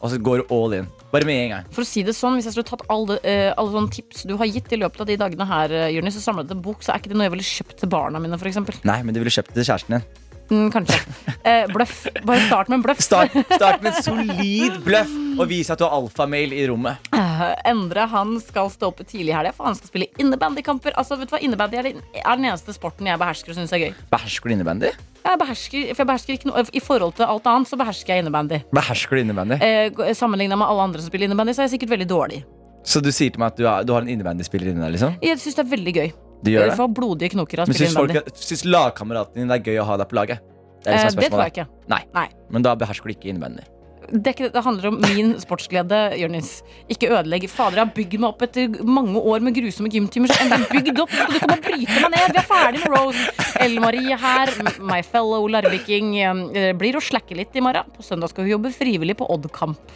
[0.00, 0.90] Og så går du all in.
[1.12, 1.70] Bare med en gang.
[1.72, 4.34] For å si det sånn, Hvis jeg skulle tatt alle, eh, alle sånne tips du
[4.36, 6.92] har gitt i løpet av de dagene her, eh, Jonis, og samlet en bok, så
[6.92, 8.84] er ikke det noe jeg ville kjøpt til barna mine, f.eks.
[8.84, 10.98] Nei, men du ville kjøpt det til kjæresten din Mm, kanskje.
[11.46, 12.06] Eh, bløff.
[12.26, 13.00] Bare start med en bløff.
[13.02, 17.42] Start, start med en solid bløff Og vis at du har alfamail i rommet Eh,
[17.70, 20.94] Endre han skal stå oppe tidlig i helga, for han skal spille innebandykamper.
[20.96, 21.88] Altså, vet du hva, Innebandy er,
[22.22, 23.94] er den eneste sporten jeg behersker og syns er gøy.
[24.12, 24.92] Behersker du innebandy?
[25.26, 28.24] Jeg behersker, for jeg behersker ikke noe I forhold til alt annet så behersker jeg
[28.24, 28.60] innebandy.
[28.74, 29.58] Behersker du innebandy?
[29.60, 32.44] Eh, Sammenligna med alle andre som spiller innebandy, så er jeg sikkert veldig dårlig.
[32.86, 35.16] Så du sier til meg at du, har, du har en innebandyspiller inni deg, liksom?
[35.26, 36.12] Jeg syns det er veldig gøy.
[36.46, 36.78] Du gjør Jeg det?
[36.80, 38.48] får blodige knoker av å spille syns, folk, innebandy.
[38.48, 40.38] syns lagkameraten din det er gøy å ha deg på laget?
[40.84, 41.56] Det, er Eh, liksom det tror jeg spørsmålet.
[41.56, 41.88] ikke.
[41.90, 42.02] Nei.
[42.14, 42.28] Nei.
[42.54, 43.64] Men da behersker du ikke innvendig.
[44.06, 46.62] Det, er ikke, det handler om min sportsglede, Jonis.
[46.88, 47.48] Ikke ødelegg.
[47.50, 50.30] Fader, jeg har bygd meg opp etter mange år med grusomme gymtimer.
[50.30, 52.30] Så endelig bygd opp, så du kan bare bryte meg ned.
[52.36, 53.24] Vi er ferdig med Rose.
[53.66, 57.90] Ellen Marie her, my fellow larviking, eh, blir å slacke litt i morgen.
[57.98, 59.90] På søndag skal hun jobbe frivillig på Oddkamp.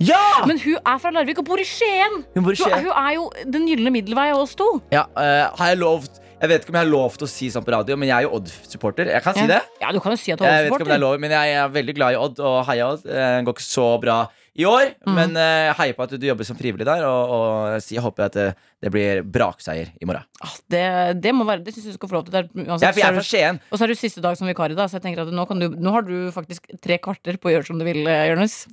[0.00, 0.44] Ja!
[0.46, 2.22] Men hun er fra Larvik og bor i Skien!
[2.34, 2.84] Hun bor i Skien.
[2.84, 4.68] hun er jo den gylne middelvei av oss to.
[4.92, 7.46] Ja, uh, har jeg lovt Jeg vet ikke om jeg har lov til å si
[7.48, 9.08] sånn på radio, men jeg er jo Odd-supporter.
[9.08, 9.62] Jeg kan si det.
[9.80, 11.14] Ja, du kan jo si at du Jeg er vet ikke om det er lov,
[11.22, 13.06] men jeg er veldig glad i Odd og heia Odd.
[13.08, 14.18] Eh, Det går ikke så bra
[14.56, 15.14] i år, Mm.
[15.16, 18.24] men eh, jeg heier på at du jobber som frivillig der, og, og jeg håper
[18.28, 18.46] at det,
[18.84, 20.24] det blir brakseier i morgen.
[20.44, 20.84] Ah, Det,
[21.24, 22.32] det må være Det syns jeg du skal få lov til.
[22.36, 23.60] Det er, Jeg, er- jeg fra Skien.
[23.72, 25.48] og så er du siste dag som vikar i dag, så jeg tenker at nå,
[25.48, 28.66] kan du, nå har du faktisk tre kvarter på å gjøre som du vil, Jonis.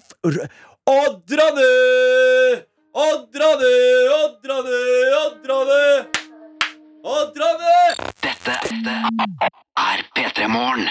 [0.85, 2.65] Oddrane!
[2.93, 3.73] Oddrane!
[4.23, 4.79] Oddrane!
[5.25, 6.07] Oddrane!
[7.03, 7.95] Oddrane!
[8.21, 8.51] Dette
[9.75, 10.89] er P3 Morgen.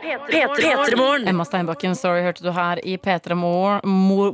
[0.00, 1.28] P3morgen.
[1.28, 4.32] Emma Steinbakken, sorry, hørte du her i P3 Morgen, hvor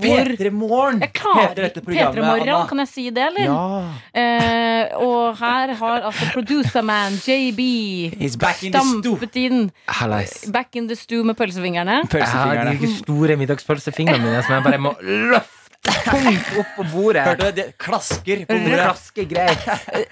[0.00, 2.66] P3 Morgen heter dette programmet, P3 Morgen, Anna.
[2.70, 3.48] kan jeg si det, eller?
[3.48, 3.82] Ja.
[4.14, 7.60] Eh, og her har altså producerman JB
[8.20, 9.14] He's back in the stew.
[9.16, 10.38] stampet inn Hallais.
[10.52, 12.00] back in the stew med pølsefingrene.
[12.12, 15.60] Jeg har de store middagspølsefingrene mine som jeg bare må løfte
[16.04, 17.24] tungt opp på bordet.
[17.26, 17.54] Hørte du det?
[17.56, 19.28] Det klasker på bordet.
[19.28, 19.66] greit.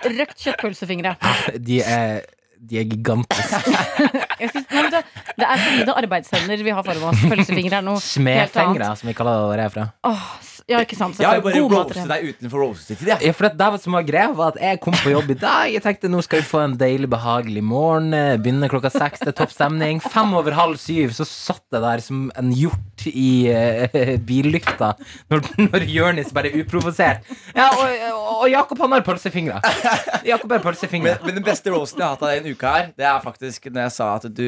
[0.05, 1.15] Røkt kjøttpølsefingre.
[1.69, 2.21] De er,
[2.63, 3.59] de er gigantiske.
[4.53, 5.03] Synes, nei, det,
[5.39, 7.25] det er solide arbeidshender vi har foran oss.
[7.27, 8.53] Pølsefingre er noe helt annet.
[8.53, 9.87] Smedfingre, som vi kaller det der jeg er fra.
[10.09, 10.29] Åh,
[10.71, 11.19] ja, ikke sant.
[11.19, 13.03] Jeg har jo bare roastet deg utenfor roastetid.
[13.03, 13.11] City.
[13.11, 15.71] Ja, for det var som var greia var at Jeg kom på jobb i dag.
[15.73, 18.11] Jeg tenkte nå skal vi få en deilig, behagelig morgen.
[18.13, 19.23] Begynner Begynne klokka seks.
[19.23, 20.01] Det er topp stemning.
[20.05, 24.93] Fem over halv syv så satt jeg der som en hjort i uh, billykta
[25.33, 29.59] når, når Jonis bare uprovosert Ja, og, og Jakob han har pølsefingre.
[30.27, 31.17] Jakob har pølsefingre.
[31.19, 33.25] Men, men den beste roasten jeg har hatt av deg en uke her, det er
[33.25, 34.47] faktisk når jeg sa at du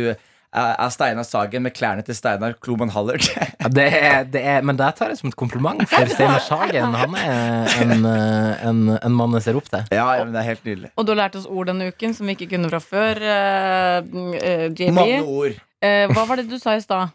[0.55, 3.31] er Steinar Sagen med klærne til Steinar Kloman Hallert.
[3.65, 5.81] Ja, det er, det er, men det tar jeg som et kompliment.
[5.89, 9.87] For Steinar Sagen han er en, en, en mann jeg ser opp til.
[9.95, 10.91] Ja, ja, men det er helt nydelig.
[11.01, 13.23] Og du har lært oss ord denne uken som vi ikke kunne fra før.
[13.25, 14.93] Uh, uh, JB.
[14.97, 15.61] Mange ord.
[15.85, 17.15] Uh, hva var det du sa i stad?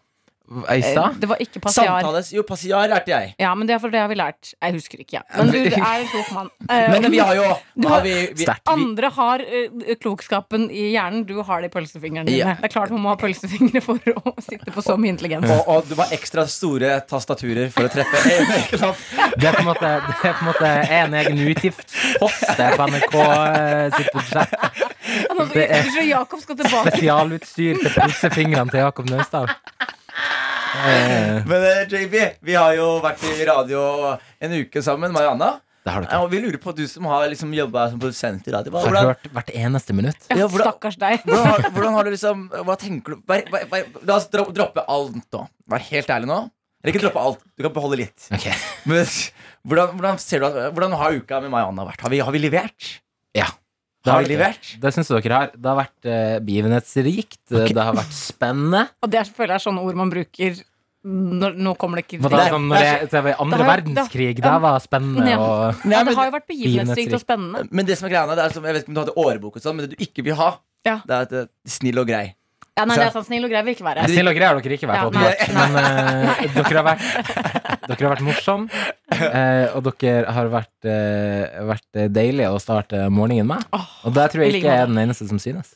[0.49, 1.99] I Eh, det var ikke passiar.
[2.01, 3.35] Samtales Jo, passiar lærte jeg.
[3.37, 4.53] Ja, men det er for det har vi lært.
[4.61, 5.23] Jeg husker ikke, jeg.
[5.37, 6.49] Men du, er en klok mann.
[6.69, 11.23] Eh, Men vi har jo har har- vi, vi, Andre har uh, klokskapen i hjernen,
[11.25, 12.37] du har det i pølsefingrene dine.
[12.39, 12.55] Ja.
[12.59, 15.49] Det er klart man må ha pølsefingre for å sitte på så mye intelligens.
[15.49, 18.23] og, og det var ekstra store tastaturer for å treffe.
[19.39, 22.89] Det er på en måte, det er på en måte en egen utgiftspost det på
[22.93, 23.17] NRK
[23.97, 24.57] sitt budsjett.
[25.29, 26.57] Altså, det er- Jakob skal.
[26.59, 29.49] Spesialutstyr til pølsefingrene til Jakob Naustdal.
[30.79, 32.15] Eh, Men eh, JB,
[32.45, 33.79] vi har jo vært i radio
[34.39, 35.55] en uke sammen, Marianna.
[35.83, 36.19] det har du ikke.
[36.21, 38.93] Og vi lurer på, du som har liksom jobba som produsent i radio hva- Har
[38.93, 40.21] du hørt hvert eneste minutt.
[40.29, 41.21] Ja, hvordan- Stakkars deg.
[41.25, 44.45] hvordan, har, hvordan har du liksom Hva tenker du bare, bare, bare, La oss dro,
[44.53, 45.47] droppe alt nå.
[45.73, 46.39] Vær helt ærlig nå.
[46.83, 47.41] Eller ikke droppe alt.
[47.57, 48.29] Du kan beholde litt.
[48.31, 48.45] Ok.
[48.87, 49.01] Men
[49.67, 52.05] hvordan, hvordan, ser du, at- hvordan har uka med Marianna vært?
[52.05, 52.91] Har vi, har vi levert?
[53.35, 53.49] Ja.
[54.07, 54.69] Har vi levert?
[54.79, 55.51] Det syns dere har.
[55.53, 57.39] Det har vært eh, begivenhetsrikt.
[57.51, 58.85] Det har vært spennende.
[59.03, 60.61] Og det er, føler jeg er sånne ord man bruker
[61.09, 63.69] når, Nå kommer det ikke det, da, sånn, når jeg, det var andre Det har-
[63.71, 65.29] verdenskrig, det- det var spennende.
[65.31, 65.37] Ja.
[65.39, 67.61] Og, Ja, men, det har jo vært begivenhetsrikt og spennende.
[67.71, 69.55] men det som er greia, det er som, Jeg vet ikke om du hadde årebok,
[69.55, 70.49] og sånn men det du ikke vil ha,
[70.85, 70.97] Ja.
[71.07, 72.35] det er at det er snill og grei.
[72.77, 74.05] Ja, nei, det er sånn snill og grei vil ikke være.
[74.11, 75.53] Snill og grei har dere ikke vært, Ja, åpenbart.
[75.57, 77.03] Men uh, dere har vært
[77.89, 78.85] Dere har vært morsomme.
[79.15, 83.65] uh, og dere har vært, uh, vært deilige å starte morgenen med.
[84.05, 85.75] Og der tror jeg ikke jeg er den eneste som synes.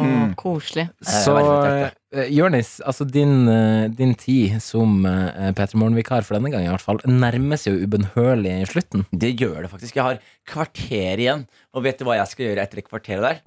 [0.00, 0.34] Mm.
[0.38, 0.86] koselig.
[1.04, 1.88] Så uh,
[2.32, 6.84] Jonis, altså din, eh, din tid som uh, P3 Morgen-vikar for denne gang i hvert
[6.84, 9.06] fall nærmer seg jo ubønnhørlig slutten.
[9.12, 9.96] Det gjør det faktisk.
[9.98, 11.46] Jeg har kvarter igjen.
[11.74, 13.42] Og vet du hva jeg skal gjøre etter kvarteret der?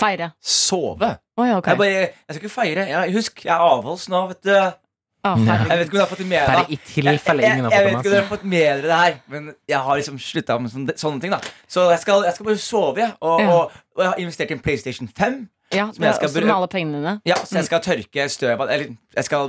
[0.00, 0.30] Feire.
[0.40, 1.12] Sove.
[1.36, 1.66] Å ja, ok.
[1.72, 2.88] Jeg, bare, jeg skal ikke feire.
[2.90, 4.52] Jeg, husk, jeg er avholds nå, vet du.
[4.56, 4.74] Jeg
[5.26, 6.68] Ah, jeg vet ikke om dere har fått det med dere det.
[6.70, 9.78] jeg, jeg, jeg vet ikke om dere har fått med dere det her, men jeg
[9.82, 11.32] har liksom slutta med sånne, sånne ting.
[11.34, 13.10] da Så jeg skal, jeg skal bare sove, jeg.
[13.20, 13.48] Og, Ja.
[13.56, 15.40] og, og jeg har investert i en PlayStation 5.
[15.74, 17.12] Ja, Som jeg skal bru- alle pengene dine.
[17.26, 19.48] Ja, Så jeg skal tørke støv av Eller jeg skal,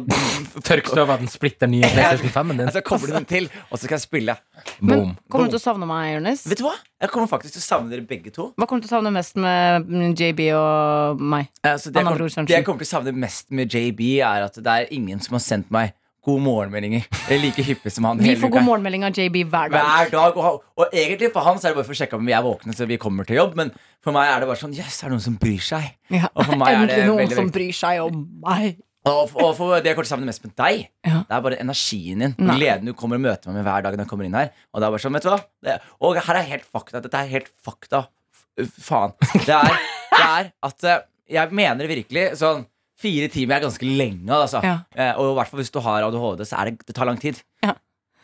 [0.66, 2.66] Tørke støv av den splitter nye PlayStation 5-en din.
[2.66, 4.36] jeg skal koble den til, og så skal jeg spille.
[4.82, 5.12] Men Boom.
[5.30, 6.42] kommer du til å savne meg, Jonis?
[6.50, 6.74] Vet du hva?
[7.06, 8.48] Jeg kommer faktisk til å savne dere begge to.
[8.58, 11.52] Hva kommer du til å savne mest med mm, JB og meg?
[11.62, 12.50] Altså, det, jeg Anna kommer, Sørensen.
[12.50, 15.38] det jeg kommer til å savne mest med JB, er at det er ingen som
[15.38, 15.94] har sendt meg
[16.28, 17.06] god morgenmeldinger.
[17.32, 19.86] Er like hyppig som han Vi får god morgenmelding av JB hver dag.
[19.86, 20.40] Hver dag.
[20.42, 22.44] Og, og egentlig for han så er det bare for å sjekke om vi er
[22.46, 23.56] våkne så vi kommer til jobb.
[23.60, 23.72] Men
[24.04, 25.88] for meg er det bare sånn Yes, er det noen som bryr seg?
[26.14, 26.28] Ja.
[26.34, 28.78] Og for meg er det noen veldig, som bryr seg om meg.
[29.08, 31.22] Og, og for det kortet sammen mest med deg, Ja.
[31.30, 32.34] det er bare energien din.
[32.44, 32.58] Nei.
[32.60, 34.50] Gleden du kommer og møter meg med hver dag når jeg kommer inn her.
[34.74, 35.38] Og det er bare sånn, vet du hva?
[35.64, 37.00] Det, og her er helt fakta.
[37.06, 38.04] Dette er helt fakta.
[38.84, 39.16] Faen.
[39.48, 39.78] Det er,
[40.12, 41.06] det er at eh,
[41.38, 42.66] jeg mener virkelig sånn
[42.98, 44.62] Fire timer er ganske lenge, altså.
[44.66, 44.80] Ja.
[44.98, 47.20] Eh, og i hvert fall hvis du har ADHD, så er det, det tar lang
[47.22, 47.42] tid.
[47.66, 47.76] Ja.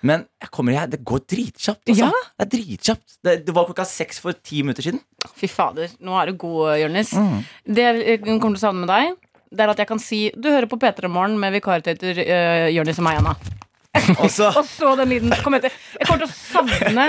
[0.04, 1.86] Men jeg kommer her, det går dritkjapt.
[1.88, 2.10] Altså.
[2.10, 2.24] Ja.
[2.40, 3.20] Det er dritkjapt.
[3.24, 5.04] Det, det var klokka seks for ti minutter siden.
[5.38, 7.14] Fy fader, nå er du god, Jonis.
[7.16, 7.38] Mm.
[7.78, 10.48] Det jeg kommer til å savne med deg, det er at jeg kan si Du
[10.50, 13.62] hører på P3 Morgen med vikartøyter uh, Jonis og meg, Anna.
[14.18, 15.74] Og så Og så den lyden kom etter.
[16.00, 17.06] Jeg kommer til å savne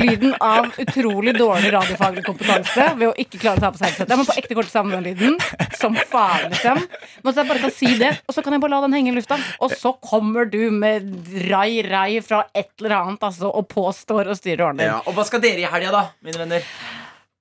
[0.00, 4.16] lyden av utrolig dårlig radiofaglig kompetanse ved å ikke klare å ta på seg headsetet.
[4.18, 5.36] må på ekte kort savne den lyden.
[5.76, 6.80] Som faen, liksom.
[7.22, 9.12] Men så jeg bare kan si det, og så kan jeg bare la den henge
[9.12, 9.38] i lufta.
[9.62, 11.12] Og så kommer du med
[11.50, 14.88] rai-rai fra et eller annet, altså, og påstår å styre ordentlig.
[14.88, 16.66] ja, Og hva skal dere i helga, da, mine venner?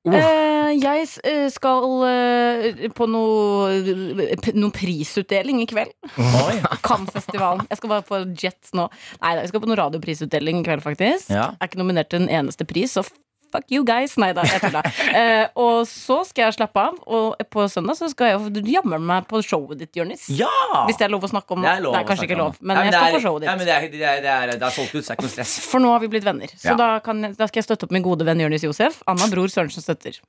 [0.02, 3.76] Eh, jeg eh, skal uh, på noe,
[4.58, 5.92] noe prisutdeling i kveld.
[6.18, 6.56] Oi.
[6.82, 7.68] Cannes-festivalen.
[7.70, 8.88] Jeg skal bare på Jets nå.
[9.22, 11.30] Nei, jeg skal på noe radioprisutdeling i kveld, faktisk.
[11.30, 11.52] Ja.
[11.60, 13.06] Er ikke nominert til en eneste pris, så
[13.52, 14.16] fuck you guys.
[14.22, 14.90] Nei da, jeg tuller.
[15.22, 19.26] Eh, og så skal jeg slappe av, og på søndag så skal jeg jammen meg
[19.30, 20.24] på showet ditt, Jonis.
[20.34, 20.48] Ja!
[20.88, 22.54] Hvis det er lov å snakke om Det er lov det er kanskje ikke lov,
[22.56, 23.68] lov, ja, men jeg skal er- på showet Ja, men ditt.
[23.68, 25.34] det, er, det, er, det, er, det er solgt ut, så det er ikke noe
[25.36, 25.54] stress.
[25.72, 26.54] For nå har vi blitt venner.
[26.56, 26.76] Så Ja.
[26.80, 29.02] da, kan, da skal jeg støtte opp min gode venn Jonis Josef.
[29.12, 30.22] Anna Bror Sørensen støtter.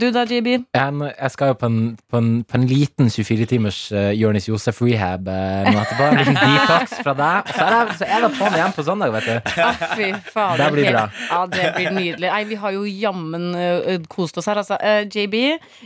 [0.00, 0.48] Du da, JB?
[0.72, 1.78] Jeg, jeg skal jo på en,
[2.10, 6.08] på en, på en liten 24-timers uh, Jonis Josef rehab uh, nå etterpå.
[6.08, 7.52] En liten detox fra deg.
[7.52, 9.52] Så er det, så er det på'n igjen på søndag, vet du.
[9.62, 10.62] Ah, fy fader.
[10.64, 11.04] Det blir bra.
[11.28, 12.30] Ja, det blir nydelig.
[12.32, 14.62] Nei, vi har jo jammen uh, kost oss her.
[14.62, 15.36] Altså, Uh, JB,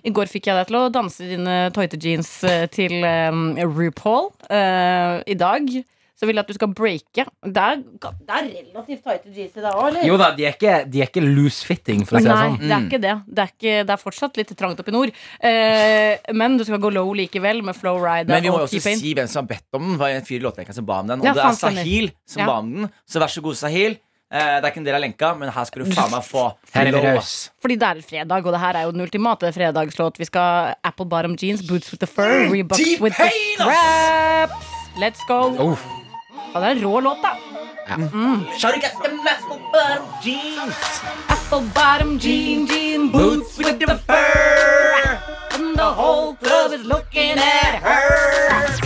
[0.06, 4.30] i går fikk jeg deg til å danse dine tøyte jeans eh, til um, RuPaul.
[4.48, 5.68] Eh, I dag
[6.16, 7.24] så vil jeg at du skal breake.
[7.44, 10.06] Det er, det er relativt tighte jeans i dag òg, eller?
[10.08, 12.56] Jo da, de er ikke, de er ikke loose-fitting, for å si det Nei, sånn.
[12.62, 13.12] det er ikke det.
[13.36, 15.12] Det er, ikke, det er fortsatt litt trangt oppe i nord.
[15.44, 18.80] Eh, men du skal gå low likevel, med flow ride Men vi må jo også
[18.96, 19.92] si hvem som har bedt om den.
[19.98, 21.20] Det var en fyr i låtrekka som ba om den.
[21.20, 21.60] Og Ja, det er.
[21.60, 22.48] Sahil som Ja.
[22.48, 22.90] ba om den.
[23.04, 23.98] Så vær så god, Sahil.
[24.26, 26.46] Eh, det er ikke en del av lenka, men her skal du faen meg få
[27.14, 27.34] ass.
[27.62, 30.18] Fordi det er fredag, og det her er jo den ultimate fredagslåt.
[30.18, 33.30] Vi skal Apple Bottom Jeans, Boots with the Fur, Reeboks with the!
[33.54, 34.66] Straps.
[34.98, 35.54] Let's go.
[35.62, 35.78] Oh.
[36.54, 37.36] Ja, det er en rå låt, da.
[38.58, 39.26] Shawty Mm.
[39.28, 41.02] apple bottom jeans.
[41.28, 45.20] Apple Bottom Jean, Jean, Boots with the Fur.
[45.54, 48.85] And the whole club is looking at her.